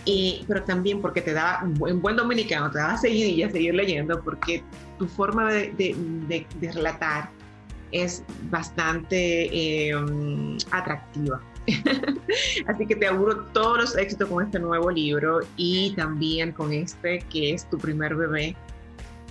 Y, 0.06 0.46
pero 0.48 0.64
también 0.64 1.02
porque 1.02 1.22
te 1.22 1.34
da, 1.34 1.62
en 1.62 2.02
buen 2.02 2.16
dominicano, 2.16 2.72
te 2.72 2.80
daba 2.80 2.98
seguidilla 2.98 3.50
seguir 3.52 3.76
leyendo, 3.76 4.22
porque 4.24 4.64
tu 4.98 5.08
forma 5.08 5.52
de, 5.52 5.74
de, 5.78 6.72
relatar 6.72 7.30
es 7.92 8.24
bastante 8.50 9.90
em, 9.90 10.58
atractiva. 10.72 11.42
Así 12.68 12.86
que 12.86 12.96
te 12.96 13.08
auguro 13.08 13.46
todos 13.54 13.78
los 13.78 13.98
éxitos 13.98 14.30
con 14.30 14.46
este 14.46 14.60
nuevo 14.60 14.90
libro 14.90 15.42
y 15.58 15.94
también 15.96 16.52
con 16.52 16.74
este 16.74 17.20
que 17.30 17.54
es 17.54 17.70
tu 17.70 17.78
primer 17.78 18.16
bebé. 18.16 18.56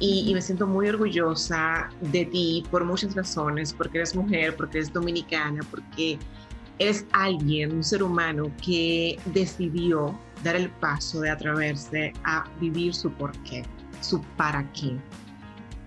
Y, 0.01 0.33
me 0.33 0.41
siento 0.41 0.67
muy 0.67 0.89
orgullosa 0.89 1.89
de 2.01 2.25
ti 2.27 2.65
por 2.71 2.85
muchas 2.85 3.17
razones, 3.17 3.73
porque 3.73 3.99
eres 3.99 4.15
mujer, 4.15 4.55
porque 4.57 4.79
eres 4.79 4.93
dominicana, 4.93 5.61
porque 5.71 6.19
eres 6.79 7.05
alguien, 7.13 7.73
un 7.73 7.83
ser 7.83 8.05
humano 8.05 8.53
que 8.65 9.19
decidió 9.27 10.17
dar 10.45 10.55
el 10.55 10.71
paso 10.71 11.21
de 11.21 11.31
atreverse 11.31 12.13
a 12.23 12.45
vivir 12.61 12.95
su 12.95 13.11
porqué, 13.11 13.65
su 14.01 14.23
para 14.37 14.71
qué. 14.73 14.97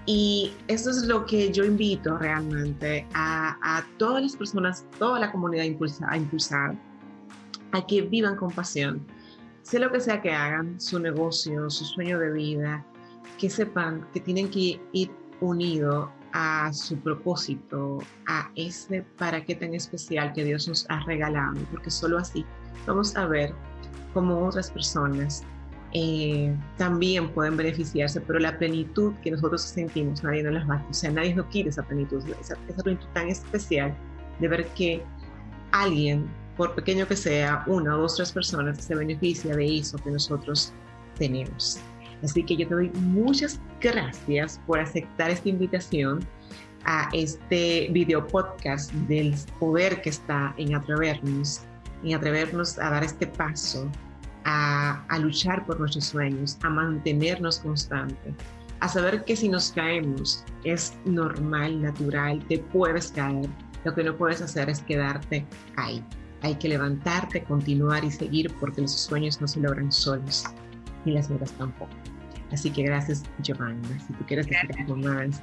Y 0.06 0.52
eso 0.68 0.90
es 0.90 1.04
lo 1.04 1.26
que 1.26 1.52
yo 1.54 1.64
invito 1.64 2.18
realmente 2.18 3.08
a, 3.14 3.86
todas 3.98 4.24
las 4.24 4.36
personas, 4.36 4.86
toda 4.98 5.20
la 5.20 5.32
comunidad 5.32 5.64
a 6.10 6.18
impulsar, 6.18 6.76
a 7.72 7.86
que 7.86 8.02
vivan 8.02 8.36
con 8.36 8.52
pasión. 8.52 9.06
Sea 9.62 9.80
lo 9.80 9.92
que 9.92 10.02
sea 10.02 10.22
que 10.22 10.32
hagan, 10.32 10.82
su 10.82 11.00
negocio, 11.00 11.70
su 11.70 11.86
sueño 11.86 12.18
de 12.20 12.32
vida, 12.32 12.86
que 13.42 13.50
sepan 13.50 14.08
que 14.14 14.20
tienen 14.20 14.52
que 14.52 14.80
ir 14.94 15.12
unidos 15.40 16.10
a 16.32 16.72
su 16.72 16.96
propósito, 17.00 17.98
a 18.28 18.52
ese 18.56 19.04
para 19.18 19.44
qué 19.44 19.56
tan 19.56 19.74
especial 19.74 20.32
que 20.34 20.44
Dios 20.44 20.68
nos 20.68 20.86
ha 20.90 21.00
regalado, 21.06 21.60
porque 21.72 21.90
solo 21.90 22.20
así 22.20 22.46
vamos 22.86 23.16
a 23.16 23.26
ver 23.26 23.52
cómo 24.14 24.48
otras 24.48 24.70
personas 24.70 25.44
eh, 25.94 26.56
también 26.78 27.34
pueden 27.34 27.58
beneficiarse, 27.58 28.22
pero 28.22 28.38
la 28.38 28.58
plenitud 28.60 29.14
que 29.24 29.32
nosotros 29.32 29.64
sentimos, 29.64 30.24
nadie 30.24 30.44
nos 30.44 30.54
la 30.54 30.66
va, 30.66 30.86
o 30.88 30.94
sea, 30.94 31.10
nadie 31.10 31.34
nos 31.34 31.48
quiere 31.48 31.70
esa 31.70 31.82
plenitud, 31.82 32.24
esa, 32.40 32.56
plenitud 32.84 33.08
tan 33.14 33.28
especial 33.28 33.94
de 34.40 34.48
ver 34.48 34.68
que 34.76 35.04
alguien, 35.72 36.30
por 36.56 36.76
pequeño 36.76 37.08
que 37.08 37.16
sea, 37.16 37.64
una 37.66 37.98
o 37.98 38.02
dos, 38.02 38.18
tres 38.18 38.32
personas, 38.32 38.78
se 38.84 38.94
beneficia 38.94 39.56
de 39.56 39.80
eso 39.80 39.98
que 39.98 40.12
nosotros 40.12 40.72
tenemos. 41.18 41.82
Así 42.24 42.44
que 42.44 42.56
yo 42.56 42.68
te 42.68 42.76
doy 42.76 42.90
muchas 42.96 43.60
gracias 43.80 44.60
por 44.68 44.80
aceptar 44.80 45.32
esta 45.32 45.50
invitación 45.50 46.26
a 46.86 47.10
este 47.14 47.90
video 47.92 48.26
podcast 48.26 48.92
del 49.08 49.36
poder 49.60 50.02
que 50.02 50.10
está 50.10 50.54
en 50.58 50.76
atrevernos, 50.76 51.62
en 52.04 52.16
atrevernos 52.16 52.78
a 52.80 52.90
dar 52.90 53.04
este 53.04 53.28
paso 53.28 53.90
a, 54.46 55.18
luchar 55.20 55.66
por 55.66 55.80
nuestros 55.80 56.06
sueños, 56.06 56.58
a 56.64 56.70
mantenernos 56.70 57.60
constantes, 57.60 58.34
a 58.80 58.88
saber 58.88 59.24
que 59.26 59.36
si 59.36 59.48
nos 59.50 59.72
caemos 59.72 60.44
es 60.64 60.94
normal, 61.06 61.82
natural, 61.82 62.44
te 62.48 62.58
puedes 62.58 63.12
caer. 63.12 63.48
Lo 63.84 63.94
que 63.94 64.04
no 64.04 64.16
puedes 64.16 64.42
hacer 64.42 64.70
es 64.70 64.82
quedarte 64.82 65.46
ahí. 65.76 66.04
Hay 66.42 66.56
que 66.56 66.70
levantarte, 66.70 67.44
continuar 67.44 68.04
y 68.04 68.10
seguir 68.10 68.52
porque 68.60 68.82
los 68.82 68.92
sueños 68.92 69.40
no 69.40 69.48
se 69.48 69.60
logran 69.60 69.92
solos 69.92 70.46
y 71.06 71.12
las 71.12 71.30
metas 71.30 71.52
tampoco. 71.54 71.92
Así 72.52 72.70
que 72.70 72.84
gracias, 72.84 73.24
Giovanna. 73.42 73.88
Si 74.06 74.14
tú 74.14 74.26
quieres 74.26 74.48
decir 74.48 74.70
algo 74.80 74.96
más. 74.98 75.42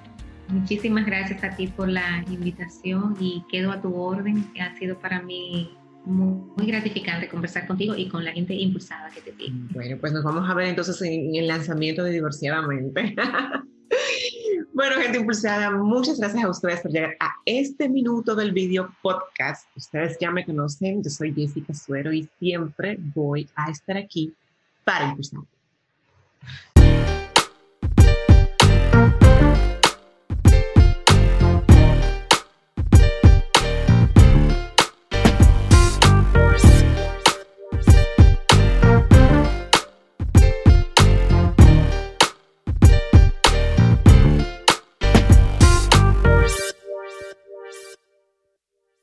Muchísimas 0.48 1.04
gracias 1.06 1.42
a 1.44 1.50
ti 1.56 1.66
por 1.66 1.88
la 1.88 2.24
invitación 2.30 3.16
y 3.20 3.44
quedo 3.50 3.70
a 3.70 3.80
tu 3.80 3.94
orden. 3.94 4.50
Ha 4.61 4.76
sido 4.78 4.98
para 4.98 5.20
mí 5.22 5.76
muy, 6.04 6.66
gratificante 6.66 7.28
conversar 7.28 7.66
contigo 7.66 7.94
y 7.94 8.09
con 8.09 8.24
la 8.24 8.32
gente 8.32 8.54
impulsada 8.54 9.11
que 9.11 9.20
te 9.20 9.32
tiene. 9.32 9.66
Bueno, 9.72 9.96
pues 10.00 10.12
nos 10.12 10.24
vamos 10.24 10.48
a 10.48 10.54
ver 10.54 10.68
entonces 10.68 11.00
en, 11.02 11.34
el 11.34 11.46
lanzamiento 11.46 12.02
de 12.02 12.12
Divorciadamente. 12.12 13.14
bueno, 14.72 14.96
gente 15.02 15.18
impulsada, 15.18 15.70
muchas 15.70 16.18
gracias 16.18 16.44
a 16.44 16.48
ustedes 16.48 16.80
por 16.80 16.92
llegar 16.92 17.16
a 17.20 17.32
este 17.44 17.88
minuto 17.88 18.34
del 18.34 18.52
video 18.52 18.90
podcast. 19.02 19.68
Ustedes 19.76 20.16
ya 20.18 20.30
me 20.30 20.46
conocen, 20.46 21.02
yo 21.02 21.11
soy 21.11 21.34
Jessica 21.34 21.74
Suero 21.74 22.11
y 22.12 22.28
siempre 22.38 22.96
voy 23.14 23.48
a 23.54 23.70
estar 23.70 23.98
aquí 23.98 24.34
para 24.89 25.05
impulsar. 25.05 25.41